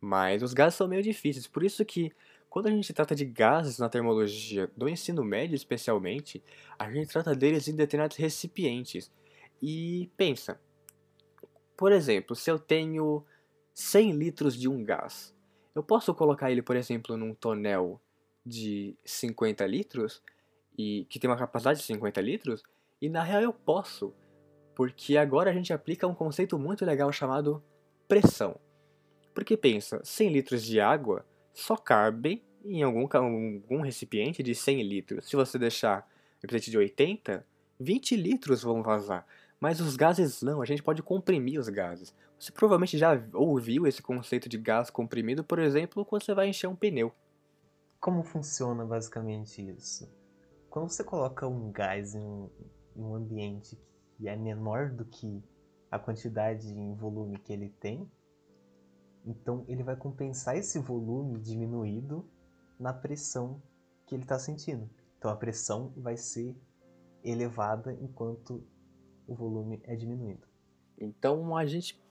Mas 0.01 0.41
os 0.41 0.53
gases 0.53 0.75
são 0.75 0.87
meio 0.87 1.03
difíceis, 1.03 1.45
por 1.45 1.63
isso 1.63 1.85
que 1.85 2.11
quando 2.49 2.67
a 2.67 2.71
gente 2.71 2.91
trata 2.93 3.13
de 3.13 3.25
gases 3.25 3.77
na 3.77 3.89
termologia 3.89 4.71
do 4.75 4.89
ensino 4.89 5.23
médio 5.23 5.55
especialmente, 5.55 6.43
a 6.79 6.91
gente 6.91 7.09
trata 7.09 7.35
deles 7.35 7.67
em 7.67 7.75
determinados 7.75 8.17
recipientes. 8.17 9.11
E 9.61 10.09
pensa, 10.17 10.59
por 11.77 11.91
exemplo, 11.91 12.35
se 12.35 12.49
eu 12.49 12.57
tenho 12.57 13.23
100 13.73 14.13
litros 14.13 14.55
de 14.55 14.67
um 14.67 14.83
gás, 14.83 15.35
eu 15.79 15.83
posso 15.83 16.13
colocar 16.13 16.51
ele, 16.51 16.61
por 16.61 16.75
exemplo, 16.75 17.17
num 17.17 17.33
tonel 17.33 17.99
de 18.45 18.95
50 19.05 19.65
litros, 19.65 20.21
e 20.77 21.05
que 21.09 21.19
tem 21.19 21.29
uma 21.29 21.37
capacidade 21.37 21.79
de 21.79 21.85
50 21.85 22.21
litros, 22.21 22.63
E 23.01 23.07
na 23.07 23.23
real 23.23 23.41
eu 23.41 23.53
posso, 23.53 24.13
porque 24.75 25.15
agora 25.15 25.49
a 25.49 25.53
gente 25.53 25.71
aplica 25.71 26.05
um 26.05 26.13
conceito 26.13 26.59
muito 26.59 26.85
legal 26.85 27.11
chamado 27.13 27.63
pressão. 28.09 28.59
Porque 29.33 29.55
pensa, 29.55 30.01
100 30.03 30.29
litros 30.29 30.63
de 30.63 30.81
água 30.81 31.25
só 31.53 31.77
cabem 31.77 32.43
em 32.65 32.83
algum, 32.83 33.07
algum 33.13 33.81
recipiente 33.81 34.43
de 34.43 34.53
100 34.53 34.83
litros. 34.83 35.29
Se 35.29 35.35
você 35.37 35.57
deixar 35.57 35.99
um 35.99 36.41
recipiente 36.41 36.71
de 36.71 36.77
80, 36.77 37.45
20 37.79 38.17
litros 38.17 38.61
vão 38.61 38.83
vazar. 38.83 39.25
Mas 39.61 39.79
os 39.79 39.95
gases 39.95 40.41
não, 40.41 40.61
a 40.61 40.65
gente 40.65 40.83
pode 40.83 41.01
comprimir 41.01 41.57
os 41.57 41.69
gases. 41.69 42.13
Você 42.39 42.53
provavelmente 42.53 42.97
já 42.97 43.21
ouviu 43.33 43.85
esse 43.85 44.01
conceito 44.01 44.47
de 44.47 44.57
gás 44.57 44.89
comprimido, 44.89 45.43
por 45.43 45.59
exemplo, 45.59 46.05
quando 46.05 46.23
você 46.23 46.33
vai 46.33 46.47
encher 46.47 46.67
um 46.67 46.75
pneu. 46.75 47.11
Como 47.99 48.23
funciona 48.23 48.85
basicamente 48.85 49.61
isso? 49.61 50.09
Quando 50.69 50.89
você 50.89 51.03
coloca 51.03 51.45
um 51.45 51.69
gás 51.69 52.15
em 52.15 52.23
um, 52.23 52.49
em 52.95 53.03
um 53.03 53.13
ambiente 53.13 53.77
que 54.15 54.29
é 54.29 54.37
menor 54.37 54.89
do 54.89 55.03
que 55.03 55.43
a 55.91 55.99
quantidade 55.99 56.69
em 56.69 56.95
volume 56.95 57.37
que 57.39 57.51
ele 57.51 57.69
tem, 57.69 58.09
então 59.25 59.65
ele 59.67 59.83
vai 59.83 59.97
compensar 59.97 60.55
esse 60.55 60.79
volume 60.79 61.39
diminuído 61.39 62.25
na 62.79 62.93
pressão 62.93 63.61
que 64.05 64.15
ele 64.15 64.23
está 64.23 64.39
sentindo. 64.39 64.89
Então 65.17 65.29
a 65.29 65.35
pressão 65.35 65.91
vai 65.97 66.15
ser 66.15 66.55
elevada 67.21 67.91
enquanto 67.99 68.63
o 69.27 69.35
volume 69.35 69.81
é 69.83 69.93
diminuído. 69.93 70.47
Então 70.97 71.57
a 71.57 71.65
gente 71.65 72.01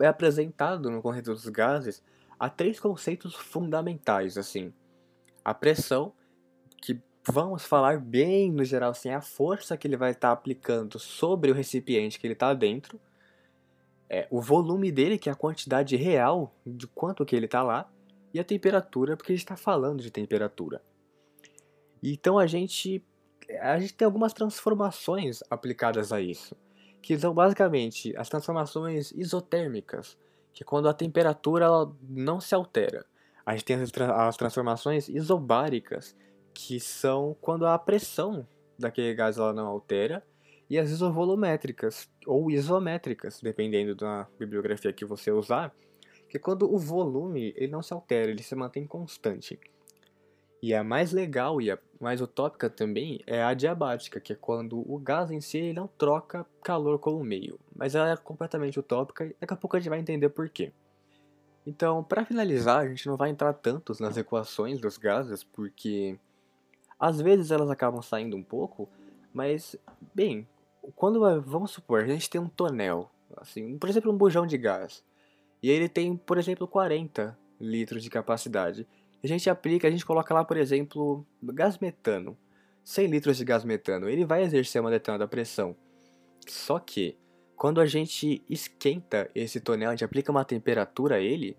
é 0.00 0.06
apresentado 0.06 0.90
no 0.90 1.00
conceito 1.00 1.32
dos 1.32 1.48
gases 1.48 2.02
há 2.42 2.50
três 2.50 2.80
conceitos 2.80 3.34
fundamentais 3.36 4.36
assim: 4.36 4.72
a 5.44 5.54
pressão, 5.54 6.12
que 6.80 7.00
vamos 7.24 7.64
falar 7.64 8.00
bem 8.00 8.50
no 8.50 8.64
geral 8.64 8.90
assim, 8.90 9.10
é 9.10 9.14
a 9.14 9.20
força 9.20 9.76
que 9.76 9.86
ele 9.86 9.96
vai 9.96 10.10
estar 10.10 10.28
tá 10.28 10.32
aplicando 10.32 10.98
sobre 10.98 11.52
o 11.52 11.54
recipiente 11.54 12.18
que 12.18 12.26
ele 12.26 12.34
está 12.34 12.52
dentro, 12.52 13.00
é, 14.10 14.26
o 14.28 14.40
volume 14.40 14.90
dele, 14.90 15.18
que 15.18 15.28
é 15.28 15.32
a 15.32 15.36
quantidade 15.36 15.94
real 15.94 16.52
de 16.66 16.88
quanto 16.88 17.24
que 17.24 17.36
ele 17.36 17.46
está 17.46 17.62
lá, 17.62 17.88
e 18.34 18.40
a 18.40 18.44
temperatura, 18.44 19.16
porque 19.16 19.32
a 19.32 19.36
gente 19.36 19.44
está 19.44 19.56
falando 19.56 20.02
de 20.02 20.10
temperatura. 20.10 20.82
Então 22.02 22.38
a 22.38 22.46
gente 22.46 23.04
a 23.60 23.78
gente 23.78 23.94
tem 23.94 24.06
algumas 24.06 24.32
transformações 24.32 25.42
aplicadas 25.50 26.12
a 26.12 26.20
isso, 26.20 26.56
que 27.02 27.18
são 27.18 27.34
basicamente 27.34 28.16
as 28.16 28.28
transformações 28.28 29.10
isotérmicas, 29.10 30.16
que 30.54 30.62
é 30.62 30.66
quando 30.66 30.88
a 30.88 30.94
temperatura 30.94 31.66
não 32.08 32.40
se 32.40 32.54
altera. 32.54 33.04
A 33.44 33.52
gente 33.52 33.64
tem 33.64 33.76
as, 33.76 33.90
as 33.92 34.36
transformações 34.36 35.08
isobáricas, 35.08 36.16
que 36.54 36.78
são 36.78 37.36
quando 37.40 37.66
a 37.66 37.76
pressão 37.78 38.46
daquele 38.78 39.14
gás 39.14 39.36
ela 39.36 39.52
não 39.52 39.66
altera, 39.66 40.24
e 40.70 40.78
as 40.78 40.90
isovolumétricas, 40.90 42.08
ou 42.26 42.50
isométricas, 42.50 43.40
dependendo 43.42 43.94
da 43.94 44.26
bibliografia 44.38 44.92
que 44.92 45.04
você 45.04 45.30
usar, 45.30 45.74
que 46.28 46.36
é 46.36 46.40
quando 46.40 46.72
o 46.72 46.78
volume 46.78 47.52
ele 47.56 47.70
não 47.70 47.82
se 47.82 47.92
altera, 47.92 48.30
ele 48.30 48.42
se 48.42 48.54
mantém 48.54 48.86
constante. 48.86 49.58
E 50.62 50.72
a 50.72 50.84
mais 50.84 51.10
legal 51.10 51.60
e 51.60 51.72
a 51.72 51.78
mais 52.00 52.20
utópica 52.20 52.70
também 52.70 53.20
é 53.26 53.42
a 53.42 53.48
adiabática, 53.48 54.20
que 54.20 54.32
é 54.32 54.36
quando 54.36 54.78
o 54.88 54.96
gás 54.96 55.32
em 55.32 55.40
si 55.40 55.72
não 55.72 55.88
troca 55.88 56.46
calor 56.62 57.00
com 57.00 57.16
o 57.16 57.24
meio. 57.24 57.58
Mas 57.74 57.96
ela 57.96 58.12
é 58.12 58.16
completamente 58.16 58.78
utópica 58.78 59.26
e 59.26 59.34
daqui 59.40 59.54
a 59.54 59.56
pouco 59.56 59.76
a 59.76 59.80
gente 59.80 59.88
vai 59.88 59.98
entender 59.98 60.28
por 60.28 60.48
quê. 60.48 60.72
Então, 61.66 62.02
para 62.02 62.24
finalizar, 62.24 62.80
a 62.80 62.88
gente 62.88 63.08
não 63.08 63.16
vai 63.16 63.30
entrar 63.30 63.52
tantos 63.54 63.98
nas 63.98 64.16
equações 64.16 64.80
dos 64.80 64.96
gases, 64.96 65.42
porque 65.42 66.16
às 66.98 67.20
vezes 67.20 67.50
elas 67.50 67.70
acabam 67.70 68.02
saindo 68.02 68.36
um 68.36 68.42
pouco, 68.42 68.88
mas, 69.32 69.76
bem, 70.14 70.46
quando, 70.96 71.20
vamos 71.42 71.70
supor, 71.70 72.02
a 72.02 72.06
gente 72.06 72.28
tem 72.28 72.40
um 72.40 72.48
tonel, 72.48 73.10
assim, 73.36 73.78
por 73.78 73.88
exemplo, 73.88 74.12
um 74.12 74.16
bujão 74.16 74.44
de 74.46 74.58
gás, 74.58 75.04
e 75.62 75.70
ele 75.70 75.88
tem, 75.88 76.16
por 76.16 76.36
exemplo, 76.36 76.66
40 76.66 77.38
litros 77.60 78.02
de 78.02 78.10
capacidade 78.10 78.86
a 79.22 79.26
gente 79.26 79.48
aplica, 79.48 79.86
a 79.86 79.90
gente 79.90 80.04
coloca 80.04 80.34
lá, 80.34 80.44
por 80.44 80.56
exemplo, 80.56 81.26
gás 81.42 81.78
metano. 81.78 82.36
100 82.84 83.06
litros 83.06 83.36
de 83.36 83.44
gás 83.44 83.64
metano, 83.64 84.08
ele 84.08 84.24
vai 84.24 84.42
exercer 84.42 84.80
uma 84.80 84.90
determinada 84.90 85.28
pressão. 85.28 85.76
Só 86.48 86.80
que, 86.80 87.16
quando 87.56 87.80
a 87.80 87.86
gente 87.86 88.42
esquenta 88.50 89.30
esse 89.34 89.60
tonel, 89.60 89.90
a 89.90 89.92
gente 89.92 90.04
aplica 90.04 90.32
uma 90.32 90.44
temperatura 90.44 91.16
a 91.16 91.20
ele, 91.20 91.56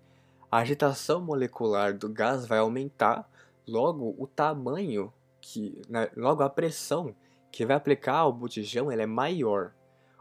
a 0.50 0.58
agitação 0.58 1.22
molecular 1.22 1.96
do 1.96 2.08
gás 2.08 2.46
vai 2.46 2.58
aumentar, 2.58 3.28
logo 3.66 4.14
o 4.18 4.26
tamanho, 4.26 5.10
que, 5.40 5.80
né, 5.88 6.10
logo 6.16 6.42
a 6.42 6.50
pressão 6.50 7.14
que 7.50 7.64
vai 7.64 7.76
aplicar 7.76 8.16
ao 8.16 8.32
botijão 8.32 8.90
ela 8.90 9.02
é 9.02 9.06
maior. 9.06 9.72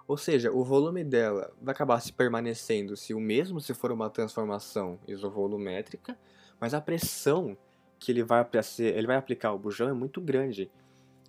Ou 0.07 0.17
seja, 0.17 0.51
o 0.51 0.63
volume 0.63 1.03
dela 1.03 1.51
vai 1.61 1.73
acabar 1.73 1.99
se 1.99 2.11
permanecendo 2.11 2.95
se 2.95 3.13
o 3.13 3.19
mesmo 3.19 3.59
se 3.59 3.73
for 3.73 3.91
uma 3.91 4.09
transformação 4.09 4.99
isovolumétrica, 5.07 6.17
mas 6.63 6.73
a 6.73 6.79
pressão 6.79 7.57
que 7.99 8.09
ele 8.09 8.23
vai, 8.23 8.47
ele 8.79 9.05
vai 9.05 9.17
aplicar 9.17 9.49
ao 9.49 9.59
bujão 9.59 9.89
é 9.89 9.93
muito 9.93 10.21
grande. 10.21 10.71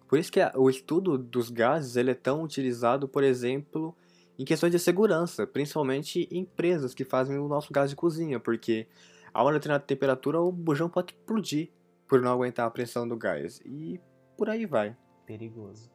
Por 0.07 0.17
isso 0.17 0.31
que 0.31 0.39
o 0.55 0.71
estudo 0.71 1.19
dos 1.19 1.51
gases 1.51 1.97
ele 1.97 2.13
é 2.13 2.15
tão 2.15 2.45
utilizado, 2.45 3.09
por 3.09 3.25
exemplo, 3.25 3.93
em 4.39 4.45
questões 4.45 4.71
de 4.71 4.79
segurança, 4.79 5.45
principalmente 5.45 6.29
em 6.31 6.39
empresas 6.39 6.95
que 6.95 7.05
fazem 7.05 7.37
o 7.37 7.49
nosso 7.49 7.73
gás 7.73 7.91
de 7.91 7.97
cozinha, 7.97 8.39
porque 8.39 8.87
a 9.33 9.43
uma 9.43 9.53
determinada 9.53 9.83
temperatura 9.83 10.41
o 10.41 10.53
bujão 10.53 10.89
pode 10.89 11.15
explodir 11.15 11.73
por 12.07 12.23
não 12.23 12.31
aguentar 12.31 12.69
a 12.69 12.71
pressão 12.71 13.09
do 13.09 13.17
gás. 13.17 13.61
E 13.67 14.01
por 14.37 14.49
aí 14.49 14.67
vai. 14.67 14.97
Perigoso. 15.27 15.91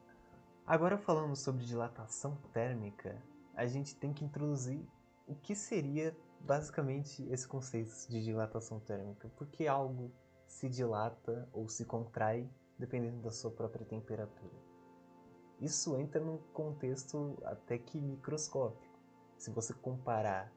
Agora 0.68 0.98
falando 0.98 1.38
sobre 1.38 1.64
dilatação 1.64 2.38
térmica, 2.52 3.16
a 3.56 3.66
gente 3.66 3.96
tem 3.96 4.12
que 4.12 4.26
introduzir 4.26 4.82
o 5.26 5.34
que 5.34 5.56
seria 5.56 6.14
basicamente 6.42 7.24
esse 7.32 7.48
conceito 7.48 7.92
de 8.10 8.24
dilatação 8.24 8.80
térmica, 8.80 9.30
porque 9.38 9.68
algo 9.68 10.12
se 10.48 10.70
dilata 10.70 11.48
ou 11.54 11.68
se 11.70 11.86
contrai 11.86 12.50
dependendo 12.78 13.22
da 13.22 13.32
sua 13.32 13.52
própria 13.52 13.86
temperatura. 13.86 14.70
Isso 15.60 15.98
entra 15.98 16.22
num 16.24 16.38
contexto 16.54 17.38
até 17.44 17.78
que 17.78 18.00
microscópico. 18.00 18.98
Se 19.38 19.52
você 19.52 19.74
comparar 19.74 20.52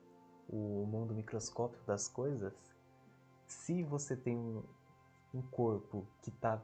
o 0.48 0.86
mundo 0.86 1.14
microscópico 1.14 1.84
das 1.84 2.08
coisas, 2.08 2.52
se 3.46 3.82
você 3.82 4.16
tem 4.16 4.36
um, 4.36 5.42
corpo 5.50 6.06
que 6.22 6.30
está 6.30 6.62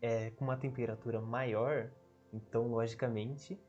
é, 0.00 0.30
com 0.30 0.44
uma 0.44 0.56
temperatura 0.56 1.20
maior, 1.20 1.90
então 2.32 2.68
logicamente 2.68 3.60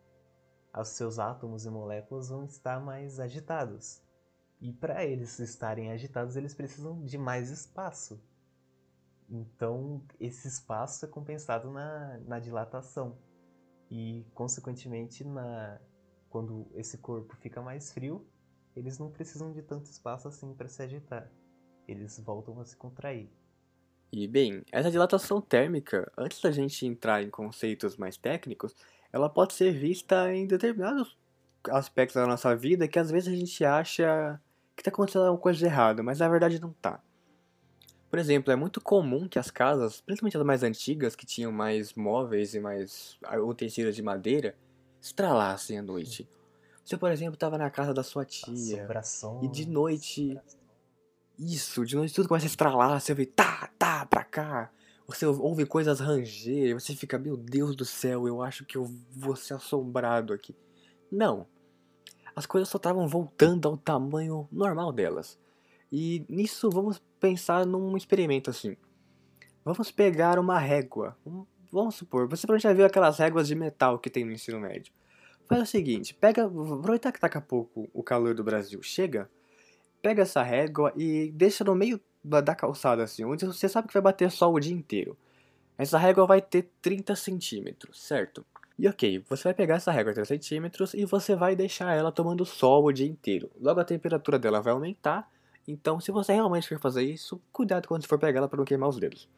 os 0.76 0.89
seus 0.89 1.18
átomos 1.18 1.66
e 1.66 1.70
moléculas 1.70 2.30
vão 2.30 2.45
estar 2.45 2.80
mais 2.80 3.20
agitados. 3.20 4.03
E 4.64 4.72
para 4.72 5.03
eles 5.05 5.39
estarem 5.39 5.91
agitados, 5.91 6.38
eles 6.38 6.53
precisam 6.53 7.03
de 7.03 7.18
mais 7.18 7.49
espaço. 7.49 8.24
Então, 9.30 10.01
esse 10.18 10.47
espaço 10.47 11.03
é 11.03 11.07
compensado 11.09 11.70
na, 11.70 12.18
na 12.20 12.39
dilatação. 12.39 13.18
E, 13.91 14.26
consequentemente, 14.34 15.26
na, 15.26 15.82
quando 16.30 16.72
esse 16.76 16.97
corpo 16.97 17.36
fica 17.41 17.61
mais 17.61 17.91
frio, 17.91 18.26
eles 18.74 18.97
não 18.97 19.11
precisam 19.11 19.51
de 19.51 19.61
tanto 19.61 19.91
espaço 19.91 20.30
assim 20.30 20.53
para 20.53 20.70
se 20.70 20.82
agitar. 20.82 21.30
Eles 21.86 22.18
voltam 22.20 22.57
a 22.61 22.66
se 22.66 22.78
contrair. 22.78 23.30
E, 24.14 24.30
bem, 24.30 24.64
essa 24.72 24.89
dilatação 24.89 25.41
térmica, 25.41 26.09
antes 26.18 26.39
da 26.39 26.51
gente 26.51 26.88
entrar 26.88 27.22
em 27.22 27.30
conceitos 27.30 27.97
mais 27.97 28.16
técnicos, 28.16 28.74
ela 29.11 29.28
pode 29.30 29.55
ser 29.55 29.74
vista 29.74 30.34
em 30.34 30.47
determinados 30.47 31.18
aspectos 31.70 32.16
da 32.16 32.26
nossa 32.26 32.55
vida 32.55 32.88
que 32.88 32.97
às 32.97 33.11
vezes 33.11 33.28
a 33.28 33.36
gente 33.36 33.66
acha 33.66 34.41
que 34.76 34.82
está 34.82 34.90
acontecendo 34.90 35.26
alguma 35.26 35.42
coisa 35.42 35.60
de 35.60 35.66
errado, 35.66 36.04
mas 36.04 36.20
na 36.20 36.28
verdade 36.28 36.60
não 36.60 36.72
está. 36.72 37.02
Por 38.10 38.20
exemplo, 38.20 38.54
é 38.54 38.56
muito 38.56 38.80
comum 38.80 39.28
que 39.28 39.40
as 39.40 39.50
casas, 39.50 40.00
principalmente 40.02 40.38
as 40.38 40.44
mais 40.44 40.62
antigas, 40.62 41.16
que 41.16 41.26
tinham 41.26 41.52
mais 41.52 41.96
móveis 41.96 42.54
e 42.54 42.60
mais 42.60 43.18
utensílios 43.44 43.96
de 43.96 44.04
madeira, 44.04 44.56
estralassem 45.02 45.80
à 45.80 45.82
noite. 45.82 46.30
Você, 46.86 46.96
por 46.98 47.12
exemplo, 47.12 47.34
estava 47.34 47.58
na 47.58 47.70
casa 47.70 47.94
da 47.94 48.04
sua 48.04 48.26
tia 48.26 48.88
e 49.42 49.48
de 49.48 49.68
noite. 49.68 50.40
Isso, 51.40 51.84
de 51.86 51.96
noite 51.96 52.14
tudo 52.14 52.28
começa 52.28 52.46
a 52.46 52.48
estralar, 52.48 53.02
você 53.02 53.14
vê 53.14 53.26
tá, 53.26 53.72
tá, 53.80 54.06
pra 54.06 54.24
cá. 54.24 54.72
Você 55.08 55.26
ouve 55.26 55.66
coisas 55.66 56.00
ranger, 56.00 56.80
você 56.80 56.96
fica, 56.96 57.18
meu 57.18 57.36
Deus 57.36 57.76
do 57.76 57.84
céu, 57.84 58.28
eu 58.28 58.42
acho 58.42 58.64
que 58.64 58.78
eu 58.78 58.86
vou 59.12 59.36
ser 59.36 59.56
assombrado 59.56 60.34
aqui. 60.34 60.56
Não. 61.12 61.48
As 62.36 62.46
coisas 62.46 62.70
só 62.70 62.78
estavam 62.78 63.08
voltando 63.08 63.68
ao 63.68 63.78
tamanho 63.78 64.48
normal 64.52 64.92
delas. 64.92 65.40
E 65.92 66.26
nisso 66.28 66.70
vamos 66.70 67.02
pensar 67.20 67.66
num 67.66 67.96
experimento 67.96 68.50
assim. 68.50 68.76
Vamos 69.64 69.92
pegar 69.92 70.40
uma 70.40 70.58
régua. 70.58 71.16
Vamos 71.72 71.96
supor, 71.96 72.28
você 72.28 72.46
já 72.60 72.74
viu 72.74 72.86
aquelas 72.86 73.18
réguas 73.18 73.48
de 73.48 73.56
metal 73.56 73.98
que 73.98 74.10
tem 74.10 74.26
no 74.26 74.32
ensino 74.32 74.60
médio. 74.60 74.94
Faz 75.48 75.62
o 75.62 75.66
seguinte, 75.66 76.14
pega, 76.14 76.46
aproveitar 76.46 77.12
que 77.12 77.20
daqui 77.20 77.38
a 77.38 77.42
pouco 77.42 77.90
o 77.94 78.02
calor 78.02 78.34
do 78.34 78.44
Brasil 78.44 78.82
chega, 78.82 79.30
pega 80.02 80.22
essa 80.22 80.42
régua 80.42 80.94
e 80.96 81.32
deixa 81.32 81.64
no 81.64 81.76
meio 81.76 82.00
da 82.24 82.56
calçada, 82.56 83.04
assim, 83.04 83.26
onde 83.26 83.46
você 83.46 83.68
sabe 83.68 83.88
que 83.88 83.94
vai 83.94 84.02
bater 84.02 84.32
sol 84.32 84.54
o 84.54 84.60
dia 84.60 84.74
inteiro. 84.74 85.18
Essa 85.78 85.98
régua 85.98 86.26
vai 86.26 86.42
ter 86.42 86.70
30 86.82 87.16
centímetros, 87.16 88.02
certo? 88.02 88.46
E 88.78 88.88
ok, 88.88 89.24
você 89.30 89.44
vai 89.44 89.54
pegar 89.54 89.76
essa 89.76 89.92
régua 89.92 90.12
de 90.12 90.16
3 90.16 90.28
centímetros 90.28 90.94
e 90.96 91.06
você 91.06 91.36
vai 91.36 91.56
deixar 91.56 91.94
ela 91.94 92.12
tomando 92.12 92.44
sol 92.44 92.86
o 92.86 92.92
dia 92.92 93.08
inteiro. 93.08 93.52
Logo 93.60 93.80
a 93.80 93.86
temperatura 93.86 94.40
dela 94.40 94.62
vai 94.62 94.74
aumentar, 94.74 95.30
então 95.68 96.00
se 96.00 96.12
você 96.12 96.34
realmente 96.34 96.68
for 96.68 96.80
fazer 96.80 97.04
isso, 97.04 97.40
cuidado 97.52 97.88
quando 97.88 98.02
você 98.02 98.08
for 98.08 98.18
pegar 98.18 98.40
ela 98.40 98.50
para 98.50 98.58
não 98.58 98.66
queimar 98.66 98.90
os 98.90 99.00
dedos. 99.00 99.30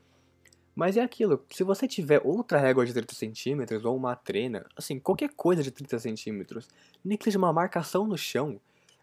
Mas 0.73 0.97
é 0.97 1.01
aquilo, 1.01 1.43
se 1.49 1.63
você 1.63 1.87
tiver 1.87 2.21
outra 2.23 2.59
régua 2.59 2.85
de 2.85 2.93
30 2.93 3.13
centímetros 3.15 3.85
ou 3.85 3.95
uma 3.95 4.15
trena, 4.15 4.65
assim, 4.75 4.99
qualquer 4.99 5.29
coisa 5.29 5.63
de 5.63 5.71
30 5.71 5.99
centímetros, 5.99 6.67
nem 7.03 7.17
que 7.17 7.23
seja 7.25 7.37
uma 7.37 7.53
marcação 7.53 8.05
no 8.05 8.17
chão, 8.17 8.59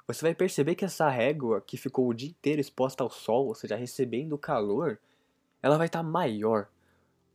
você 0.06 0.22
vai 0.22 0.34
perceber 0.34 0.74
que 0.74 0.84
essa 0.84 1.08
régua 1.08 1.62
que 1.62 1.76
ficou 1.76 2.08
o 2.08 2.14
dia 2.14 2.28
inteiro 2.28 2.60
exposta 2.60 3.02
ao 3.02 3.10
sol, 3.10 3.46
ou 3.46 3.54
seja, 3.54 3.76
recebendo 3.76 4.36
calor, 4.36 4.98
ela 5.62 5.78
vai 5.78 5.86
estar 5.86 6.00
tá 6.00 6.02
maior 6.02 6.68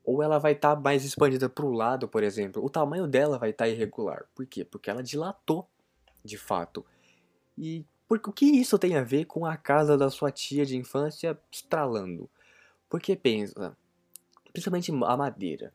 ou 0.08 0.24
ela 0.24 0.40
vai 0.40 0.54
estar 0.54 0.74
tá 0.74 0.82
mais 0.82 1.04
expandida 1.04 1.50
para 1.50 1.66
o 1.66 1.72
lado, 1.74 2.08
por 2.08 2.24
exemplo. 2.24 2.64
O 2.64 2.70
tamanho 2.70 3.06
dela 3.06 3.38
vai 3.38 3.50
estar 3.50 3.66
tá 3.66 3.70
irregular. 3.70 4.24
Por 4.34 4.46
quê? 4.46 4.64
Porque 4.64 4.90
ela 4.90 5.04
dilatou, 5.04 5.68
de 6.24 6.38
fato. 6.38 6.86
E 7.58 7.86
porque, 8.08 8.30
o 8.30 8.32
que 8.32 8.46
isso 8.46 8.80
tem 8.80 8.96
a 8.96 9.04
ver 9.04 9.26
com 9.26 9.46
a 9.46 9.58
casa 9.58 9.98
da 9.98 10.10
sua 10.10 10.32
tia 10.32 10.66
de 10.66 10.78
infância 10.78 11.38
estralando? 11.52 12.30
Porque 12.90 13.18
pensa, 13.18 13.78
principalmente 14.54 14.94
a 14.94 15.18
madeira. 15.18 15.74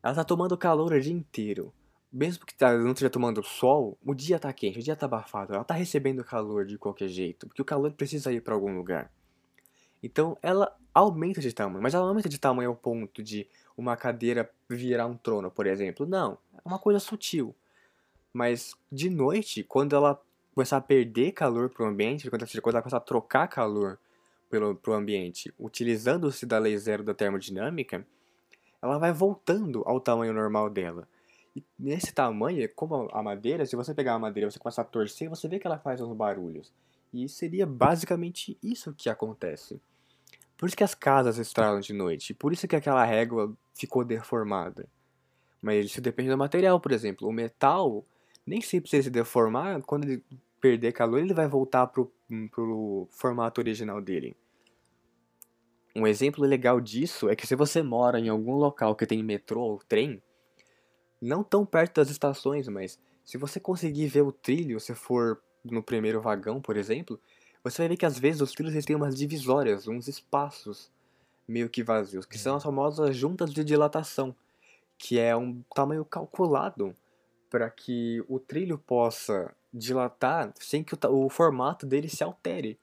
Ela 0.00 0.12
está 0.12 0.22
tomando 0.22 0.56
calor 0.56 0.92
o 0.92 1.00
dia 1.00 1.12
inteiro. 1.12 1.74
Mesmo 2.12 2.46
que 2.46 2.54
ela 2.62 2.78
não 2.78 2.92
esteja 2.92 3.10
tomando 3.10 3.42
sol, 3.42 3.98
o 4.04 4.14
dia 4.14 4.36
está 4.36 4.52
quente, 4.52 4.78
o 4.78 4.82
dia 4.82 4.94
está 4.94 5.06
abafado. 5.06 5.54
Ela 5.54 5.62
está 5.62 5.74
recebendo 5.74 6.22
calor 6.22 6.66
de 6.66 6.78
qualquer 6.78 7.08
jeito, 7.08 7.48
porque 7.48 7.62
o 7.62 7.64
calor 7.64 7.90
precisa 7.90 8.32
ir 8.32 8.42
para 8.42 8.54
algum 8.54 8.76
lugar. 8.76 9.10
Então 10.00 10.38
ela 10.40 10.76
aumenta 10.94 11.40
de 11.40 11.52
tamanho, 11.52 11.82
mas 11.82 11.94
ela 11.94 12.06
aumenta 12.06 12.28
de 12.28 12.38
tamanho 12.38 12.70
ao 12.70 12.76
ponto 12.76 13.22
de 13.22 13.48
uma 13.76 13.96
cadeira 13.96 14.50
virar 14.68 15.06
um 15.06 15.16
trono, 15.16 15.50
por 15.50 15.66
exemplo. 15.66 16.06
Não, 16.06 16.38
é 16.54 16.60
uma 16.64 16.78
coisa 16.78 16.98
sutil. 16.98 17.54
Mas 18.32 18.74
de 18.90 19.10
noite, 19.10 19.62
quando 19.62 19.94
ela 19.94 20.20
começar 20.54 20.76
a 20.76 20.80
perder 20.80 21.32
calor 21.32 21.70
para 21.70 21.84
o 21.84 21.88
ambiente, 21.88 22.28
quando 22.30 22.42
ela 22.42 22.82
começar 22.82 22.96
a 22.96 23.00
trocar 23.00 23.48
calor 23.48 23.98
para 24.48 24.90
o 24.90 24.94
ambiente, 24.94 25.52
utilizando-se 25.58 26.44
da 26.44 26.58
lei 26.58 26.76
zero 26.76 27.02
da 27.02 27.14
termodinâmica, 27.14 28.06
ela 28.82 28.98
vai 28.98 29.12
voltando 29.12 29.82
ao 29.86 30.00
tamanho 30.00 30.32
normal 30.32 30.68
dela. 30.68 31.08
E 31.54 31.62
nesse 31.78 32.12
tamanho, 32.12 32.68
como 32.74 33.08
a 33.12 33.22
madeira, 33.22 33.64
se 33.64 33.76
você 33.76 33.94
pegar 33.94 34.14
a 34.14 34.18
madeira 34.18 34.48
e 34.48 34.52
você 34.52 34.58
começar 34.58 34.82
a 34.82 34.86
torcer, 34.86 35.28
você 35.28 35.48
vê 35.48 35.58
que 35.58 35.66
ela 35.66 35.78
faz 35.78 36.00
uns 36.00 36.14
barulhos. 36.14 36.72
E 37.12 37.28
seria 37.28 37.66
basicamente 37.66 38.58
isso 38.62 38.94
que 38.94 39.08
acontece. 39.08 39.80
Por 40.62 40.68
isso 40.68 40.76
que 40.76 40.84
as 40.84 40.94
casas 40.94 41.38
estralam 41.38 41.80
de 41.80 41.92
noite. 41.92 42.32
Por 42.32 42.52
isso 42.52 42.68
que 42.68 42.76
aquela 42.76 43.04
régua 43.04 43.52
ficou 43.74 44.04
deformada. 44.04 44.88
Mas 45.60 45.86
isso 45.86 46.00
depende 46.00 46.30
do 46.30 46.38
material, 46.38 46.78
por 46.78 46.92
exemplo. 46.92 47.26
O 47.26 47.32
metal 47.32 48.06
nem 48.46 48.60
sempre 48.60 48.82
precisa 48.82 49.02
se 49.02 49.10
deformar. 49.10 49.82
Quando 49.82 50.04
ele 50.04 50.24
perder 50.60 50.92
calor, 50.92 51.18
ele 51.18 51.34
vai 51.34 51.48
voltar 51.48 51.88
pro, 51.88 52.12
pro 52.52 53.08
formato 53.10 53.60
original 53.60 54.00
dele. 54.00 54.36
Um 55.96 56.06
exemplo 56.06 56.44
legal 56.44 56.80
disso 56.80 57.28
é 57.28 57.34
que 57.34 57.44
se 57.44 57.56
você 57.56 57.82
mora 57.82 58.20
em 58.20 58.28
algum 58.28 58.54
local 58.54 58.94
que 58.94 59.04
tem 59.04 59.20
metrô 59.20 59.62
ou 59.62 59.78
trem, 59.78 60.22
não 61.20 61.42
tão 61.42 61.66
perto 61.66 61.96
das 61.96 62.08
estações, 62.08 62.68
mas 62.68 63.00
se 63.24 63.36
você 63.36 63.58
conseguir 63.58 64.06
ver 64.06 64.22
o 64.22 64.30
trilho, 64.30 64.78
se 64.78 64.94
for 64.94 65.42
no 65.64 65.82
primeiro 65.82 66.22
vagão, 66.22 66.60
por 66.60 66.76
exemplo, 66.76 67.18
você 67.62 67.82
vai 67.82 67.88
ver 67.88 67.96
que 67.96 68.06
às 68.06 68.18
vezes 68.18 68.40
os 68.40 68.52
trilhos 68.52 68.84
têm 68.84 68.96
umas 68.96 69.16
divisórias, 69.16 69.86
uns 69.86 70.08
espaços 70.08 70.90
meio 71.46 71.68
que 71.68 71.82
vazios, 71.82 72.26
que 72.26 72.38
são 72.38 72.56
as 72.56 72.62
famosas 72.62 73.16
juntas 73.16 73.52
de 73.52 73.62
dilatação, 73.64 74.34
que 74.98 75.18
é 75.18 75.36
um 75.36 75.62
tamanho 75.74 76.04
calculado 76.04 76.94
para 77.50 77.68
que 77.68 78.24
o 78.28 78.38
trilho 78.38 78.78
possa 78.78 79.54
dilatar 79.72 80.52
sem 80.58 80.82
que 80.82 80.94
o, 80.94 80.98
o, 81.24 81.28
formato 81.28 81.86
dele 81.86 82.08
se 82.08 82.24
altere, 82.24 82.78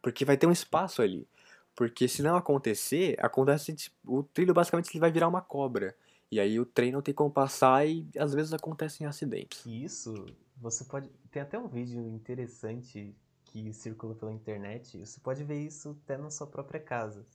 porque 0.00 0.24
vai 0.24 0.36
ter 0.36 0.46
um 0.46 0.52
espaço 0.52 1.02
ali. 1.02 1.26
Porque 1.74 2.08
se 2.08 2.22
não 2.22 2.36
acontecer, 2.36 3.16
acontece 3.20 3.72
tipo, 3.72 3.96
o 4.04 4.22
trilho 4.22 4.54
basicamente 4.54 4.90
ele 4.90 5.00
vai 5.00 5.12
virar 5.12 5.28
uma 5.28 5.40
cobra. 5.40 5.94
E 6.30 6.40
aí 6.40 6.58
o 6.58 6.66
trem 6.66 6.90
não 6.90 7.00
tem 7.00 7.14
como 7.14 7.30
passar 7.30 7.86
e 7.86 8.06
às 8.18 8.34
vezes 8.34 8.52
acontecem 8.52 9.06
acidentes. 9.06 9.64
Isso, 9.64 10.26
você 10.56 10.84
pode. 10.84 11.08
Tem 11.30 11.40
até 11.40 11.58
um 11.58 11.68
vídeo 11.68 12.00
interessante 12.08 13.14
que 13.48 13.72
circula 13.72 14.14
pela 14.14 14.32
internet, 14.32 14.98
você 14.98 15.18
pode 15.20 15.42
ver 15.42 15.60
isso 15.60 15.98
até 16.04 16.16
na 16.16 16.30
sua 16.30 16.46
própria 16.46 16.80
casa. 16.80 17.26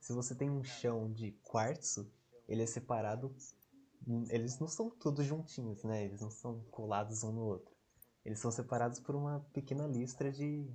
Se 0.00 0.12
você 0.12 0.34
tem 0.34 0.50
um 0.50 0.64
chão 0.64 1.12
de 1.12 1.32
quartzo, 1.42 2.10
ele 2.48 2.62
é 2.62 2.66
separado. 2.66 3.34
Eles 4.30 4.58
não 4.58 4.66
são 4.66 4.88
todos 4.88 5.24
juntinhos, 5.26 5.84
né? 5.84 6.04
Eles 6.04 6.20
não 6.20 6.30
são 6.30 6.60
colados 6.70 7.22
um 7.22 7.32
no 7.32 7.42
outro. 7.42 7.74
Eles 8.24 8.38
são 8.38 8.50
separados 8.50 8.98
por 9.00 9.14
uma 9.14 9.40
pequena 9.52 9.86
listra 9.86 10.32
de. 10.32 10.70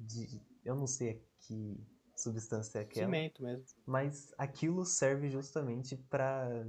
de 0.00 0.40
eu 0.64 0.74
não 0.74 0.86
sei 0.86 1.22
que 1.40 1.78
substância 2.16 2.78
é 2.78 2.82
aquela. 2.82 3.06
Cimento 3.06 3.42
mesmo. 3.42 3.66
Mas 3.84 4.32
aquilo 4.38 4.84
serve 4.86 5.28
justamente 5.28 5.96
para 5.96 6.66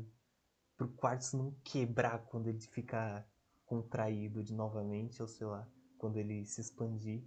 o 0.81 0.87
quartzo 0.89 1.37
não 1.37 1.55
quebrar 1.63 2.25
quando 2.25 2.47
ele 2.47 2.59
ficar 2.59 3.25
contraído 3.65 4.43
de 4.43 4.53
novamente, 4.53 5.21
ou 5.21 5.27
sei 5.27 5.47
lá 5.47 5.67
quando 5.97 6.17
ele 6.17 6.45
se 6.45 6.61
expandir 6.61 7.21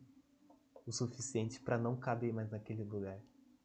o 0.86 0.92
suficiente 0.92 1.60
para 1.60 1.78
não 1.78 1.96
caber 1.96 2.32
mais 2.32 2.50
naquele 2.50 2.84
lugar. 2.84 3.20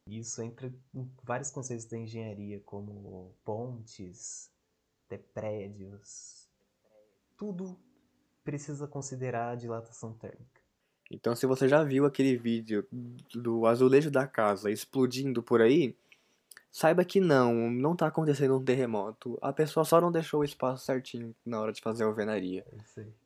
Isso 0.08 0.41
entra 0.41 0.74
em 0.93 1.10
vários 1.24 1.49
conceitos 1.49 1.86
da 1.86 1.97
engenharia, 1.97 2.60
como 2.62 3.34
pontes, 3.45 4.51
até 5.06 5.18
prédios. 5.18 6.49
Tudo 7.38 7.80
precisa 8.43 8.88
considerar 8.88 9.51
a 9.51 9.56
dilatação 9.56 10.14
térmica. 10.14 10.62
Então, 11.10 11.36
se 11.36 11.45
você 11.45 11.68
já 11.68 11.84
viu 11.84 12.06
aquele 12.06 12.36
vídeo 12.36 12.86
do 13.34 13.66
azulejo 13.66 14.10
da 14.10 14.28
casa 14.28 14.72
explodindo 14.72 15.41
por 15.43 15.62
aí, 15.62 15.95
saiba 16.74 17.05
que 17.05 17.21
não, 17.21 17.69
não 17.69 17.93
está 17.93 18.07
acontecendo 18.07 18.57
um 18.57 18.65
terremoto. 18.65 19.38
A 19.43 19.53
pessoa 19.53 19.86
só 19.86 20.01
não 20.01 20.11
deixou 20.11 20.41
o 20.41 20.43
espaço 20.43 20.84
certinho 20.84 21.36
na 21.45 21.61
hora 21.61 21.71
de 21.71 21.80
fazer 21.80 22.03
a 22.03 22.07
alvenaria. 22.07 22.65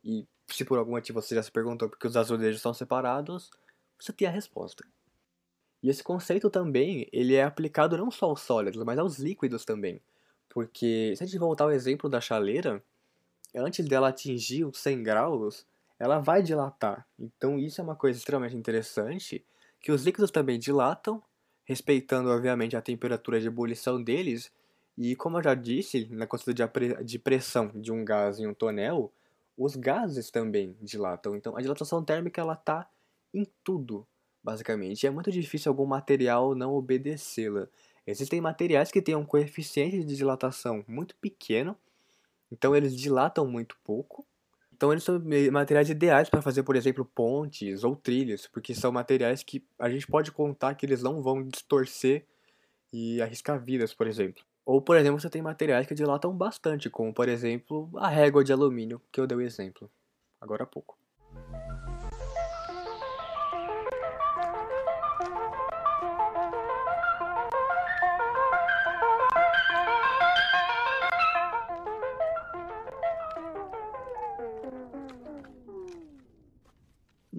E 0.03 0.27
se 0.47 0.65
por 0.65 0.77
algum 0.77 0.91
motivo 0.91 1.21
você 1.21 1.33
já 1.33 1.41
se 1.41 1.49
perguntou 1.49 1.87
porque 1.87 2.05
os 2.05 2.17
azulejos 2.17 2.61
são 2.61 2.73
separados, 2.73 3.49
você 3.97 4.11
tem 4.11 4.27
a 4.27 4.31
resposta. 4.31 4.83
E 5.81 5.89
esse 5.89 6.03
conceito 6.03 6.49
também, 6.49 7.07
ele 7.13 7.35
é 7.35 7.43
aplicado 7.43 7.97
não 7.97 8.11
só 8.11 8.25
aos 8.25 8.41
sólidos, 8.41 8.83
mas 8.83 8.99
aos 8.99 9.17
líquidos 9.17 9.63
também. 9.63 10.01
Porque, 10.49 11.13
se 11.15 11.23
a 11.23 11.25
gente 11.25 11.39
voltar 11.39 11.63
ao 11.63 11.71
exemplo 11.71 12.09
da 12.09 12.19
chaleira, 12.19 12.83
antes 13.55 13.87
dela 13.87 14.09
atingir 14.09 14.65
os 14.65 14.77
100 14.77 15.03
graus, 15.03 15.65
ela 15.97 16.19
vai 16.19 16.43
dilatar. 16.43 17.07
Então 17.17 17.57
isso 17.57 17.79
é 17.79 17.83
uma 17.83 17.95
coisa 17.95 18.19
extremamente 18.19 18.57
interessante, 18.57 19.45
que 19.79 19.91
os 19.91 20.03
líquidos 20.03 20.31
também 20.31 20.59
dilatam, 20.59 21.23
respeitando 21.67 22.29
obviamente 22.29 22.77
a 22.77 22.81
temperatura 22.81 23.41
de 23.41 23.47
ebulição 23.47 24.01
deles, 24.01 24.49
e 24.97 25.17
como 25.17 25.37
eu 25.37 25.43
já 25.43 25.53
disse, 25.53 26.07
na 26.09 26.25
questão 26.25 26.53
de 27.03 27.19
pressão 27.19 27.69
de 27.75 27.91
um 27.91 28.05
gás 28.05 28.39
em 28.39 28.47
um 28.47 28.53
tonel, 28.53 29.11
os 29.57 29.75
gases 29.75 30.31
também 30.31 30.77
dilatam. 30.81 31.35
Então 31.35 31.57
a 31.57 31.61
dilatação 31.61 32.01
térmica 32.03 32.39
ela 32.39 32.55
tá 32.55 32.89
em 33.33 33.45
tudo, 33.65 34.07
basicamente. 34.41 35.03
E 35.03 35.07
é 35.07 35.09
muito 35.09 35.29
difícil 35.29 35.69
algum 35.69 35.85
material 35.85 36.55
não 36.55 36.73
obedecê-la. 36.73 37.67
Existem 38.07 38.39
materiais 38.39 38.89
que 38.89 39.01
têm 39.01 39.15
um 39.15 39.25
coeficiente 39.25 40.01
de 40.05 40.15
dilatação 40.15 40.85
muito 40.87 41.17
pequeno, 41.17 41.77
então 42.49 42.73
eles 42.73 42.95
dilatam 42.95 43.45
muito 43.45 43.77
pouco. 43.83 44.25
Então 44.77 44.91
eles 44.91 45.03
são 45.03 45.19
materiais 45.51 45.89
ideais 45.89 46.29
para 46.29 46.41
fazer, 46.41 46.63
por 46.63 46.75
exemplo, 46.75 47.03
pontes 47.03 47.83
ou 47.83 47.95
trilhos, 47.95 48.47
porque 48.47 48.75
são 48.75 48.91
materiais 48.91 49.43
que 49.43 49.65
a 49.79 49.89
gente 49.89 50.07
pode 50.07 50.31
contar 50.31 50.75
que 50.75 50.85
eles 50.85 51.01
não 51.01 51.21
vão 51.21 51.43
distorcer 51.43 52.27
e 52.93 53.21
arriscar 53.21 53.63
vidas, 53.63 53.93
por 53.93 54.07
exemplo. 54.07 54.43
Ou, 54.65 54.81
por 54.81 54.97
exemplo, 54.97 55.19
você 55.19 55.29
tem 55.29 55.41
materiais 55.41 55.87
que 55.87 55.95
dilatam 55.95 56.35
bastante, 56.37 56.89
como, 56.89 57.13
por 57.13 57.29
exemplo, 57.29 57.91
a 57.97 58.07
régua 58.09 58.43
de 58.43 58.53
alumínio, 58.53 59.01
que 59.11 59.19
eu 59.19 59.27
dei 59.27 59.37
o 59.37 59.41
exemplo 59.41 59.91
agora 60.41 60.63
há 60.63 60.67
pouco. 60.67 60.97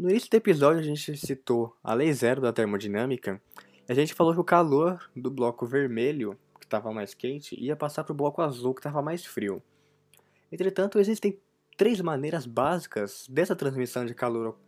No 0.08 0.12
início 0.12 0.30
do 0.30 0.36
episódio 0.36 0.80
a 0.80 0.82
gente 0.82 1.14
citou 1.18 1.76
a 1.84 1.92
lei 1.92 2.10
zero 2.14 2.40
da 2.40 2.50
termodinâmica 2.50 3.42
e 3.86 3.92
a 3.92 3.94
gente 3.94 4.14
falou 4.14 4.32
que 4.32 4.40
o 4.40 4.44
calor 4.44 4.98
do 5.14 5.30
bloco 5.30 5.66
vermelho 5.66 6.34
estava 6.62 6.90
mais 6.94 7.12
quente, 7.12 7.54
ia 7.62 7.76
passar 7.76 8.04
para 8.04 8.14
o 8.14 8.16
bloco 8.16 8.40
azul, 8.40 8.72
que 8.72 8.80
estava 8.80 9.02
mais 9.02 9.26
frio. 9.26 9.62
Entretanto, 10.50 10.98
existem 10.98 11.38
três 11.76 12.00
maneiras 12.00 12.46
básicas 12.46 13.26
dessa 13.28 13.54
transmissão 13.54 14.06
de 14.06 14.14
calor 14.14 14.58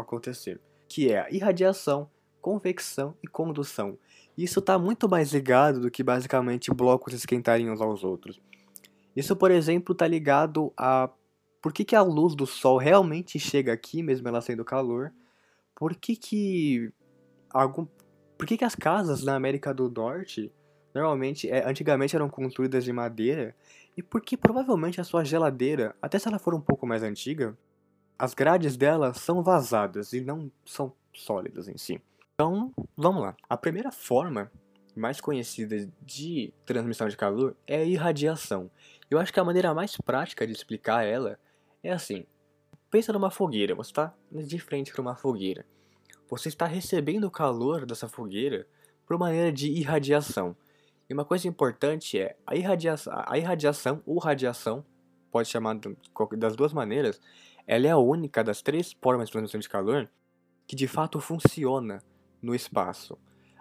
acontecer, 0.00 0.58
que 0.88 1.12
é 1.12 1.20
a 1.20 1.30
irradiação, 1.30 2.08
convecção 2.40 3.14
e 3.22 3.26
condução. 3.26 3.98
Isso 4.38 4.60
está 4.60 4.78
muito 4.78 5.06
mais 5.06 5.34
ligado 5.34 5.80
do 5.80 5.90
que 5.90 6.02
basicamente 6.02 6.72
blocos 6.72 7.12
esquentarem 7.12 7.70
uns 7.70 7.82
aos 7.82 8.02
outros. 8.02 8.40
Isso, 9.14 9.36
por 9.36 9.50
exemplo, 9.50 9.92
está 9.92 10.08
ligado 10.08 10.72
a 10.74 11.10
por 11.62 11.72
que, 11.72 11.84
que 11.84 11.96
a 11.96 12.02
luz 12.02 12.34
do 12.34 12.46
sol 12.46 12.76
realmente 12.76 13.38
chega 13.38 13.72
aqui, 13.72 14.02
mesmo 14.02 14.28
ela 14.28 14.42
sendo 14.42 14.64
calor, 14.64 15.12
por 15.74 15.94
que 15.94 16.16
que, 16.16 16.92
algum, 17.48 17.86
por 18.36 18.46
que, 18.46 18.58
que 18.58 18.64
as 18.64 18.74
casas 18.74 19.22
na 19.22 19.34
América 19.34 19.72
do 19.72 19.88
Norte 19.88 20.52
normalmente, 20.94 21.48
é, 21.50 21.68
antigamente 21.68 22.14
eram 22.14 22.28
construídas 22.28 22.84
de 22.84 22.92
madeira, 22.92 23.54
e 23.96 24.02
por 24.02 24.20
que 24.20 24.36
provavelmente 24.36 25.00
a 25.00 25.04
sua 25.04 25.24
geladeira, 25.24 25.94
até 26.00 26.18
se 26.18 26.28
ela 26.28 26.38
for 26.38 26.54
um 26.54 26.60
pouco 26.60 26.86
mais 26.86 27.02
antiga, 27.02 27.56
as 28.18 28.34
grades 28.34 28.76
dela 28.76 29.12
são 29.14 29.42
vazadas 29.42 30.12
e 30.12 30.20
não 30.20 30.50
são 30.64 30.92
sólidas 31.12 31.68
em 31.68 31.76
si. 31.76 32.00
Então, 32.34 32.72
vamos 32.96 33.22
lá. 33.22 33.36
A 33.48 33.56
primeira 33.56 33.90
forma 33.90 34.50
mais 34.94 35.20
conhecida 35.20 35.88
de 36.00 36.52
transmissão 36.64 37.08
de 37.08 37.16
calor 37.16 37.56
é 37.66 37.76
a 37.76 37.84
irradiação. 37.84 38.70
Eu 39.10 39.18
acho 39.18 39.32
que 39.32 39.40
a 39.40 39.44
maneira 39.44 39.74
mais 39.74 39.96
prática 39.96 40.46
de 40.46 40.52
explicar 40.52 41.04
ela 41.04 41.38
é 41.82 41.92
assim: 41.92 42.24
pensa 42.90 43.12
numa 43.12 43.30
fogueira, 43.30 43.74
você 43.74 43.90
está 43.90 44.14
de 44.30 44.58
frente 44.58 44.92
para 44.92 45.02
uma 45.02 45.16
fogueira. 45.16 45.66
Você 46.28 46.48
está 46.48 46.66
recebendo 46.66 47.24
o 47.24 47.30
calor 47.30 47.84
dessa 47.84 48.08
fogueira 48.08 48.66
por 49.06 49.18
maneira 49.18 49.52
de 49.52 49.70
irradiação. 49.70 50.56
E 51.08 51.12
uma 51.12 51.24
coisa 51.24 51.46
importante 51.46 52.18
é 52.18 52.36
a 52.46 52.56
irradiação, 52.56 53.12
a 53.26 53.36
irradiação 53.36 54.02
ou 54.06 54.18
radiação, 54.18 54.84
pode 55.30 55.48
chamar 55.48 55.78
das 56.38 56.56
duas 56.56 56.72
maneiras, 56.72 57.20
ela 57.66 57.86
é 57.86 57.90
a 57.90 57.98
única 57.98 58.42
das 58.42 58.62
três 58.62 58.92
formas 58.92 59.28
de 59.28 59.32
transmissão 59.32 59.60
de 59.60 59.68
calor 59.68 60.08
que 60.66 60.76
de 60.76 60.88
fato 60.88 61.20
funciona 61.20 62.02
no 62.40 62.54
espaço. 62.54 63.18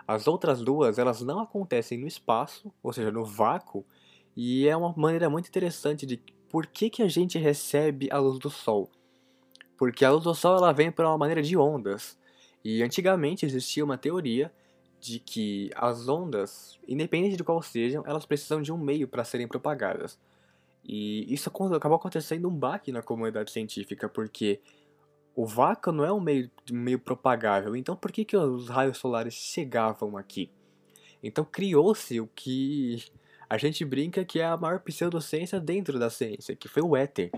As 0.07 0.27
outras 0.27 0.61
duas, 0.61 0.97
elas 0.97 1.21
não 1.21 1.39
acontecem 1.39 1.97
no 1.97 2.07
espaço, 2.07 2.73
ou 2.81 2.91
seja, 2.91 3.11
no 3.11 3.25
vácuo, 3.25 3.85
e 4.35 4.67
é 4.67 4.75
uma 4.75 4.93
maneira 4.95 5.29
muito 5.29 5.47
interessante 5.47 6.05
de 6.05 6.17
por 6.49 6.67
que, 6.67 6.89
que 6.89 7.03
a 7.03 7.07
gente 7.07 7.37
recebe 7.37 8.09
a 8.11 8.17
luz 8.17 8.39
do 8.39 8.49
sol. 8.49 8.89
Porque 9.77 10.05
a 10.05 10.11
luz 10.11 10.23
do 10.23 10.35
sol 10.35 10.57
ela 10.57 10.71
vem 10.71 10.91
por 10.91 11.05
uma 11.05 11.17
maneira 11.17 11.41
de 11.41 11.57
ondas. 11.57 12.17
E 12.63 12.83
antigamente 12.83 13.45
existia 13.45 13.83
uma 13.83 13.97
teoria 13.97 14.51
de 14.99 15.19
que 15.19 15.71
as 15.75 16.07
ondas, 16.07 16.79
independente 16.87 17.35
de 17.35 17.43
qual 17.43 17.61
sejam, 17.61 18.03
elas 18.05 18.25
precisam 18.25 18.61
de 18.61 18.71
um 18.71 18.77
meio 18.77 19.07
para 19.07 19.23
serem 19.23 19.47
propagadas. 19.47 20.19
E 20.83 21.31
isso 21.33 21.49
acabou 21.49 21.95
acontecendo 21.95 22.47
um 22.47 22.55
baque 22.55 22.91
na 22.91 23.01
comunidade 23.01 23.51
científica, 23.51 24.07
porque 24.07 24.59
o 25.35 25.45
vácuo 25.45 25.91
não 25.91 26.03
é 26.03 26.11
um 26.11 26.19
meio, 26.19 26.51
meio 26.71 26.99
propagável, 26.99 27.75
então 27.75 27.95
por 27.95 28.11
que, 28.11 28.25
que 28.25 28.35
os 28.35 28.67
raios 28.67 28.97
solares 28.97 29.33
chegavam 29.33 30.17
aqui? 30.17 30.51
Então 31.23 31.45
criou-se 31.45 32.19
o 32.19 32.27
que 32.27 33.03
a 33.51 33.57
gente 33.57 33.83
brinca 33.83 34.23
que 34.23 34.39
é 34.39 34.45
a 34.45 34.55
maior 34.55 34.79
pseudociência 34.79 35.59
dentro 35.59 35.99
da 35.99 36.09
ciência, 36.09 36.55
que 36.55 36.69
foi 36.69 36.81
o 36.81 36.95
éter, 36.95 37.29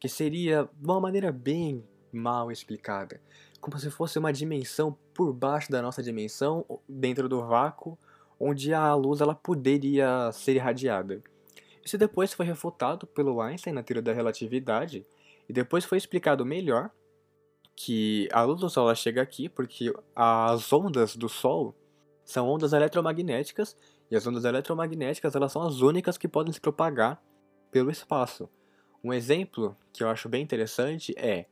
que 0.00 0.08
seria 0.08 0.66
de 0.72 0.86
uma 0.86 0.98
maneira 0.98 1.30
bem 1.30 1.84
mal 2.10 2.50
explicada, 2.50 3.20
como 3.60 3.78
se 3.78 3.90
fosse 3.90 4.18
uma 4.18 4.32
dimensão 4.32 4.96
por 5.12 5.30
baixo 5.30 5.70
da 5.70 5.82
nossa 5.82 6.02
dimensão, 6.02 6.64
dentro 6.88 7.28
do 7.28 7.46
vácuo, 7.46 7.98
onde 8.40 8.72
a 8.72 8.94
luz 8.94 9.20
ela 9.20 9.34
poderia 9.34 10.32
ser 10.32 10.54
irradiada. 10.54 11.22
Isso 11.84 11.98
depois 11.98 12.32
foi 12.32 12.46
refutado 12.46 13.06
pelo 13.06 13.38
Einstein 13.38 13.74
na 13.74 13.82
teoria 13.82 14.00
da 14.00 14.14
relatividade, 14.14 15.04
e 15.46 15.52
depois 15.52 15.84
foi 15.84 15.98
explicado 15.98 16.46
melhor 16.46 16.90
que 17.76 18.26
a 18.32 18.42
luz 18.42 18.62
do 18.62 18.70
Sol 18.70 18.94
chega 18.94 19.20
aqui 19.20 19.50
porque 19.50 19.92
as 20.16 20.72
ondas 20.72 21.14
do 21.14 21.28
Sol 21.28 21.74
são 22.24 22.48
ondas 22.48 22.72
eletromagnéticas 22.72 23.76
e 24.10 24.16
as 24.16 24.26
ondas 24.26 24.44
eletromagnéticas 24.44 25.34
elas 25.34 25.52
são 25.52 25.62
as 25.62 25.80
únicas 25.80 26.16
que 26.16 26.28
podem 26.28 26.52
se 26.52 26.60
propagar 26.60 27.22
pelo 27.70 27.90
espaço. 27.90 28.48
Um 29.02 29.12
exemplo 29.12 29.76
que 29.92 30.02
eu 30.02 30.08
acho 30.08 30.28
bem 30.28 30.42
interessante 30.42 31.14
é 31.16 31.46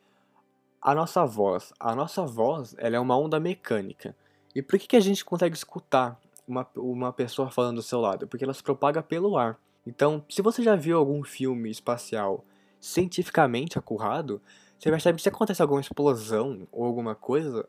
a 0.80 0.94
nossa 0.94 1.24
voz. 1.24 1.72
A 1.78 1.94
nossa 1.94 2.24
voz 2.24 2.74
ela 2.78 2.96
é 2.96 3.00
uma 3.00 3.16
onda 3.16 3.38
mecânica. 3.38 4.16
E 4.54 4.62
por 4.62 4.78
que, 4.78 4.86
que 4.86 4.96
a 4.96 5.00
gente 5.00 5.24
consegue 5.24 5.54
escutar 5.54 6.20
uma, 6.46 6.66
uma 6.76 7.12
pessoa 7.12 7.50
falando 7.50 7.76
do 7.76 7.82
seu 7.82 8.00
lado? 8.00 8.26
Porque 8.26 8.44
ela 8.44 8.54
se 8.54 8.62
propaga 8.62 9.02
pelo 9.02 9.36
ar. 9.36 9.58
Então, 9.86 10.24
se 10.28 10.42
você 10.42 10.62
já 10.62 10.74
viu 10.74 10.98
algum 10.98 11.22
filme 11.22 11.70
espacial 11.70 12.44
cientificamente 12.80 13.78
acurrado, 13.78 14.40
você 14.78 14.90
percebe 14.90 15.16
que 15.16 15.22
se 15.22 15.28
acontece 15.28 15.62
alguma 15.62 15.80
explosão 15.80 16.66
ou 16.72 16.84
alguma 16.84 17.14
coisa, 17.14 17.68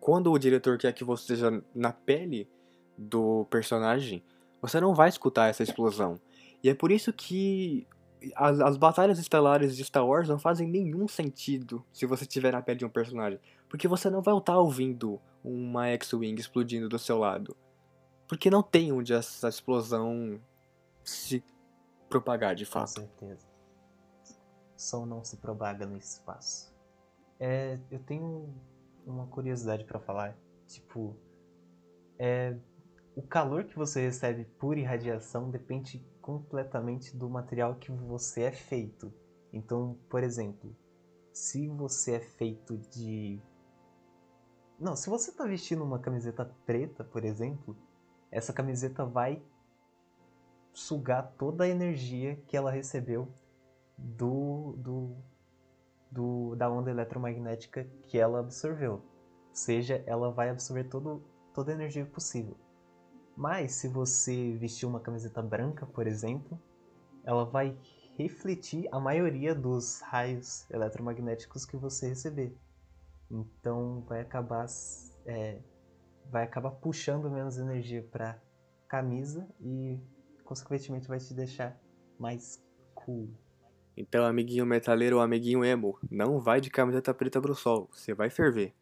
quando 0.00 0.30
o 0.32 0.38
diretor 0.38 0.78
quer 0.78 0.92
que 0.92 1.04
você 1.04 1.22
esteja 1.22 1.62
na 1.74 1.92
pele 1.92 2.48
do 2.96 3.46
personagem, 3.50 4.22
você 4.60 4.80
não 4.80 4.94
vai 4.94 5.08
escutar 5.08 5.48
essa 5.48 5.62
explosão. 5.62 6.20
E 6.62 6.68
é 6.68 6.74
por 6.74 6.90
isso 6.90 7.12
que 7.12 7.86
as, 8.34 8.60
as 8.60 8.76
batalhas 8.76 9.18
estelares 9.18 9.76
de 9.76 9.84
Star 9.84 10.06
Wars 10.06 10.28
não 10.28 10.38
fazem 10.38 10.68
nenhum 10.68 11.06
sentido 11.06 11.84
se 11.92 12.06
você 12.06 12.24
estiver 12.24 12.52
na 12.52 12.62
pele 12.62 12.78
de 12.78 12.84
um 12.84 12.90
personagem. 12.90 13.38
Porque 13.68 13.86
você 13.86 14.08
não 14.08 14.22
vai 14.22 14.36
estar 14.36 14.58
ouvindo 14.58 15.20
uma 15.44 15.88
X-Wing 15.88 16.40
explodindo 16.40 16.88
do 16.88 16.98
seu 16.98 17.18
lado. 17.18 17.56
Porque 18.26 18.50
não 18.50 18.62
tem 18.62 18.92
onde 18.92 19.12
essa 19.12 19.48
explosão 19.48 20.40
se 21.04 21.44
propagar 22.08 22.54
de 22.54 22.64
fato. 22.64 23.00
Com 23.00 23.06
certeza 23.06 23.56
som 24.76 25.06
não 25.06 25.24
se 25.24 25.36
propaga 25.36 25.86
no 25.86 25.96
espaço. 25.96 26.74
É, 27.40 27.78
eu 27.90 27.98
tenho 27.98 28.54
uma 29.06 29.26
curiosidade 29.26 29.84
para 29.84 29.98
falar. 29.98 30.36
Tipo, 30.66 31.16
é, 32.18 32.56
o 33.16 33.22
calor 33.22 33.64
que 33.64 33.74
você 33.74 34.02
recebe 34.02 34.44
por 34.44 34.76
irradiação 34.76 35.50
depende 35.50 36.06
completamente 36.20 37.16
do 37.16 37.30
material 37.30 37.74
que 37.76 37.90
você 37.90 38.42
é 38.42 38.52
feito. 38.52 39.10
Então, 39.50 39.96
por 40.10 40.22
exemplo, 40.22 40.76
se 41.32 41.66
você 41.66 42.16
é 42.16 42.20
feito 42.20 42.76
de. 42.76 43.40
Não, 44.78 44.94
se 44.94 45.08
você 45.08 45.30
está 45.30 45.46
vestindo 45.46 45.82
uma 45.82 45.98
camiseta 45.98 46.44
preta, 46.66 47.02
por 47.02 47.24
exemplo, 47.24 47.74
essa 48.30 48.52
camiseta 48.52 49.06
vai 49.06 49.42
sugar 50.74 51.32
toda 51.38 51.64
a 51.64 51.68
energia 51.68 52.36
que 52.46 52.54
ela 52.54 52.70
recebeu 52.70 53.32
do, 53.96 54.74
do, 54.76 55.16
do, 56.10 56.54
da 56.54 56.70
onda 56.70 56.90
eletromagnética 56.90 57.84
que 58.02 58.18
ela 58.18 58.40
absorveu. 58.40 58.92
Ou 58.92 59.54
seja, 59.54 60.04
ela 60.06 60.30
vai 60.30 60.50
absorver 60.50 60.84
todo, 60.84 61.22
toda 61.54 61.72
a 61.72 61.74
energia 61.74 62.04
possível. 62.04 62.65
Mas 63.36 63.72
se 63.72 63.88
você 63.88 64.56
vestir 64.56 64.86
uma 64.86 65.00
camiseta 65.00 65.42
branca, 65.42 65.84
por 65.84 66.06
exemplo, 66.06 66.58
ela 67.24 67.44
vai 67.44 67.76
refletir 68.16 68.88
a 68.90 68.98
maioria 68.98 69.54
dos 69.54 70.00
raios 70.00 70.68
eletromagnéticos 70.70 71.66
que 71.66 71.76
você 71.76 72.08
receber. 72.08 72.56
Então 73.30 74.02
vai 74.08 74.20
acabar 74.20 74.66
é, 75.26 75.58
vai 76.30 76.44
acabar 76.44 76.70
puxando 76.70 77.30
menos 77.30 77.58
energia 77.58 78.02
para 78.10 78.40
camisa 78.88 79.46
e 79.60 80.00
consequentemente 80.44 81.08
vai 81.08 81.18
te 81.18 81.34
deixar 81.34 81.78
mais 82.18 82.64
cool. 82.94 83.28
Então, 83.96 84.24
amiguinho 84.24 84.66
metaleiro 84.66 85.16
ou 85.16 85.22
amiguinho 85.22 85.64
emo, 85.64 85.98
não 86.10 86.38
vai 86.38 86.60
de 86.60 86.70
camiseta 86.70 87.14
preta 87.14 87.40
pro 87.40 87.54
sol, 87.54 87.88
você 87.90 88.14
vai 88.14 88.28
ferver. 88.28 88.74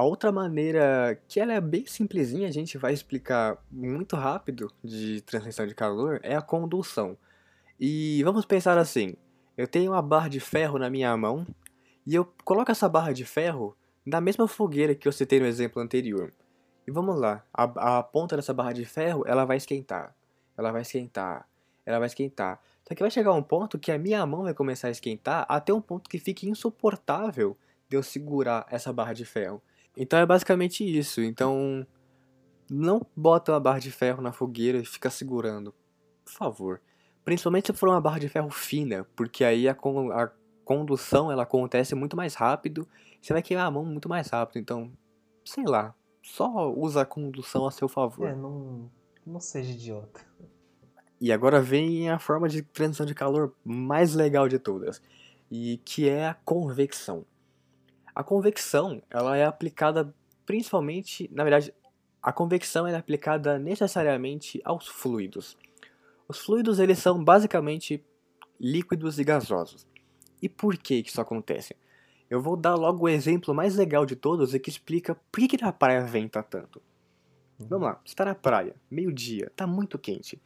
A 0.00 0.02
outra 0.02 0.32
maneira, 0.32 1.20
que 1.28 1.38
ela 1.38 1.52
é 1.52 1.60
bem 1.60 1.84
simplesinha, 1.84 2.48
a 2.48 2.50
gente 2.50 2.78
vai 2.78 2.90
explicar 2.90 3.62
muito 3.70 4.16
rápido 4.16 4.72
de 4.82 5.20
transmissão 5.20 5.66
de 5.66 5.74
calor, 5.74 6.18
é 6.22 6.34
a 6.34 6.40
condução. 6.40 7.18
E 7.78 8.22
vamos 8.24 8.46
pensar 8.46 8.78
assim, 8.78 9.14
eu 9.58 9.68
tenho 9.68 9.92
uma 9.92 10.00
barra 10.00 10.28
de 10.28 10.40
ferro 10.40 10.78
na 10.78 10.88
minha 10.88 11.14
mão, 11.18 11.46
e 12.06 12.14
eu 12.14 12.24
coloco 12.46 12.72
essa 12.72 12.88
barra 12.88 13.12
de 13.12 13.26
ferro 13.26 13.76
na 14.02 14.22
mesma 14.22 14.48
fogueira 14.48 14.94
que 14.94 15.06
eu 15.06 15.12
citei 15.12 15.38
no 15.38 15.44
exemplo 15.44 15.82
anterior. 15.82 16.32
E 16.88 16.90
vamos 16.90 17.20
lá, 17.20 17.44
a, 17.52 17.98
a 17.98 18.02
ponta 18.02 18.36
dessa 18.36 18.54
barra 18.54 18.72
de 18.72 18.86
ferro, 18.86 19.22
ela 19.26 19.44
vai 19.44 19.58
esquentar, 19.58 20.16
ela 20.56 20.72
vai 20.72 20.80
esquentar, 20.80 21.46
ela 21.84 21.98
vai 21.98 22.06
esquentar. 22.06 22.58
Só 22.88 22.94
que 22.94 23.02
vai 23.02 23.10
chegar 23.10 23.34
um 23.34 23.42
ponto 23.42 23.78
que 23.78 23.92
a 23.92 23.98
minha 23.98 24.24
mão 24.24 24.44
vai 24.44 24.54
começar 24.54 24.88
a 24.88 24.92
esquentar 24.92 25.44
até 25.46 25.74
um 25.74 25.80
ponto 25.82 26.08
que 26.08 26.18
fique 26.18 26.48
insuportável 26.48 27.54
de 27.86 27.98
eu 27.98 28.02
segurar 28.02 28.66
essa 28.70 28.90
barra 28.94 29.12
de 29.12 29.26
ferro. 29.26 29.60
Então 29.96 30.18
é 30.18 30.26
basicamente 30.26 30.84
isso. 30.84 31.20
Então 31.20 31.86
não 32.70 33.04
bota 33.16 33.52
uma 33.52 33.60
barra 33.60 33.78
de 33.78 33.90
ferro 33.90 34.22
na 34.22 34.32
fogueira 34.32 34.78
e 34.78 34.84
fica 34.84 35.10
segurando. 35.10 35.74
Por 36.24 36.32
favor. 36.32 36.80
Principalmente 37.24 37.66
se 37.66 37.72
for 37.72 37.88
uma 37.88 38.00
barra 38.00 38.18
de 38.18 38.28
ferro 38.28 38.50
fina, 38.50 39.06
porque 39.14 39.44
aí 39.44 39.68
a, 39.68 39.74
con 39.74 40.10
a 40.10 40.30
condução 40.64 41.30
ela 41.30 41.42
acontece 41.42 41.94
muito 41.94 42.16
mais 42.16 42.34
rápido. 42.34 42.88
Você 43.20 43.32
vai 43.32 43.42
queimar 43.42 43.66
a 43.66 43.70
mão 43.70 43.84
muito 43.84 44.08
mais 44.08 44.28
rápido. 44.28 44.58
Então, 44.58 44.90
sei 45.44 45.64
lá. 45.64 45.94
Só 46.22 46.70
usa 46.72 47.02
a 47.02 47.06
condução 47.06 47.66
a 47.66 47.70
seu 47.70 47.88
favor. 47.88 48.28
É, 48.28 48.34
não, 48.34 48.90
não 49.26 49.40
seja 49.40 49.72
idiota. 49.72 50.20
E 51.20 51.32
agora 51.32 51.60
vem 51.60 52.08
a 52.08 52.18
forma 52.18 52.48
de 52.48 52.62
transição 52.62 53.04
de 53.04 53.14
calor 53.14 53.54
mais 53.64 54.14
legal 54.14 54.48
de 54.48 54.58
todas, 54.58 55.02
e 55.50 55.78
que 55.84 56.08
é 56.08 56.28
a 56.28 56.34
convecção. 56.34 57.26
A 58.20 58.22
convecção, 58.22 59.02
ela 59.08 59.34
é 59.34 59.46
aplicada 59.46 60.14
principalmente, 60.44 61.26
na 61.32 61.42
verdade, 61.42 61.72
a 62.22 62.30
convecção 62.30 62.86
é 62.86 62.94
aplicada 62.94 63.58
necessariamente 63.58 64.60
aos 64.62 64.86
fluidos. 64.86 65.56
Os 66.28 66.38
fluidos 66.38 66.78
eles 66.78 66.98
são 66.98 67.24
basicamente 67.24 68.04
líquidos 68.60 69.18
e 69.18 69.24
gasosos. 69.24 69.86
E 70.42 70.50
por 70.50 70.76
que 70.76 70.96
isso 70.96 71.18
acontece? 71.18 71.74
Eu 72.28 72.42
vou 72.42 72.58
dar 72.58 72.74
logo 72.74 73.04
o 73.04 73.08
exemplo 73.08 73.54
mais 73.54 73.74
legal 73.74 74.04
de 74.04 74.16
todos 74.16 74.52
e 74.52 74.60
que 74.60 74.68
explica 74.68 75.14
por 75.32 75.48
que, 75.48 75.56
na 75.58 75.72
praia 75.72 76.04
venta 76.04 76.42
tanto. 76.42 76.82
Vamos 77.58 77.88
lá, 77.88 78.02
está 78.04 78.26
na 78.26 78.34
praia, 78.34 78.76
meio-dia, 78.90 79.46
está 79.46 79.66
muito 79.66 79.98
quente. 79.98 80.38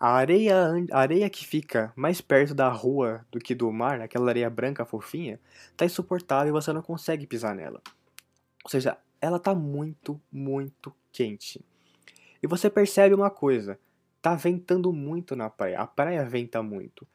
A 0.00 0.12
areia, 0.12 0.72
a 0.92 0.98
areia 0.98 1.28
que 1.28 1.46
fica 1.46 1.92
mais 1.94 2.22
perto 2.22 2.54
da 2.54 2.70
rua 2.70 3.26
do 3.30 3.38
que 3.38 3.54
do 3.54 3.70
mar, 3.70 4.00
aquela 4.00 4.30
areia 4.30 4.48
branca 4.48 4.86
fofinha, 4.86 5.38
está 5.70 5.84
insuportável 5.84 6.48
e 6.48 6.52
você 6.58 6.72
não 6.72 6.80
consegue 6.80 7.26
pisar 7.26 7.54
nela. 7.54 7.82
Ou 8.64 8.70
seja, 8.70 8.96
ela 9.20 9.36
está 9.36 9.54
muito, 9.54 10.18
muito 10.32 10.90
quente. 11.12 11.62
E 12.42 12.46
você 12.46 12.70
percebe 12.70 13.14
uma 13.14 13.28
coisa, 13.28 13.78
tá 14.22 14.34
ventando 14.34 14.90
muito 14.90 15.36
na 15.36 15.50
praia. 15.50 15.80
A 15.80 15.86
praia 15.86 16.24
venta 16.24 16.62
muito. 16.62 17.06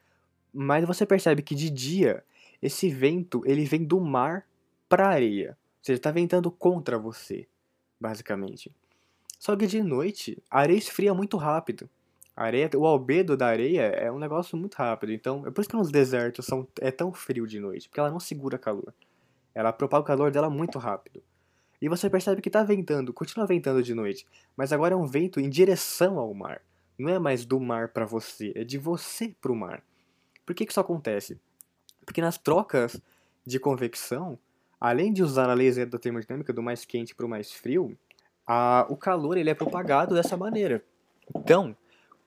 Mas 0.54 0.86
você 0.86 1.08
percebe 1.08 1.42
que 1.42 1.56
de 1.56 1.72
dia 1.72 2.24
esse 2.62 2.88
vento 2.88 3.42
ele 3.48 3.66
vem 3.66 3.84
do 3.84 4.00
mar 4.00 4.48
para 4.88 5.08
a 5.08 5.12
areia. 5.12 5.58
Ou 5.80 5.86
seja, 5.86 5.98
está 5.98 6.12
ventando 6.12 6.52
contra 6.52 7.00
você, 7.00 7.48
basicamente. 8.00 8.72
Só 9.40 9.56
que 9.56 9.66
de 9.66 9.82
noite 9.82 10.38
a 10.52 10.60
areia 10.60 10.78
esfria 10.78 11.16
muito 11.16 11.36
rápido. 11.36 11.90
A 12.36 12.44
areia, 12.44 12.70
o 12.76 12.86
albedo 12.86 13.38
da 13.38 13.48
areia 13.48 13.84
é 13.84 14.12
um 14.12 14.20
negócio 14.20 14.58
muito 14.58 14.76
rápido. 14.76 15.14
Então, 15.14 15.46
é 15.48 15.52
por 15.52 15.62
isso 15.62 15.70
que 15.70 15.78
nos 15.78 15.90
desertos 15.90 16.46
são, 16.46 16.68
é 16.82 16.92
tão 16.92 17.14
frio 17.14 17.48
de 17.48 17.60
noite, 17.60 17.88
porque 17.88 18.00
ela 18.00 18.12
não 18.12 18.20
segura 18.20 18.58
calor. 18.58 18.94
Ela 19.54 19.72
propaga 19.72 20.04
o 20.04 20.06
calor 20.06 20.32
dela 20.32 20.50
muito 20.50 20.78
rápido. 20.78 21.24
E 21.82 21.88
você 21.88 22.10
percebe 22.10 22.42
que 22.42 22.50
está 22.50 22.64
ventando, 22.64 23.14
continua 23.14 23.46
ventando 23.46 23.82
de 23.82 23.94
noite, 23.94 24.26
mas 24.56 24.74
agora 24.74 24.94
é 24.94 24.98
um 24.98 25.06
vento 25.06 25.40
em 25.40 25.50
direção 25.50 26.18
ao 26.18 26.34
mar. 26.34 26.62
Não 26.98 27.10
é 27.10 27.20
mais 27.20 27.46
do 27.46 27.60
mar 27.60 27.90
para 27.90 28.06
você, 28.06 28.52
é 28.56 28.64
de 28.64 28.78
você 28.78 29.34
para 29.42 29.52
o 29.52 29.56
mar. 29.56 29.84
Por 30.46 30.56
que, 30.56 30.66
que 30.66 30.72
isso 30.72 30.80
acontece? 30.80 31.40
Porque 32.06 32.22
nas 32.22 32.38
trocas 32.38 33.02
de 33.46 33.60
convecção, 33.60 34.38
além 34.80 35.12
de 35.12 35.24
usar 35.24 35.50
a 35.50 35.54
lei 35.54 35.72
da 35.86 35.98
termodinâmica 35.98 36.54
do 36.54 36.64
mais 36.64 36.86
quente 36.86 37.16
para 37.16 37.26
o 37.26 37.30
mais 37.30 37.52
frio, 37.52 37.98
a, 38.48 38.86
o 38.90 38.96
calor 38.96 39.38
ele 39.38 39.50
é 39.50 39.56
propagado 39.56 40.16
dessa 40.16 40.38
maneira. 40.38 40.84
Então, 41.36 41.76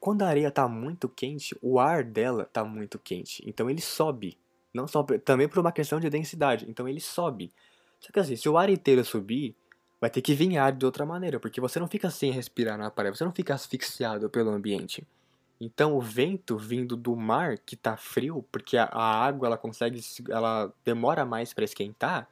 quando 0.00 0.22
a 0.22 0.28
areia 0.28 0.48
está 0.48 0.68
muito 0.68 1.08
quente, 1.08 1.56
o 1.60 1.78
ar 1.78 2.04
dela 2.04 2.44
está 2.44 2.64
muito 2.64 2.98
quente. 2.98 3.42
Então 3.46 3.68
ele 3.68 3.80
sobe. 3.80 4.38
Não 4.72 4.86
só 4.86 5.02
também 5.02 5.48
por 5.48 5.58
uma 5.58 5.72
questão 5.72 5.98
de 5.98 6.08
densidade. 6.08 6.66
Então 6.68 6.88
ele 6.88 7.00
sobe. 7.00 7.52
Só 8.00 8.12
que 8.12 8.20
assim, 8.20 8.36
se 8.36 8.48
o 8.48 8.56
ar 8.56 8.70
inteiro 8.70 9.04
subir, 9.04 9.56
vai 10.00 10.08
ter 10.08 10.22
que 10.22 10.34
vir 10.34 10.56
ar 10.56 10.72
de 10.72 10.86
outra 10.86 11.04
maneira, 11.04 11.40
porque 11.40 11.60
você 11.60 11.80
não 11.80 11.88
fica 11.88 12.10
sem 12.10 12.30
respirar 12.30 12.78
na 12.78 12.90
praia, 12.90 13.12
você 13.12 13.24
não 13.24 13.32
fica 13.32 13.54
asfixiado 13.54 14.30
pelo 14.30 14.50
ambiente. 14.50 15.06
Então 15.60 15.96
o 15.96 16.00
vento 16.00 16.56
vindo 16.56 16.96
do 16.96 17.16
mar 17.16 17.58
que 17.58 17.74
está 17.74 17.96
frio, 17.96 18.44
porque 18.52 18.76
a, 18.76 18.84
a, 18.84 19.24
água 19.24 19.48
ela 19.48 19.58
consegue, 19.58 20.00
ela 20.30 20.72
demora 20.84 21.24
mais 21.24 21.52
para 21.52 21.64
esquentar, 21.64 22.28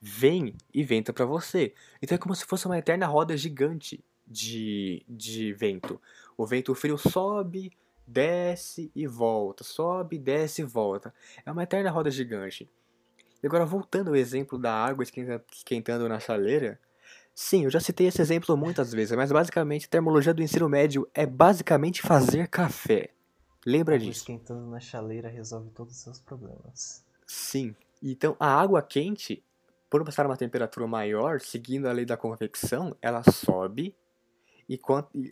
vem 0.00 0.54
e 0.72 0.82
venta 0.82 1.12
para 1.12 1.26
você. 1.26 1.74
Então 2.00 2.14
é 2.14 2.18
como 2.18 2.34
se 2.34 2.46
fosse 2.46 2.64
uma 2.64 2.78
eterna 2.78 3.06
roda 3.06 3.36
gigante 3.36 4.02
de, 4.26 5.04
de 5.06 5.52
vento. 5.52 6.00
O 6.40 6.46
vento 6.46 6.74
frio 6.74 6.96
sobe, 6.96 7.70
desce 8.06 8.90
e 8.96 9.06
volta, 9.06 9.62
sobe, 9.62 10.18
desce 10.18 10.62
e 10.62 10.64
volta. 10.64 11.12
É 11.44 11.52
uma 11.52 11.64
eterna 11.64 11.90
roda 11.90 12.10
gigante. 12.10 12.66
E 13.42 13.46
agora 13.46 13.66
voltando 13.66 14.08
ao 14.08 14.16
exemplo 14.16 14.56
da 14.56 14.72
água 14.72 15.04
esquentando 15.04 16.08
na 16.08 16.18
chaleira, 16.18 16.80
sim, 17.34 17.64
eu 17.64 17.70
já 17.70 17.78
citei 17.78 18.06
esse 18.06 18.22
exemplo 18.22 18.56
muitas 18.56 18.90
vezes, 18.90 19.14
mas 19.14 19.30
basicamente 19.30 19.84
a 19.84 19.90
termologia 19.90 20.32
do 20.32 20.42
ensino 20.42 20.66
médio 20.66 21.06
é 21.12 21.26
basicamente 21.26 22.00
fazer 22.00 22.48
café. 22.48 23.10
Lembra 23.66 23.96
água 23.96 24.06
disso? 24.06 24.20
esquentando 24.20 24.64
na 24.70 24.80
chaleira 24.80 25.28
resolve 25.28 25.68
todos 25.72 25.94
os 25.94 26.00
seus 26.00 26.18
problemas. 26.18 27.04
Sim. 27.26 27.76
Então 28.02 28.34
a 28.40 28.46
água 28.46 28.80
quente, 28.80 29.44
por 29.90 30.02
passar 30.06 30.24
uma 30.24 30.38
temperatura 30.38 30.86
maior, 30.86 31.38
seguindo 31.38 31.84
a 31.84 31.92
lei 31.92 32.06
da 32.06 32.16
convecção, 32.16 32.96
ela 33.02 33.22
sobe 33.30 33.94
e 34.70 34.78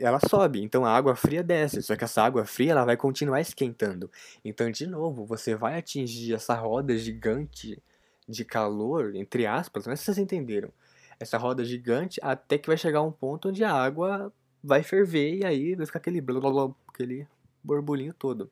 ela 0.00 0.18
sobe, 0.28 0.60
então 0.60 0.84
a 0.84 0.90
água 0.90 1.14
fria 1.14 1.44
desce, 1.44 1.80
só 1.80 1.94
que 1.94 2.02
essa 2.02 2.20
água 2.20 2.44
fria 2.44 2.72
ela 2.72 2.84
vai 2.84 2.96
continuar 2.96 3.40
esquentando. 3.40 4.10
Então, 4.44 4.68
de 4.68 4.84
novo, 4.84 5.24
você 5.24 5.54
vai 5.54 5.78
atingir 5.78 6.34
essa 6.34 6.54
roda 6.54 6.98
gigante 6.98 7.80
de 8.28 8.44
calor, 8.44 9.14
entre 9.14 9.46
aspas, 9.46 9.84
se 9.84 9.96
vocês 9.96 10.18
entenderam. 10.18 10.72
Essa 11.20 11.38
roda 11.38 11.64
gigante 11.64 12.18
até 12.20 12.58
que 12.58 12.66
vai 12.66 12.76
chegar 12.76 13.00
um 13.02 13.12
ponto 13.12 13.50
onde 13.50 13.62
a 13.62 13.72
água 13.72 14.32
vai 14.62 14.82
ferver 14.82 15.36
e 15.36 15.44
aí 15.44 15.76
vai 15.76 15.86
ficar 15.86 16.00
aquele 16.00 16.20
blá, 16.20 16.40
blá, 16.40 16.50
blá, 16.50 16.74
aquele 16.88 17.24
borbulhinho 17.62 18.14
todo. 18.14 18.50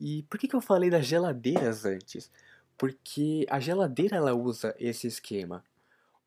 E 0.00 0.22
por 0.30 0.38
que, 0.38 0.46
que 0.46 0.54
eu 0.54 0.60
falei 0.60 0.88
das 0.88 1.04
geladeiras 1.04 1.84
antes? 1.84 2.30
Porque 2.78 3.44
a 3.50 3.58
geladeira 3.58 4.16
ela 4.18 4.34
usa 4.34 4.72
esse 4.78 5.08
esquema, 5.08 5.64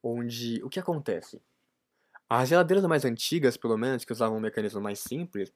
onde 0.04 0.62
o 0.66 0.70
que 0.70 0.82
acontece? 0.82 1.42
As 2.30 2.50
geladeiras 2.50 2.86
mais 2.86 3.06
antigas, 3.06 3.56
pelo 3.56 3.78
menos, 3.78 4.04
que 4.04 4.12
usavam 4.12 4.38
um 4.38 4.42
mecanismo 4.42 4.82
mais 4.82 5.00
simples, 5.00 5.52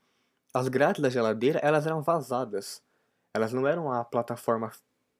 as 0.53 0.67
grades 0.67 1.01
da 1.01 1.09
geladeira 1.09 1.59
elas 1.59 1.85
eram 1.85 2.01
vazadas. 2.01 2.81
Elas 3.33 3.51
não 3.51 3.67
eram 3.67 3.91
a 3.91 4.03
plataforma 4.03 4.71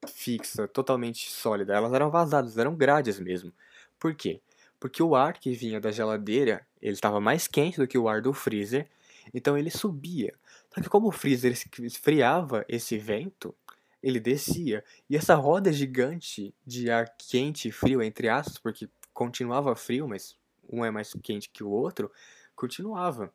fixa, 0.08 0.68
totalmente 0.68 1.30
sólida. 1.30 1.74
Elas 1.74 1.94
eram 1.94 2.10
vazadas, 2.10 2.58
eram 2.58 2.76
grades 2.76 3.20
mesmo. 3.20 3.52
Por 4.00 4.16
quê? 4.16 4.42
Porque 4.80 5.04
o 5.04 5.16
ar 5.16 5.34
que 5.34 5.52
vinha 5.52 5.80
da 5.80 5.92
geladeira, 5.92 6.66
ele 6.82 6.94
estava 6.94 7.20
mais 7.20 7.48
quente 7.48 7.78
do 7.78 7.88
que 7.88 7.98
o 7.98 8.10
ar 8.10 8.22
do 8.22 8.34
freezer, 8.34 8.88
então 9.34 9.58
ele 9.58 9.70
subia. 9.70 10.34
Só 10.74 10.82
que 10.82 10.90
como 10.90 11.08
o 11.08 11.12
freezer 11.12 11.52
esfriava 11.52 12.66
esse 12.68 12.98
vento, 12.98 13.54
ele 14.02 14.20
descia. 14.20 14.84
E 15.10 15.16
essa 15.16 15.36
roda 15.36 15.72
gigante 15.72 16.54
de 16.66 16.90
ar 16.90 17.14
quente 17.18 17.68
e 17.68 17.72
frio, 17.72 18.02
entre 18.02 18.28
aspas, 18.28 18.58
porque 18.58 18.90
continuava 19.14 19.76
frio, 19.76 20.08
mas 20.08 20.36
um 20.72 20.86
é 20.86 20.92
mais 20.92 21.14
quente 21.22 21.50
que 21.50 21.64
o 21.64 21.70
outro, 21.70 22.12
continuava. 22.56 23.34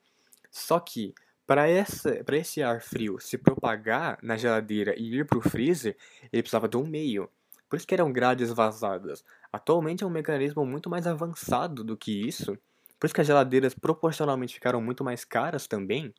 Só 0.50 0.80
que 0.80 1.14
para 1.46 1.68
esse 1.70 2.62
ar 2.62 2.80
frio 2.80 3.20
se 3.20 3.38
propagar 3.38 4.18
na 4.22 4.36
geladeira 4.36 4.94
e 4.98 5.14
ir 5.14 5.26
para 5.26 5.38
o 5.38 5.42
freezer, 5.42 5.96
ele 6.32 6.42
precisava 6.42 6.68
de 6.68 6.76
um 6.76 6.84
meio. 6.84 7.30
Por 7.68 7.76
isso 7.76 7.86
que 7.86 7.94
eram 7.94 8.12
grades 8.12 8.50
vazadas. 8.50 9.24
Atualmente 9.52 10.02
é 10.02 10.06
um 10.06 10.10
mecanismo 10.10 10.64
muito 10.64 10.88
mais 10.90 11.06
avançado 11.06 11.84
do 11.84 11.96
que 11.96 12.26
isso. 12.26 12.58
Por 12.98 13.06
isso 13.06 13.14
que 13.14 13.20
as 13.20 13.26
geladeiras 13.26 13.74
proporcionalmente 13.74 14.54
ficaram 14.54 14.80
muito 14.80 15.04
mais 15.04 15.24
caras 15.24 15.66
também. 15.66 16.14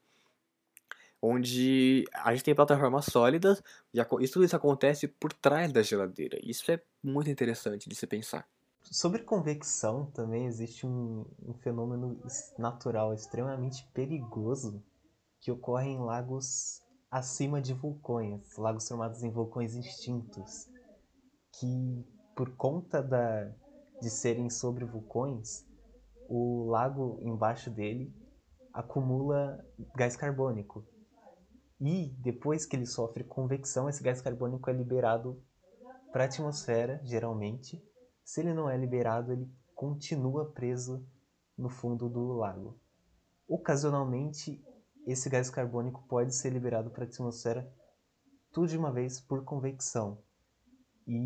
Onde 1.21 2.05
a 2.13 2.31
gente 2.33 2.43
tem 2.43 2.55
plataformas 2.55 3.05
sólidas 3.05 3.63
e 3.93 4.27
tudo 4.27 4.45
isso 4.45 4.55
acontece 4.55 5.07
por 5.07 5.33
trás 5.33 5.71
da 5.71 5.81
geladeira. 5.81 6.37
Isso 6.43 6.71
é 6.71 6.79
muito 7.03 7.29
interessante 7.29 7.89
de 7.89 7.95
se 7.95 8.05
pensar. 8.05 8.47
Sobre 8.91 9.23
convecção 9.23 10.05
também 10.11 10.45
existe 10.45 10.87
um, 10.87 11.25
um 11.45 11.53
fenômeno 11.55 12.21
natural 12.57 13.13
extremamente 13.13 13.85
perigoso 13.93 14.81
que 15.41 15.51
ocorre 15.51 15.89
em 15.89 15.99
lagos 15.99 16.81
acima 17.11 17.61
de 17.61 17.73
vulcões, 17.73 18.55
lagos 18.57 18.87
formados 18.87 19.23
em 19.23 19.29
vulcões 19.29 19.75
extintos, 19.75 20.69
que 21.51 22.05
por 22.35 22.55
conta 22.55 23.03
da, 23.03 23.51
de 24.01 24.09
serem 24.09 24.49
sobre 24.49 24.85
vulcões, 24.85 25.65
o 26.29 26.65
lago 26.69 27.19
embaixo 27.21 27.69
dele 27.69 28.13
acumula 28.73 29.65
gás 29.95 30.15
carbônico. 30.15 30.85
E 31.79 32.15
depois 32.19 32.65
que 32.65 32.75
ele 32.75 32.85
sofre 32.85 33.23
convecção, 33.23 33.89
esse 33.89 34.01
gás 34.01 34.21
carbônico 34.21 34.69
é 34.69 34.73
liberado 34.73 35.41
para 36.11 36.23
a 36.23 36.27
atmosfera, 36.27 37.01
geralmente. 37.03 37.83
Se 38.27 38.41
ele 38.41 38.53
não 38.53 38.69
é 38.69 38.75
liberado, 38.75 39.31
ele 39.31 39.49
continua 39.73 40.51
preso 40.51 41.01
no 41.57 41.69
fundo 41.69 42.09
do 42.09 42.33
lago. 42.33 42.77
Ocasionalmente, 43.47 44.61
esse 45.07 45.29
gás 45.29 45.49
carbônico 45.49 46.03
pode 46.09 46.35
ser 46.35 46.49
liberado 46.49 46.89
para 46.89 47.05
a 47.05 47.07
atmosfera 47.07 47.73
tudo 48.51 48.67
de 48.67 48.77
uma 48.77 48.91
vez 48.91 49.21
por 49.21 49.45
convecção. 49.45 50.21
E 51.07 51.17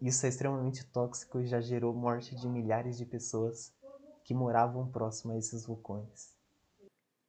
isso 0.00 0.26
é 0.26 0.30
extremamente 0.30 0.84
tóxico 0.84 1.38
e 1.38 1.46
já 1.46 1.60
gerou 1.60 1.94
morte 1.94 2.34
de 2.34 2.48
milhares 2.48 2.98
de 2.98 3.06
pessoas 3.06 3.72
que 4.24 4.34
moravam 4.34 4.90
próximo 4.90 5.34
a 5.34 5.38
esses 5.38 5.64
vulcões. 5.64 6.34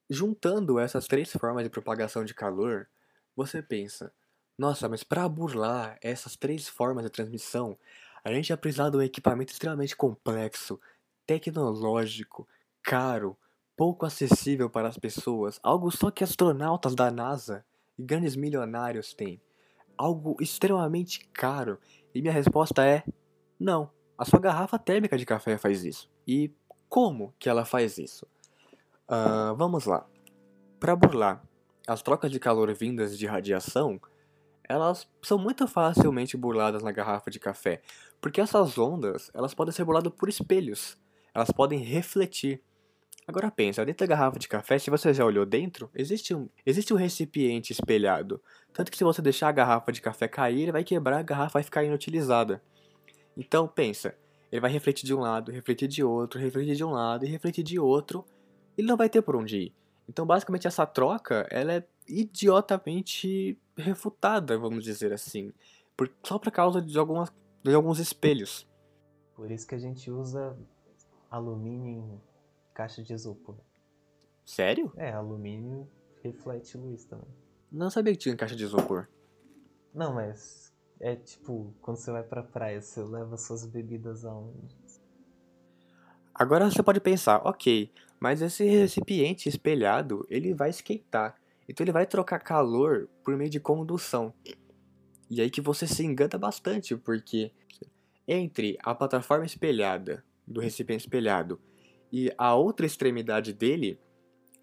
Juntando 0.10 0.80
essas 0.80 1.06
três 1.06 1.32
formas 1.34 1.64
de 1.64 1.70
propagação 1.70 2.26
de 2.26 2.34
calor, 2.34 2.90
você 3.36 3.62
pensa: 3.62 4.12
nossa, 4.58 4.90
mas 4.90 5.04
para 5.04 5.30
burlar 5.30 6.00
essas 6.02 6.36
três 6.36 6.68
formas 6.68 7.04
de 7.04 7.12
transmissão, 7.12 7.78
a 8.24 8.34
gente 8.34 8.50
ia 8.50 8.58
precisar 8.58 8.90
de 8.90 8.98
um 8.98 9.02
equipamento 9.02 9.52
extremamente 9.52 9.96
complexo, 9.96 10.80
tecnológico, 11.26 12.48
caro, 12.82 13.38
pouco 13.76 14.06
acessível 14.06 14.70
para 14.70 14.88
as 14.88 14.98
pessoas, 14.98 15.60
algo 15.62 15.92
só 15.92 16.10
que 16.10 16.24
astronautas 16.24 16.96
da 16.96 17.12
NASA 17.12 17.66
e 17.98 18.04
grandes 18.04 18.36
milionários 18.36 19.14
têm, 19.14 19.42
algo 19.98 20.38
extremamente 20.40 21.28
caro. 21.34 21.80
E 22.14 22.22
minha 22.22 22.34
resposta 22.34 22.86
é: 22.86 23.04
não. 23.60 23.90
A 24.18 24.26
sua 24.26 24.40
garrafa 24.40 24.78
térmica 24.78 25.18
de 25.18 25.26
café 25.26 25.58
faz 25.58 25.84
isso. 25.84 26.10
E 26.26 26.52
como 26.88 27.34
que 27.40 27.50
ela 27.50 27.66
faz 27.66 27.98
isso? 27.98 28.28
Uh, 29.10 29.56
vamos 29.56 29.86
lá. 29.86 30.06
Para 30.80 30.96
burlar 30.96 31.44
as 31.88 32.02
trocas 32.02 32.32
de 32.32 32.40
calor 32.40 32.74
vindas 32.74 33.18
de 33.18 33.26
radiação, 33.26 34.00
elas 34.68 35.08
são 35.22 35.38
muito 35.38 35.68
facilmente 35.68 36.38
burladas 36.38 36.84
na 36.84 36.92
garrafa 36.92 37.30
de 37.30 37.40
café, 37.40 37.82
porque 38.22 38.42
essas 38.42 38.78
ondas, 38.78 39.30
elas 39.34 39.54
podem 39.54 39.74
ser 39.74 39.84
burladas 39.84 40.14
por 40.14 40.30
espelhos, 40.30 40.98
elas 41.34 41.52
podem 41.52 41.80
refletir. 41.80 42.62
Agora 43.26 43.50
pensa, 43.50 43.86
dentro 43.86 44.06
da 44.06 44.16
garrafa 44.16 44.38
de 44.38 44.48
café, 44.48 44.78
se 44.78 44.90
você 44.90 45.14
já 45.14 45.24
olhou 45.24 45.46
dentro, 45.46 45.90
existe 45.96 46.34
um, 46.36 46.50
existe 46.66 46.94
um 46.94 46.98
recipiente 46.98 47.72
espelhado. 47.72 48.42
Tanto 48.74 48.92
que 48.92 48.98
se 48.98 49.04
você 49.04 49.22
deixar 49.22 49.48
a 49.48 49.54
garrafa 49.54 49.92
de 49.92 50.02
café 50.02 50.28
cair, 50.28 50.64
ele 50.64 50.72
vai 50.72 50.84
quebrar, 50.84 51.20
a 51.20 51.24
garrafa 51.24 51.54
vai 51.54 51.64
ficar 51.64 51.84
inutilizada. 51.84 52.62
Então 53.38 53.68
pensa, 53.68 54.16
ele 54.52 54.60
vai 54.60 54.70
refletir 54.70 55.06
de 55.06 55.14
um 55.14 55.20
lado, 55.20 55.52
refletir 55.52 55.88
de 55.88 56.04
outro, 56.04 56.40
refletir 56.40 56.76
de 56.76 56.84
um 56.84 56.92
lado 56.92 57.26
e 57.26 57.30
refletir 57.30 57.64
de 57.64 57.80
outro. 57.80 58.26
Ele 58.78 58.88
não 58.88 58.98
vai 58.98 59.10
ter 59.10 59.22
por 59.22 59.36
onde 59.36 59.58
ir. 59.58 59.76
Então 60.08 60.26
basicamente 60.26 60.68
essa 60.68 60.86
troca, 60.86 61.48
ela 61.50 61.74
é 61.74 61.84
idiotamente 62.08 63.60
refutada, 63.76 64.58
vamos 64.58 64.84
dizer 64.84 65.14
assim, 65.14 65.52
por, 65.96 66.12
só 66.24 66.38
por 66.38 66.52
causa 66.52 66.82
de, 66.82 66.98
algumas, 66.98 67.34
de 67.64 67.74
alguns 67.74 68.00
espelhos. 68.00 68.68
Por 69.36 69.50
isso 69.52 69.68
que 69.68 69.76
a 69.76 69.80
gente 69.80 70.12
usa 70.12 70.56
alumínio 71.30 71.90
em 71.90 72.22
caixa 72.74 73.02
de 73.02 73.14
isopor. 73.14 73.56
Sério? 74.46 74.92
É, 74.96 75.12
alumínio 75.12 75.90
reflete 76.22 76.78
luz 76.78 77.06
também. 77.06 77.28
Não 77.72 77.90
sabia 77.90 78.14
que 78.14 78.20
tinha 78.20 78.36
caixa 78.36 78.56
de 78.56 78.64
isopor. 78.64 79.08
Não, 79.94 80.14
mas 80.14 80.74
é 81.00 81.16
tipo, 81.16 81.74
quando 81.82 81.98
você 81.98 82.12
vai 82.12 82.24
pra 82.24 82.44
praia, 82.44 82.82
você 82.82 83.02
leva 83.02 83.36
suas 83.38 83.66
bebidas 83.66 84.26
aonde? 84.26 84.76
Agora 86.34 86.70
você 86.70 86.82
pode 86.82 87.00
pensar, 87.00 87.46
ok, 87.46 87.92
mas 88.20 88.42
esse 88.42 88.64
recipiente 88.66 89.48
espelhado, 89.48 90.26
ele 90.30 90.54
vai 90.54 90.70
esquentar. 90.70 91.36
Então 91.68 91.84
ele 91.84 91.92
vai 91.92 92.06
trocar 92.06 92.40
calor 92.40 93.08
por 93.24 93.36
meio 93.36 93.50
de 93.50 93.60
condução. 93.60 94.34
E 95.30 95.42
aí 95.42 95.50
que 95.50 95.62
você 95.62 95.88
se 95.88 96.06
engana 96.06 96.38
bastante, 96.38 96.96
porque 96.96 97.52
entre 98.28 98.78
a 98.84 98.94
plataforma 98.94 99.46
espelhada, 99.46 100.24
do 100.46 100.60
recipiente 100.60 101.06
espelhado, 101.06 101.60
e 102.12 102.32
a 102.38 102.54
outra 102.54 102.86
extremidade 102.86 103.54
dele, 103.54 104.00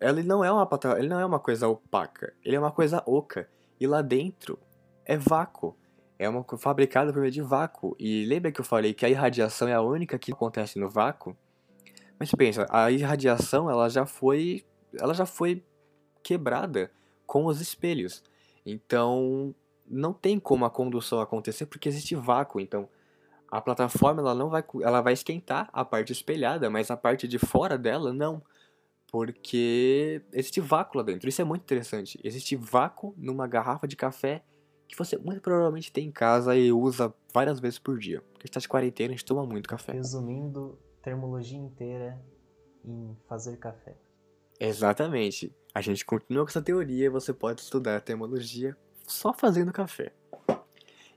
ele 0.01 0.22
não 0.22 0.44
é 0.44 0.53
uma 0.53 0.68
ele 0.96 1.09
não 1.09 1.18
é 1.18 1.26
uma 1.26 1.40
coisa 1.40 1.66
opaca, 1.68 2.32
ele 2.44 2.57
é 2.57 2.61
uma 2.61 2.70
coisa 2.70 3.03
oca. 3.07 3.48
E 3.78 3.86
lá 3.86 4.03
dentro 4.03 4.59
é 5.05 5.16
vácuo. 5.16 5.76
É 6.18 6.28
uma 6.28 6.44
fabricada 6.59 7.12
por 7.12 7.20
meio 7.20 7.32
de 7.32 7.40
vácuo. 7.40 7.96
E 7.98 8.26
lembra 8.26 8.53
que 8.53 8.61
eu 8.61 8.64
falei 8.64 8.92
que 8.92 9.07
a 9.07 9.09
irradiação 9.09 9.66
é 9.66 9.72
a 9.72 9.80
única 9.80 10.18
que 10.18 10.32
acontece 10.32 10.78
no 10.78 10.88
vácuo? 10.88 11.34
Mas 12.18 12.30
pensa, 12.32 12.66
a 12.68 12.90
irradiação 12.90 13.70
ela 13.70 13.88
já 13.88 14.05
foi 14.05 14.64
ela 15.01 15.14
já 15.14 15.24
foi 15.24 15.64
quebrada 16.23 16.91
com 17.27 17.47
os 17.47 17.61
espelhos. 17.61 18.23
Então, 18.64 19.55
não 19.87 20.12
tem 20.12 20.39
como 20.39 20.64
a 20.64 20.71
condução 20.71 21.21
acontecer 21.21 21.66
porque 21.66 21.89
existe 21.89 22.14
vácuo. 22.14 22.61
Então, 22.61 22.89
a 23.51 23.61
plataforma 23.61 24.21
ela 24.21 24.35
não 24.35 24.49
vai, 24.49 24.64
ela 24.83 25.01
vai 25.01 25.12
esquentar 25.12 25.68
a 25.73 25.85
parte 25.85 26.12
espelhada, 26.12 26.71
mas 26.71 26.91
a 26.91 26.97
parte 26.97 27.27
de 27.27 27.39
fora 27.39 27.77
dela 27.77 28.12
não, 28.12 28.41
porque 29.11 30.23
existe 30.33 30.61
vácuo 30.61 30.99
lá 30.99 31.05
dentro. 31.05 31.29
Isso 31.29 31.43
é 31.43 31.45
muito 31.45 31.62
interessante. 31.62 32.18
Existe 32.23 32.55
vácuo 32.55 33.12
numa 33.16 33.47
garrafa 33.47 33.89
de 33.89 33.97
café 33.97 34.43
que 34.87 34.97
você 34.97 35.16
muito 35.16 35.41
provavelmente 35.41 35.93
tem 35.93 36.09
em 36.09 36.12
casa 36.12 36.57
e 36.57 36.73
usa 36.73 37.14
várias 37.33 37.61
vezes 37.61 37.79
por 37.79 37.99
dia. 37.99 38.23
Porque 38.33 38.47
está 38.47 38.59
de 38.59 38.68
quarentena, 38.68 39.11
a 39.11 39.12
gente 39.12 39.25
toma 39.25 39.47
muito 39.47 39.68
café. 39.68 39.93
Resumindo, 39.93 40.79
termologia 41.03 41.59
inteira 41.59 42.21
em 42.85 43.16
fazer 43.29 43.57
café. 43.57 43.97
Exatamente. 44.59 45.55
A 45.73 45.81
gente 45.81 46.05
continua 46.05 46.45
com 46.45 46.51
essa 46.51 46.61
teoria 46.61 47.07
e 47.07 47.09
você 47.09 47.33
pode 47.33 47.61
estudar 47.61 47.97
a 47.97 48.01
termologia 48.01 48.77
só 49.07 49.33
fazendo 49.33 49.73
café. 49.73 50.12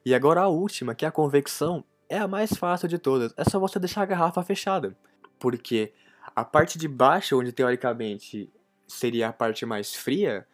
E 0.05 0.13
agora 0.13 0.41
a 0.41 0.47
última, 0.47 0.93
que 0.93 1.05
é 1.05 1.07
a 1.07 1.11
convecção, 1.11 1.83
é 2.07 2.17
a 2.19 2.27
mais 2.27 2.53
fácil 2.53 2.87
de 2.87 2.99
todas. 2.99 3.33
É 3.35 3.43
só 3.43 3.59
você 3.59 3.79
deixar 3.79 4.03
a 4.03 4.05
garrafa 4.05 4.43
fechada. 4.43 4.95
Porque 5.39 5.91
a 6.35 6.45
parte 6.45 6.77
de 6.77 6.87
baixo, 6.87 7.39
onde 7.39 7.51
teoricamente 7.51 8.51
seria 8.87 9.29
a 9.29 9.33
parte 9.33 9.65
mais 9.65 9.95
fria, 9.95 10.45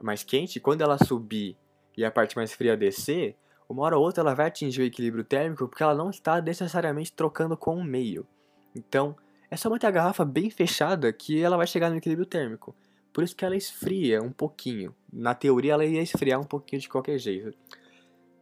mais 0.00 0.22
quente, 0.22 0.60
quando 0.60 0.82
ela 0.82 0.98
subir 0.98 1.56
e 1.96 2.04
a 2.04 2.10
parte 2.10 2.36
mais 2.36 2.52
fria 2.52 2.76
descer, 2.76 3.36
uma 3.68 3.82
hora 3.82 3.96
ou 3.96 4.04
outra 4.04 4.22
ela 4.22 4.34
vai 4.34 4.46
atingir 4.46 4.82
o 4.82 4.84
equilíbrio 4.84 5.24
térmico 5.24 5.66
porque 5.66 5.82
ela 5.82 5.94
não 5.94 6.10
está 6.10 6.40
necessariamente 6.40 7.12
trocando 7.12 7.56
com 7.56 7.76
o 7.76 7.84
meio. 7.84 8.26
Então, 8.74 9.16
é 9.50 9.56
só 9.56 9.68
manter 9.68 9.88
a 9.88 9.90
garrafa 9.90 10.24
bem 10.24 10.50
fechada 10.50 11.12
que 11.12 11.42
ela 11.42 11.56
vai 11.56 11.66
chegar 11.66 11.90
no 11.90 11.96
equilíbrio 11.96 12.26
térmico. 12.26 12.74
Por 13.12 13.24
isso 13.24 13.34
que 13.34 13.44
ela 13.44 13.56
esfria 13.56 14.22
um 14.22 14.30
pouquinho. 14.30 14.94
Na 15.12 15.34
teoria 15.34 15.72
ela 15.72 15.84
ia 15.84 16.02
esfriar 16.02 16.40
um 16.40 16.44
pouquinho 16.44 16.80
de 16.80 16.88
qualquer 16.88 17.18
jeito. 17.18 17.56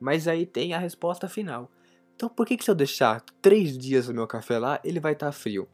Mas 0.00 0.28
aí 0.28 0.46
tem 0.46 0.74
a 0.74 0.78
resposta 0.78 1.28
final. 1.28 1.70
Então 2.14 2.28
por 2.28 2.46
que, 2.46 2.56
que 2.56 2.64
se 2.64 2.70
eu 2.70 2.74
deixar 2.74 3.22
três 3.40 3.76
dias 3.76 4.08
o 4.08 4.14
meu 4.14 4.26
café 4.26 4.58
lá, 4.58 4.80
ele 4.84 5.00
vai 5.00 5.12
estar 5.12 5.26
tá 5.26 5.32
frio? 5.32 5.68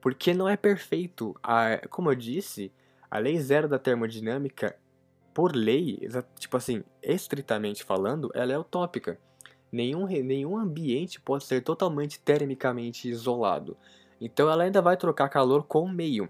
Porque 0.00 0.32
não 0.32 0.48
é 0.48 0.56
perfeito. 0.56 1.34
A, 1.42 1.80
como 1.88 2.10
eu 2.10 2.14
disse, 2.14 2.72
a 3.10 3.18
lei 3.18 3.38
zero 3.40 3.68
da 3.68 3.78
termodinâmica, 3.78 4.76
por 5.34 5.54
lei, 5.54 6.00
tipo 6.38 6.56
assim, 6.56 6.82
estritamente 7.02 7.84
falando, 7.84 8.30
ela 8.32 8.52
é 8.52 8.58
utópica. 8.58 9.18
Nenhum, 9.70 10.06
nenhum 10.06 10.56
ambiente 10.56 11.20
pode 11.20 11.44
ser 11.44 11.62
totalmente 11.62 12.18
termicamente 12.20 13.08
isolado. 13.08 13.76
Então 14.20 14.48
ela 14.48 14.64
ainda 14.64 14.80
vai 14.80 14.96
trocar 14.96 15.28
calor 15.28 15.64
com 15.64 15.82
o 15.82 15.88
meio. 15.88 16.28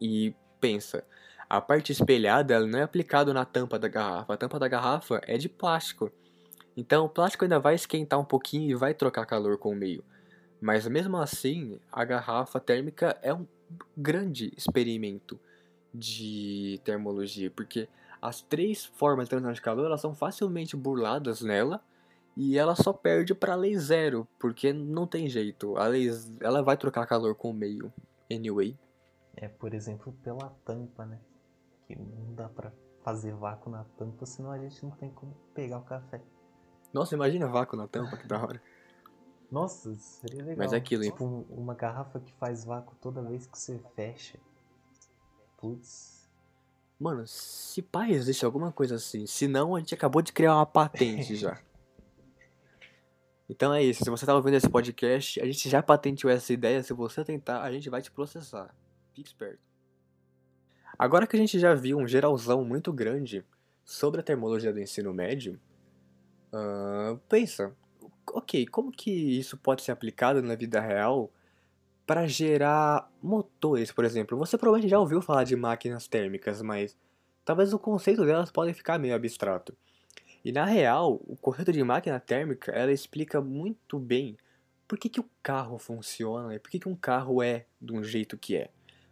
E 0.00 0.34
pensa, 0.60 1.04
a 1.48 1.60
parte 1.60 1.90
espelhada 1.90 2.54
ela 2.54 2.66
não 2.66 2.78
é 2.78 2.82
aplicada 2.82 3.34
na 3.34 3.44
tampa 3.44 3.78
da 3.78 3.88
garrafa. 3.88 4.34
A 4.34 4.36
tampa 4.36 4.58
da 4.58 4.68
garrafa 4.68 5.20
é 5.26 5.36
de 5.36 5.48
plástico. 5.48 6.12
Então 6.76 7.06
o 7.06 7.08
plástico 7.08 7.44
ainda 7.44 7.58
vai 7.58 7.74
esquentar 7.74 8.20
um 8.20 8.24
pouquinho 8.24 8.70
e 8.70 8.74
vai 8.74 8.94
trocar 8.94 9.26
calor 9.26 9.58
com 9.58 9.70
o 9.70 9.76
meio. 9.76 10.04
Mas 10.60 10.86
mesmo 10.86 11.16
assim, 11.16 11.80
a 11.90 12.04
garrafa 12.04 12.60
térmica 12.60 13.18
é 13.22 13.34
um 13.34 13.46
grande 13.96 14.52
experimento 14.56 15.40
de 15.92 16.80
termologia, 16.84 17.50
porque 17.50 17.88
as 18.22 18.42
três 18.42 18.84
formas 18.84 19.26
de 19.26 19.30
transição 19.30 19.52
de 19.52 19.62
calor 19.62 19.86
elas 19.86 20.00
são 20.00 20.14
facilmente 20.14 20.76
burladas 20.76 21.40
nela 21.40 21.82
e 22.36 22.56
ela 22.56 22.76
só 22.76 22.92
perde 22.92 23.34
para 23.34 23.54
a 23.54 23.56
lei 23.56 23.76
zero, 23.76 24.28
porque 24.38 24.72
não 24.72 25.06
tem 25.06 25.28
jeito. 25.28 25.76
A 25.76 25.86
lei, 25.88 26.08
ela 26.40 26.62
vai 26.62 26.76
trocar 26.76 27.06
calor 27.06 27.34
com 27.34 27.50
o 27.50 27.54
meio, 27.54 27.92
anyway. 28.30 28.76
É, 29.36 29.48
por 29.48 29.72
exemplo, 29.74 30.12
pela 30.22 30.50
tampa, 30.64 31.06
né? 31.06 31.18
Que 31.86 31.96
não 31.96 32.34
dá 32.34 32.48
pra 32.48 32.72
fazer 33.02 33.34
vácuo 33.34 33.70
na 33.70 33.84
tampa, 33.96 34.26
senão 34.26 34.50
a 34.50 34.58
gente 34.58 34.82
não 34.84 34.90
tem 34.92 35.10
como 35.10 35.34
pegar 35.54 35.78
o 35.78 35.82
café. 35.84 36.20
Nossa, 36.92 37.14
imagina 37.14 37.46
vácuo 37.46 37.76
na 37.76 37.86
tampa, 37.88 38.16
que 38.16 38.26
da 38.26 38.42
hora. 38.42 38.62
Nossa, 39.50 39.94
seria 39.94 40.42
legal. 40.44 40.56
Mas 40.58 40.72
é 40.72 40.76
aquilo, 40.76 41.02
Tipo, 41.02 41.24
um- 41.24 41.44
uma 41.50 41.74
garrafa 41.74 42.20
que 42.20 42.32
faz 42.34 42.64
vácuo 42.64 42.94
toda 43.00 43.22
vez 43.22 43.46
que 43.46 43.58
você 43.58 43.80
fecha. 43.96 44.38
Putz. 45.56 46.28
Mano, 46.98 47.26
se 47.26 47.80
pá 47.80 48.08
existe 48.08 48.44
alguma 48.44 48.70
coisa 48.70 48.96
assim, 48.96 49.26
se 49.26 49.48
não, 49.48 49.74
a 49.74 49.78
gente 49.78 49.94
acabou 49.94 50.20
de 50.20 50.32
criar 50.32 50.54
uma 50.54 50.66
patente 50.66 51.34
já. 51.36 51.58
Então 53.48 53.74
é 53.74 53.82
isso, 53.82 54.04
se 54.04 54.08
você 54.10 54.24
tá 54.24 54.32
ouvindo 54.32 54.54
esse 54.54 54.68
podcast, 54.70 55.40
a 55.40 55.44
gente 55.44 55.68
já 55.68 55.82
patenteou 55.82 56.30
essa 56.32 56.52
ideia, 56.52 56.84
se 56.84 56.92
você 56.92 57.24
tentar, 57.24 57.62
a 57.62 57.72
gente 57.72 57.90
vai 57.90 58.00
te 58.00 58.08
processar. 58.08 58.72
Fique 59.14 59.28
esperto. 59.28 59.60
Agora 60.98 61.26
que 61.26 61.36
a 61.36 61.38
gente 61.38 61.58
já 61.58 61.74
viu 61.74 61.98
um 61.98 62.06
geralzão 62.06 62.64
muito 62.64 62.92
grande 62.92 63.44
sobre 63.84 64.20
a 64.20 64.22
termologia 64.22 64.72
do 64.72 64.80
ensino 64.80 65.12
médio, 65.12 65.58
ah, 66.52 67.16
pensa, 67.28 67.74
ok, 68.26 68.66
como 68.66 68.90
que 68.90 69.10
isso 69.10 69.56
pode 69.56 69.82
ser 69.82 69.92
aplicado 69.92 70.42
na 70.42 70.54
vida 70.54 70.80
real 70.80 71.30
para 72.06 72.26
gerar 72.26 73.10
motores, 73.22 73.92
por 73.92 74.04
exemplo? 74.04 74.36
Você 74.38 74.58
provavelmente 74.58 74.90
já 74.90 74.98
ouviu 74.98 75.22
falar 75.22 75.44
de 75.44 75.54
máquinas 75.56 76.08
térmicas, 76.08 76.60
mas 76.60 76.96
talvez 77.44 77.72
o 77.72 77.78
conceito 77.78 78.24
delas 78.24 78.50
pode 78.50 78.72
ficar 78.74 78.98
meio 78.98 79.14
abstrato. 79.14 79.76
E 80.44 80.50
na 80.50 80.64
real, 80.64 81.20
o 81.26 81.36
conceito 81.36 81.72
de 81.72 81.82
máquina 81.84 82.18
térmica, 82.18 82.72
ela 82.72 82.92
explica 82.92 83.40
muito 83.40 83.98
bem 83.98 84.36
por 84.88 84.98
que, 84.98 85.08
que 85.08 85.20
o 85.20 85.30
carro 85.42 85.78
funciona 85.78 86.54
e 86.54 86.58
por 86.58 86.70
que, 86.70 86.80
que 86.80 86.88
um 86.88 86.96
carro 86.96 87.42
é 87.42 87.66
de 87.80 87.92
um 87.92 88.02
jeito 88.02 88.36
que 88.36 88.56
é. 88.56 88.70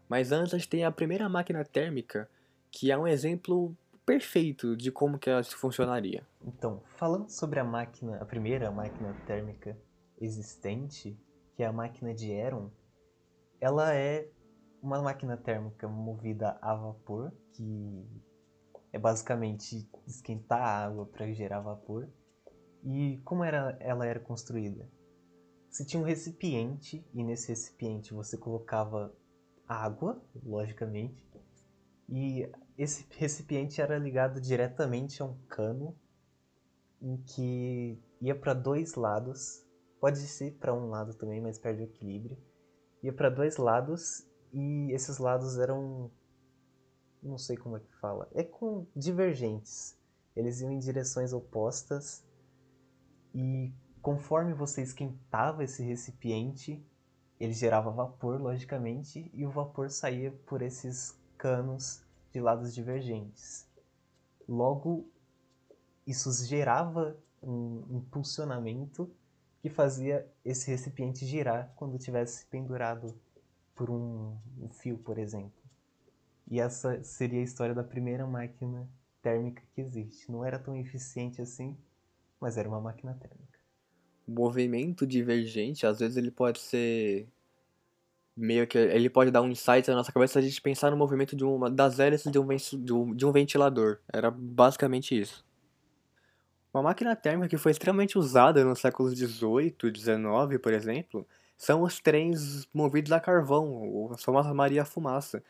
Mas 0.08 0.32
antes 0.32 0.54
a 0.54 0.58
gente 0.58 0.68
tem 0.68 0.84
a 0.84 0.90
primeira 0.90 1.28
máquina 1.28 1.64
térmica, 1.64 2.28
que 2.70 2.90
é 2.90 2.96
um 2.96 3.06
exemplo 3.06 3.76
perfeito 4.06 4.74
de 4.74 4.90
como 4.90 5.18
que 5.18 5.28
ela 5.28 5.44
funcionaria. 5.44 6.26
Então, 6.42 6.82
falando 6.96 7.28
sobre 7.28 7.60
a 7.60 7.64
máquina, 7.64 8.16
a 8.16 8.24
primeira 8.24 8.70
máquina 8.70 9.14
térmica 9.26 9.78
existente, 10.18 11.18
que 11.54 11.62
é 11.62 11.66
a 11.66 11.72
máquina 11.72 12.14
de 12.14 12.30
Heron, 12.30 12.70
ela 13.60 13.94
é 13.94 14.30
uma 14.82 15.02
máquina 15.02 15.36
térmica 15.36 15.86
movida 15.86 16.58
a 16.62 16.74
vapor, 16.74 17.32
que 17.52 18.06
é 18.92 18.98
basicamente 18.98 19.88
esquentar 20.06 20.62
a 20.62 20.86
água 20.86 21.04
para 21.04 21.30
gerar 21.32 21.60
vapor. 21.60 22.08
E 22.84 23.20
como 23.24 23.44
era, 23.44 23.76
ela 23.80 24.06
era 24.06 24.20
construída? 24.20 24.88
Você 25.68 25.84
tinha 25.84 26.00
um 26.00 26.06
recipiente 26.06 27.06
e 27.12 27.22
nesse 27.22 27.48
recipiente 27.48 28.14
você 28.14 28.38
colocava 28.38 29.14
água, 29.68 30.22
logicamente, 30.42 31.22
e 32.08 32.50
esse 32.76 33.06
recipiente 33.10 33.80
era 33.80 33.98
ligado 33.98 34.40
diretamente 34.40 35.20
a 35.20 35.26
um 35.26 35.36
cano 35.48 35.94
em 37.02 37.16
que 37.18 38.02
ia 38.20 38.34
para 38.34 38.54
dois 38.54 38.94
lados. 38.94 39.64
Pode 40.00 40.18
ser 40.18 40.52
para 40.54 40.72
um 40.72 40.88
lado 40.88 41.14
também, 41.14 41.40
mas 41.40 41.58
perde 41.58 41.82
o 41.82 41.84
equilíbrio. 41.84 42.38
Ia 43.02 43.12
para 43.12 43.28
dois 43.28 43.56
lados 43.56 44.26
e 44.52 44.90
esses 44.92 45.18
lados 45.18 45.58
eram 45.58 46.10
não 47.22 47.36
sei 47.36 47.56
como 47.56 47.76
é 47.76 47.80
que 47.80 47.92
fala. 47.96 48.28
É 48.32 48.42
com 48.42 48.86
divergentes. 48.94 49.98
Eles 50.34 50.60
iam 50.60 50.70
em 50.70 50.78
direções 50.78 51.32
opostas 51.32 52.24
e 53.34 53.72
conforme 54.00 54.54
você 54.54 54.82
esquentava 54.82 55.64
esse 55.64 55.82
recipiente, 55.82 56.84
ele 57.38 57.52
gerava 57.52 57.90
vapor, 57.90 58.40
logicamente, 58.40 59.30
e 59.32 59.46
o 59.46 59.50
vapor 59.50 59.90
saía 59.90 60.32
por 60.46 60.62
esses 60.62 61.16
canos 61.36 62.02
de 62.32 62.40
lados 62.40 62.74
divergentes. 62.74 63.66
Logo, 64.48 65.08
isso 66.06 66.32
gerava 66.44 67.16
um 67.42 67.84
impulsionamento 67.90 69.10
que 69.60 69.68
fazia 69.68 70.26
esse 70.44 70.70
recipiente 70.70 71.26
girar 71.26 71.72
quando 71.76 71.98
tivesse 71.98 72.46
pendurado 72.46 73.14
por 73.74 73.90
um, 73.90 74.36
um 74.60 74.68
fio, 74.68 74.98
por 74.98 75.18
exemplo. 75.18 75.62
E 76.50 76.60
essa 76.60 77.02
seria 77.02 77.40
a 77.40 77.44
história 77.44 77.74
da 77.74 77.84
primeira 77.84 78.26
máquina 78.26 78.88
térmica 79.22 79.62
que 79.74 79.80
existe. 79.80 80.30
Não 80.30 80.44
era 80.44 80.58
tão 80.58 80.76
eficiente 80.76 81.40
assim, 81.42 81.76
mas 82.40 82.56
era 82.56 82.68
uma 82.68 82.80
máquina 82.80 83.14
térmica. 83.14 83.47
Movimento 84.28 85.06
divergente, 85.06 85.86
às 85.86 86.00
vezes 86.00 86.16
ele 86.16 86.30
pode 86.30 86.60
ser 86.60 87.26
meio 88.36 88.66
que 88.68 88.78
ele 88.78 89.10
pode 89.10 89.32
dar 89.32 89.42
um 89.42 89.48
insight 89.48 89.88
na 89.88 89.96
nossa 89.96 90.12
cabeça 90.12 90.38
a 90.38 90.42
gente 90.42 90.60
pensar 90.62 90.90
no 90.92 90.96
movimento 90.96 91.34
de 91.34 91.44
uma 91.44 91.68
das 91.68 91.98
hélices 91.98 92.30
de 92.30 92.38
um, 92.38 92.46
de 92.46 92.92
um, 92.92 93.14
de 93.14 93.26
um 93.26 93.32
ventilador. 93.32 93.98
Era 94.12 94.30
basicamente 94.30 95.18
isso. 95.18 95.44
Uma 96.72 96.82
máquina 96.82 97.16
térmica 97.16 97.48
que 97.48 97.56
foi 97.56 97.72
extremamente 97.72 98.16
usada 98.16 98.64
nos 98.64 98.78
séculos 98.78 99.14
18 99.14 99.88
e 99.88 99.90
19, 99.90 100.58
por 100.58 100.72
exemplo, 100.72 101.26
são 101.56 101.82
os 101.82 101.98
trens 101.98 102.68
movidos 102.72 103.10
a 103.10 103.18
carvão, 103.18 104.10
a 104.12 104.18
famosa 104.18 104.54
Maria 104.54 104.84
Fumaça. 104.84 105.42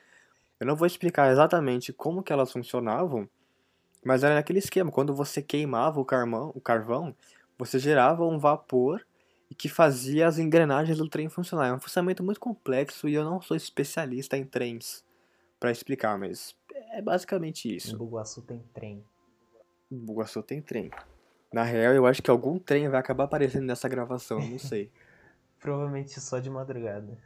Eu 0.59 0.66
não 0.66 0.74
vou 0.74 0.87
explicar 0.87 1.31
exatamente 1.31 1.93
como 1.93 2.22
que 2.22 2.33
elas 2.33 2.51
funcionavam, 2.51 3.29
mas 4.03 4.24
era 4.24 4.35
naquele 4.35 4.61
esquema, 4.61 4.91
quando 4.91 5.14
você 5.14 5.43
queimava 5.43 6.01
o 6.01 6.05
carvão, 6.05 6.51
o 6.55 6.61
carvão, 6.61 7.14
você 7.59 7.78
gerava 7.78 8.24
um 8.24 8.38
vapor 8.38 9.04
e 9.50 9.54
que 9.54 9.68
fazia 9.68 10.26
as 10.26 10.38
engrenagens 10.38 10.98
do 10.98 11.09
trem 11.09 11.28
funcionar. 11.28 11.68
É 11.68 11.72
um 11.72 11.80
funcionamento 11.80 12.22
muito 12.22 12.40
complexo 12.40 13.09
e 13.09 13.14
eu 13.14 13.24
não 13.24 13.40
sou 13.40 13.56
especialista 13.56 14.36
em 14.36 14.44
trens 14.44 15.04
para 15.59 15.70
explicar, 15.70 16.18
mas 16.18 16.54
é 16.92 17.02
basicamente 17.02 17.74
isso. 17.74 17.94
Em 17.94 17.98
Bugaçu 17.98 18.42
tem 18.42 18.62
trem. 18.72 19.04
Em 19.90 19.98
Bugaçu 19.98 20.42
tem 20.42 20.62
trem. 20.62 20.90
Na 21.52 21.62
real, 21.62 21.94
eu 21.94 22.06
acho 22.06 22.22
que 22.22 22.30
algum 22.30 22.59
trem 22.59 22.88
vai 22.88 23.00
acabar 23.00 23.24
aparecendo 23.24 23.64
nessa 23.64 23.88
gravação, 23.88 24.38
não 24.38 24.59
sei. 24.59 24.90
Provavelmente 25.59 26.20
só 26.20 26.38
de 26.38 26.50
madrugada. 26.50 27.18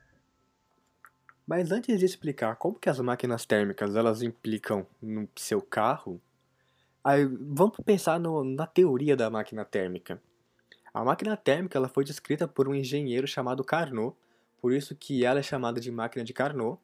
Mas 1.47 1.73
antes 1.73 1.99
de 1.99 2.07
explicar 2.07 2.57
como 2.57 2.79
que 2.79 2.89
as 2.89 3.01
máquinas 3.01 3.45
térmicas 3.45 3.97
elas 3.97 4.23
implicam 4.23 4.87
no 5.03 5.29
seu 5.37 5.61
carro, 5.61 6.21
aí 7.05 7.25
vamos 7.25 7.77
pensar 7.85 8.19
no, 8.19 8.45
na 8.45 8.67
teoria 8.67 9.17
da 9.17 9.31
máquina 9.31 9.65
térmica. 9.65 10.21
A 10.93 11.05
máquina 11.05 11.37
térmica 11.37 11.79
ela 11.79 11.89
foi 11.89 12.05
descrita 12.05 12.47
por 12.47 12.69
um 12.69 12.75
engenheiro 12.75 13.27
chamado 13.27 13.65
Carnot, 13.65 14.15
por 14.61 14.73
isso 14.73 14.95
que 14.95 15.25
ela 15.25 15.41
é 15.41 15.43
chamada 15.43 15.81
de 15.81 15.91
máquina 15.91 16.25
de 16.25 16.33
Carnot, 16.33 16.79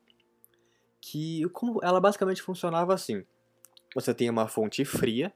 que 1.01 1.49
como 1.51 1.81
ela 1.83 2.01
basicamente 2.01 2.43
funcionava 2.43 2.95
assim. 2.95 3.25
Você 3.95 4.15
tem 4.15 4.29
uma 4.29 4.49
fonte 4.49 4.85
fria, 4.85 5.33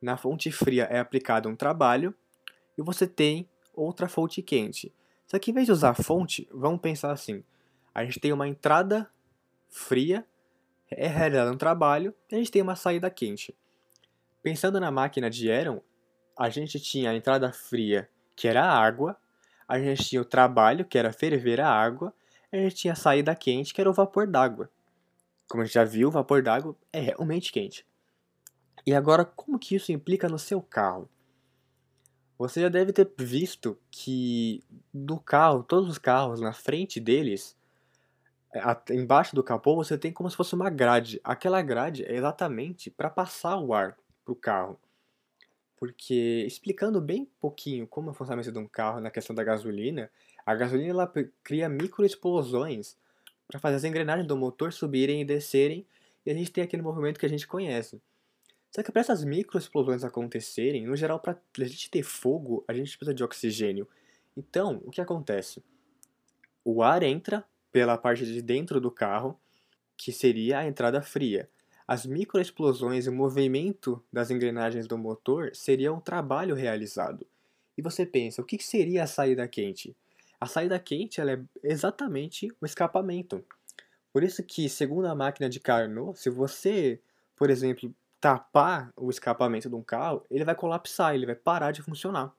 na 0.00 0.16
fonte 0.16 0.50
fria 0.52 0.84
é 0.84 0.98
aplicado 0.98 1.48
um 1.48 1.56
trabalho 1.56 2.14
e 2.76 2.82
você 2.82 3.06
tem 3.06 3.48
outra 3.74 4.08
fonte 4.08 4.42
quente. 4.42 4.92
Só 5.26 5.38
que 5.38 5.50
em 5.50 5.54
vez 5.54 5.66
de 5.66 5.72
usar 5.72 5.94
fonte, 5.94 6.48
vamos 6.52 6.80
pensar 6.80 7.12
assim: 7.12 7.42
a 7.94 8.04
gente 8.04 8.20
tem 8.20 8.32
uma 8.32 8.48
entrada 8.48 9.10
fria, 9.68 10.26
é 10.90 11.06
realizado 11.06 11.52
um 11.52 11.58
trabalho, 11.58 12.14
e 12.30 12.34
a 12.34 12.38
gente 12.38 12.50
tem 12.50 12.62
uma 12.62 12.76
saída 12.76 13.10
quente. 13.10 13.54
Pensando 14.48 14.80
na 14.80 14.90
máquina 14.90 15.28
de 15.28 15.46
Eron, 15.46 15.78
a 16.34 16.48
gente 16.48 16.80
tinha 16.80 17.10
a 17.10 17.14
entrada 17.14 17.52
fria, 17.52 18.08
que 18.34 18.48
era 18.48 18.64
a 18.64 18.82
água, 18.82 19.14
a 19.68 19.78
gente 19.78 20.02
tinha 20.08 20.22
o 20.22 20.24
trabalho, 20.24 20.86
que 20.86 20.96
era 20.96 21.12
ferver 21.12 21.60
a 21.60 21.68
água, 21.68 22.14
e 22.50 22.56
a 22.56 22.62
gente 22.62 22.76
tinha 22.76 22.94
a 22.94 22.96
saída 22.96 23.36
quente, 23.36 23.74
que 23.74 23.80
era 23.82 23.90
o 23.90 23.92
vapor 23.92 24.26
d'água. 24.26 24.70
Como 25.50 25.62
a 25.62 25.66
gente 25.66 25.74
já 25.74 25.84
viu, 25.84 26.08
o 26.08 26.10
vapor 26.10 26.42
d'água 26.42 26.74
é 26.90 26.98
realmente 26.98 27.52
quente. 27.52 27.86
E 28.86 28.94
agora, 28.94 29.22
como 29.22 29.58
que 29.58 29.74
isso 29.74 29.92
implica 29.92 30.30
no 30.30 30.38
seu 30.38 30.62
carro? 30.62 31.10
Você 32.38 32.62
já 32.62 32.70
deve 32.70 32.90
ter 32.90 33.06
visto 33.18 33.78
que 33.90 34.64
do 34.94 35.20
carro, 35.20 35.62
todos 35.62 35.90
os 35.90 35.98
carros 35.98 36.40
na 36.40 36.54
frente 36.54 36.98
deles, 36.98 37.54
embaixo 38.90 39.36
do 39.36 39.44
capô, 39.44 39.76
você 39.76 39.98
tem 39.98 40.10
como 40.10 40.30
se 40.30 40.36
fosse 40.36 40.54
uma 40.54 40.70
grade. 40.70 41.20
Aquela 41.22 41.60
grade 41.60 42.02
é 42.06 42.16
exatamente 42.16 42.90
para 42.90 43.10
passar 43.10 43.58
o 43.58 43.74
ar 43.74 43.94
para 44.28 44.32
o 44.32 44.36
carro. 44.36 44.78
Porque, 45.76 46.44
explicando 46.46 47.00
bem 47.00 47.26
pouquinho 47.40 47.86
como 47.86 48.08
é 48.08 48.10
o 48.10 48.14
funcionamento 48.14 48.52
de 48.52 48.58
um 48.58 48.66
carro 48.66 49.00
na 49.00 49.10
questão 49.10 49.34
da 49.34 49.44
gasolina, 49.44 50.10
a 50.44 50.54
gasolina 50.54 50.90
ela 50.90 51.12
cria 51.42 51.68
microexplosões 51.68 52.96
para 53.46 53.58
fazer 53.58 53.76
as 53.76 53.84
engrenagens 53.84 54.26
do 54.26 54.36
motor 54.36 54.72
subirem 54.72 55.22
e 55.22 55.24
descerem, 55.24 55.86
e 56.26 56.30
a 56.30 56.34
gente 56.34 56.50
tem 56.50 56.62
aquele 56.62 56.82
movimento 56.82 57.18
que 57.18 57.24
a 57.24 57.28
gente 57.28 57.46
conhece. 57.46 58.00
Só 58.70 58.82
que 58.82 58.92
para 58.92 59.00
essas 59.00 59.24
microexplosões 59.24 60.04
acontecerem, 60.04 60.86
no 60.86 60.94
geral, 60.94 61.18
para 61.20 61.38
a 61.58 61.64
gente 61.64 61.90
ter 61.90 62.02
fogo, 62.02 62.62
a 62.68 62.74
gente 62.74 62.98
precisa 62.98 63.14
de 63.14 63.24
oxigênio. 63.24 63.88
Então, 64.36 64.82
o 64.84 64.90
que 64.90 65.00
acontece? 65.00 65.62
O 66.62 66.82
ar 66.82 67.02
entra 67.02 67.44
pela 67.72 67.96
parte 67.96 68.26
de 68.26 68.42
dentro 68.42 68.78
do 68.80 68.90
carro, 68.90 69.40
que 69.96 70.12
seria 70.12 70.58
a 70.58 70.66
entrada 70.66 71.00
fria. 71.00 71.48
As 71.88 72.04
microexplosões 72.04 73.06
e 73.06 73.08
o 73.08 73.12
movimento 73.14 74.04
das 74.12 74.30
engrenagens 74.30 74.86
do 74.86 74.98
motor 74.98 75.56
seria 75.56 75.90
um 75.90 75.98
trabalho 75.98 76.54
realizado. 76.54 77.26
E 77.78 77.80
você 77.80 78.04
pensa, 78.04 78.42
o 78.42 78.44
que 78.44 78.62
seria 78.62 79.04
a 79.04 79.06
saída 79.06 79.48
quente? 79.48 79.96
A 80.38 80.44
saída 80.44 80.78
quente 80.78 81.18
ela 81.18 81.32
é 81.32 81.40
exatamente 81.62 82.54
o 82.60 82.66
escapamento. 82.66 83.42
Por 84.12 84.22
isso 84.22 84.42
que, 84.42 84.68
segundo 84.68 85.06
a 85.06 85.14
máquina 85.14 85.48
de 85.48 85.58
Carnot, 85.60 86.20
se 86.20 86.28
você, 86.28 87.00
por 87.34 87.48
exemplo, 87.48 87.90
tapar 88.20 88.92
o 88.94 89.08
escapamento 89.08 89.70
de 89.70 89.74
um 89.74 89.82
carro, 89.82 90.26
ele 90.30 90.44
vai 90.44 90.54
colapsar, 90.54 91.14
ele 91.14 91.24
vai 91.24 91.36
parar 91.36 91.72
de 91.72 91.80
funcionar. 91.80 92.34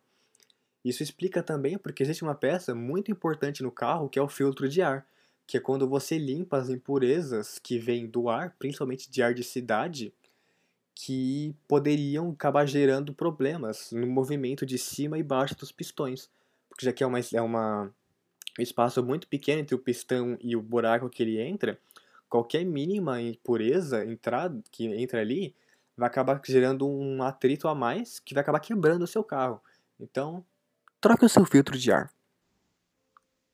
Isso 0.86 1.02
explica 1.02 1.42
também 1.42 1.76
porque 1.76 2.04
existe 2.04 2.22
uma 2.22 2.36
peça 2.36 2.76
muito 2.76 3.10
importante 3.10 3.64
no 3.64 3.72
carro 3.72 4.10
que 4.10 4.20
é 4.20 4.22
o 4.22 4.30
filtro 4.30 4.70
de 4.70 4.84
ar 4.84 5.08
que 5.50 5.58
é 5.58 5.60
quando 5.60 5.90
você 5.90 6.20
limpa 6.20 6.58
as 6.58 6.70
impurezas 6.70 7.58
que 7.58 7.80
vêm 7.80 8.06
do 8.06 8.30
ar, 8.30 8.56
principalmente 8.60 9.10
de 9.10 9.24
ar 9.24 9.34
de 9.34 9.44
cidade, 9.44 10.14
que 10.94 11.56
poderiam 11.68 12.30
acabar 12.30 12.68
gerando 12.68 13.16
problemas 13.16 13.92
no 13.92 14.06
movimento 14.06 14.64
de 14.64 14.78
cima 14.78 15.18
e 15.18 15.24
baixo 15.24 15.58
dos 15.58 15.72
pistões. 15.72 16.30
Porque 16.70 16.86
já 16.86 16.94
que 16.94 17.04
é, 17.04 17.08
uma, 17.08 17.20
é 17.34 17.42
uma, 17.42 17.92
um 18.60 18.62
espaço 18.62 19.04
muito 19.04 19.28
pequeno 19.28 19.62
entre 19.62 19.74
o 19.74 19.80
pistão 19.80 20.38
e 20.40 20.56
o 20.56 20.62
buraco 20.62 21.10
que 21.10 21.24
ele 21.24 21.42
entra, 21.42 21.80
qualquer 22.30 22.64
mínima 22.64 23.20
impureza 23.20 24.06
entrada, 24.06 24.62
que 24.70 24.86
entra 24.86 25.20
ali 25.20 25.56
vai 25.98 26.10
acabar 26.10 26.40
gerando 26.46 26.88
um 26.88 27.24
atrito 27.24 27.68
a 27.68 27.74
mais 27.74 28.20
que 28.20 28.36
vai 28.36 28.42
acabar 28.44 28.60
quebrando 28.60 29.02
o 29.02 29.08
seu 29.08 29.24
carro. 29.24 29.60
Então, 30.00 30.46
troque 31.02 31.26
o 31.26 31.30
seu 31.30 31.44
filtro 31.44 31.76
de 31.76 31.92
ar. 31.92 32.14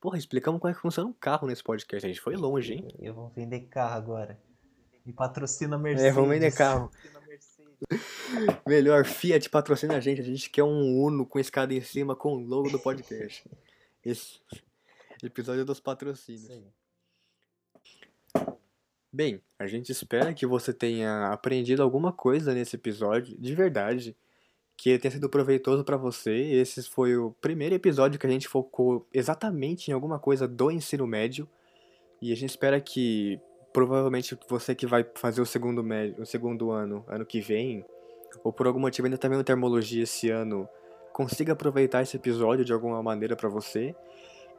Porra, 0.06 0.20
explicamos 0.20 0.62
como 0.62 0.70
é 0.70 0.76
que 0.76 0.80
funciona 0.80 1.10
um 1.10 1.14
carro 1.14 1.48
nesse 1.48 1.64
podcast. 1.64 2.06
A 2.06 2.10
gente 2.10 2.22
foi 2.22 2.36
longe, 2.36 2.76
hein? 2.76 2.88
Eu 3.00 3.16
vou 3.16 3.28
vender 3.30 3.62
carro 3.62 3.96
agora. 3.96 4.40
Me 5.04 5.12
patrocina 5.12 5.78
a 5.78 5.80
Mercedes. 5.80 6.12
É, 6.12 6.14
vamos 6.14 6.30
vender 6.30 6.54
carro. 6.54 6.92
Melhor, 8.70 9.04
Fiat 9.04 9.50
patrocina 9.50 9.98
a 9.98 10.00
gente. 10.00 10.22
A 10.22 10.24
gente 10.24 10.48
quer 10.52 10.64
um 10.64 11.02
Uno 11.02 11.26
com 11.26 11.40
escada 11.40 11.74
em 11.74 11.82
cima 11.82 12.16
com 12.16 12.36
o 12.36 12.40
logo 12.40 12.70
do 12.70 12.78
podcast. 12.78 13.50
Esse 14.06 14.40
episódio 15.24 15.66
dos 15.66 15.80
patrocínios. 15.80 16.52
Bem, 19.12 19.42
a 19.58 19.66
gente 19.66 19.92
espera 19.92 20.36
que 20.36 20.46
você 20.46 20.72
tenha 20.72 21.30
aprendido 21.30 21.82
alguma 21.82 22.14
coisa 22.14 22.54
nesse 22.54 22.76
episódio, 22.76 23.36
de 23.40 23.56
verdade 23.56 24.16
que 24.78 24.98
tenha 25.00 25.12
sido 25.12 25.30
proveitoso 25.30 25.84
para 25.84 25.98
você. 25.98 26.32
Esse 26.32 26.84
foi 26.84 27.18
o 27.18 27.32
primeiro 27.42 27.76
episódio 27.76 28.20
que 28.20 28.28
a 28.28 28.30
gente 28.30 28.48
focou 28.48 29.08
exatamente 29.14 29.90
em 29.90 29.94
alguma 29.94 30.20
coisa 30.20 30.48
do 30.48 30.70
ensino 30.70 31.08
médio. 31.08 31.48
E 32.22 32.32
a 32.32 32.36
gente 32.36 32.50
espera 32.50 32.80
que 32.80 33.40
provavelmente 33.74 34.38
você 34.48 34.74
que 34.74 34.88
vai 34.88 35.06
fazer 35.16 35.42
o 35.42 35.46
segundo, 35.46 35.84
médio, 35.84 36.22
o 36.22 36.26
segundo 36.26 36.72
ano, 36.72 37.04
ano 37.08 37.26
que 37.26 37.42
vem, 37.42 37.86
ou 38.44 38.52
por 38.52 38.68
algum 38.68 38.80
motivo 38.80 39.06
ainda 39.06 39.18
tá 39.18 39.28
vendo 39.28 39.44
termologia 39.44 40.04
esse 40.04 40.30
ano, 40.30 40.68
consiga 41.12 41.54
aproveitar 41.54 42.02
esse 42.02 42.16
episódio 42.18 42.66
de 42.66 42.74
alguma 42.74 43.02
maneira 43.02 43.36
para 43.36 43.50
você. 43.50 43.96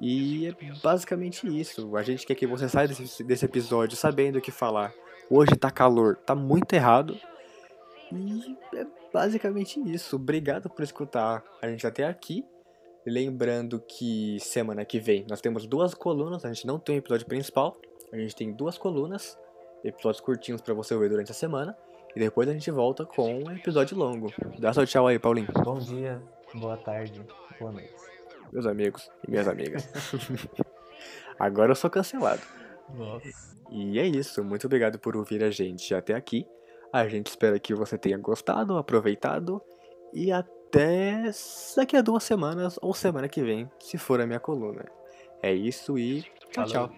E 0.00 0.46
é 0.46 0.54
basicamente 0.82 1.46
isso. 1.46 1.96
A 1.96 2.02
gente 2.02 2.26
quer 2.26 2.34
que 2.34 2.46
você 2.46 2.68
saia 2.68 2.88
desse, 2.88 3.24
desse 3.24 3.44
episódio 3.44 3.96
sabendo 3.96 4.38
o 4.38 4.42
que 4.42 4.50
falar. 4.50 4.92
Hoje 5.30 5.56
tá 5.56 5.70
calor, 5.70 6.16
tá 6.16 6.34
muito 6.34 6.72
errado. 6.74 7.18
E 8.12 8.56
é 8.74 8.86
basicamente 9.16 9.80
isso. 9.90 10.16
Obrigado 10.16 10.68
por 10.68 10.82
escutar 10.82 11.42
a 11.62 11.68
gente 11.68 11.86
até 11.86 12.04
aqui. 12.04 12.44
Lembrando 13.06 13.80
que 13.80 14.36
semana 14.40 14.84
que 14.84 15.00
vem 15.00 15.24
nós 15.26 15.40
temos 15.40 15.66
duas 15.66 15.94
colunas, 15.94 16.44
a 16.44 16.52
gente 16.52 16.66
não 16.66 16.78
tem 16.78 16.96
episódio 16.96 17.24
principal, 17.24 17.74
a 18.12 18.16
gente 18.18 18.36
tem 18.36 18.52
duas 18.52 18.76
colunas, 18.76 19.38
episódios 19.82 20.20
curtinhos 20.20 20.60
para 20.60 20.74
você 20.74 20.94
ver 20.98 21.08
durante 21.08 21.30
a 21.30 21.34
semana. 21.34 21.74
E 22.14 22.20
depois 22.20 22.46
a 22.46 22.52
gente 22.52 22.70
volta 22.70 23.06
com 23.06 23.42
um 23.42 23.50
episódio 23.52 23.96
longo. 23.96 24.30
Dá 24.58 24.74
seu 24.74 24.86
tchau 24.86 25.06
aí, 25.06 25.18
Paulinho. 25.18 25.48
Bom 25.64 25.78
dia, 25.78 26.20
boa 26.54 26.76
tarde, 26.76 27.22
boa 27.58 27.72
noite. 27.72 27.94
Meus 28.52 28.66
amigos 28.66 29.10
e 29.26 29.30
minhas 29.30 29.48
amigas. 29.48 29.88
Agora 31.40 31.72
eu 31.72 31.76
sou 31.76 31.88
cancelado. 31.88 32.42
Nossa. 32.94 33.28
E 33.70 33.98
é 33.98 34.04
isso. 34.04 34.44
Muito 34.44 34.66
obrigado 34.66 34.98
por 34.98 35.16
ouvir 35.16 35.42
a 35.42 35.50
gente 35.50 35.94
até 35.94 36.14
aqui. 36.14 36.46
A 36.92 37.06
gente 37.08 37.26
espera 37.26 37.58
que 37.58 37.74
você 37.74 37.98
tenha 37.98 38.18
gostado, 38.18 38.76
aproveitado. 38.76 39.60
E 40.12 40.32
até 40.32 41.30
daqui 41.76 41.96
a 41.96 42.02
duas 42.02 42.24
semanas 42.24 42.78
ou 42.80 42.94
semana 42.94 43.28
que 43.28 43.42
vem, 43.42 43.70
se 43.78 43.98
for 43.98 44.20
a 44.20 44.26
minha 44.26 44.40
coluna. 44.40 44.84
É 45.42 45.52
isso 45.52 45.98
e 45.98 46.22
tchau, 46.52 46.64
tchau. 46.64 46.90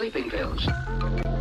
Surely 0.00 0.12
you 0.24 0.30
can 0.30 0.58
see 0.58 1.39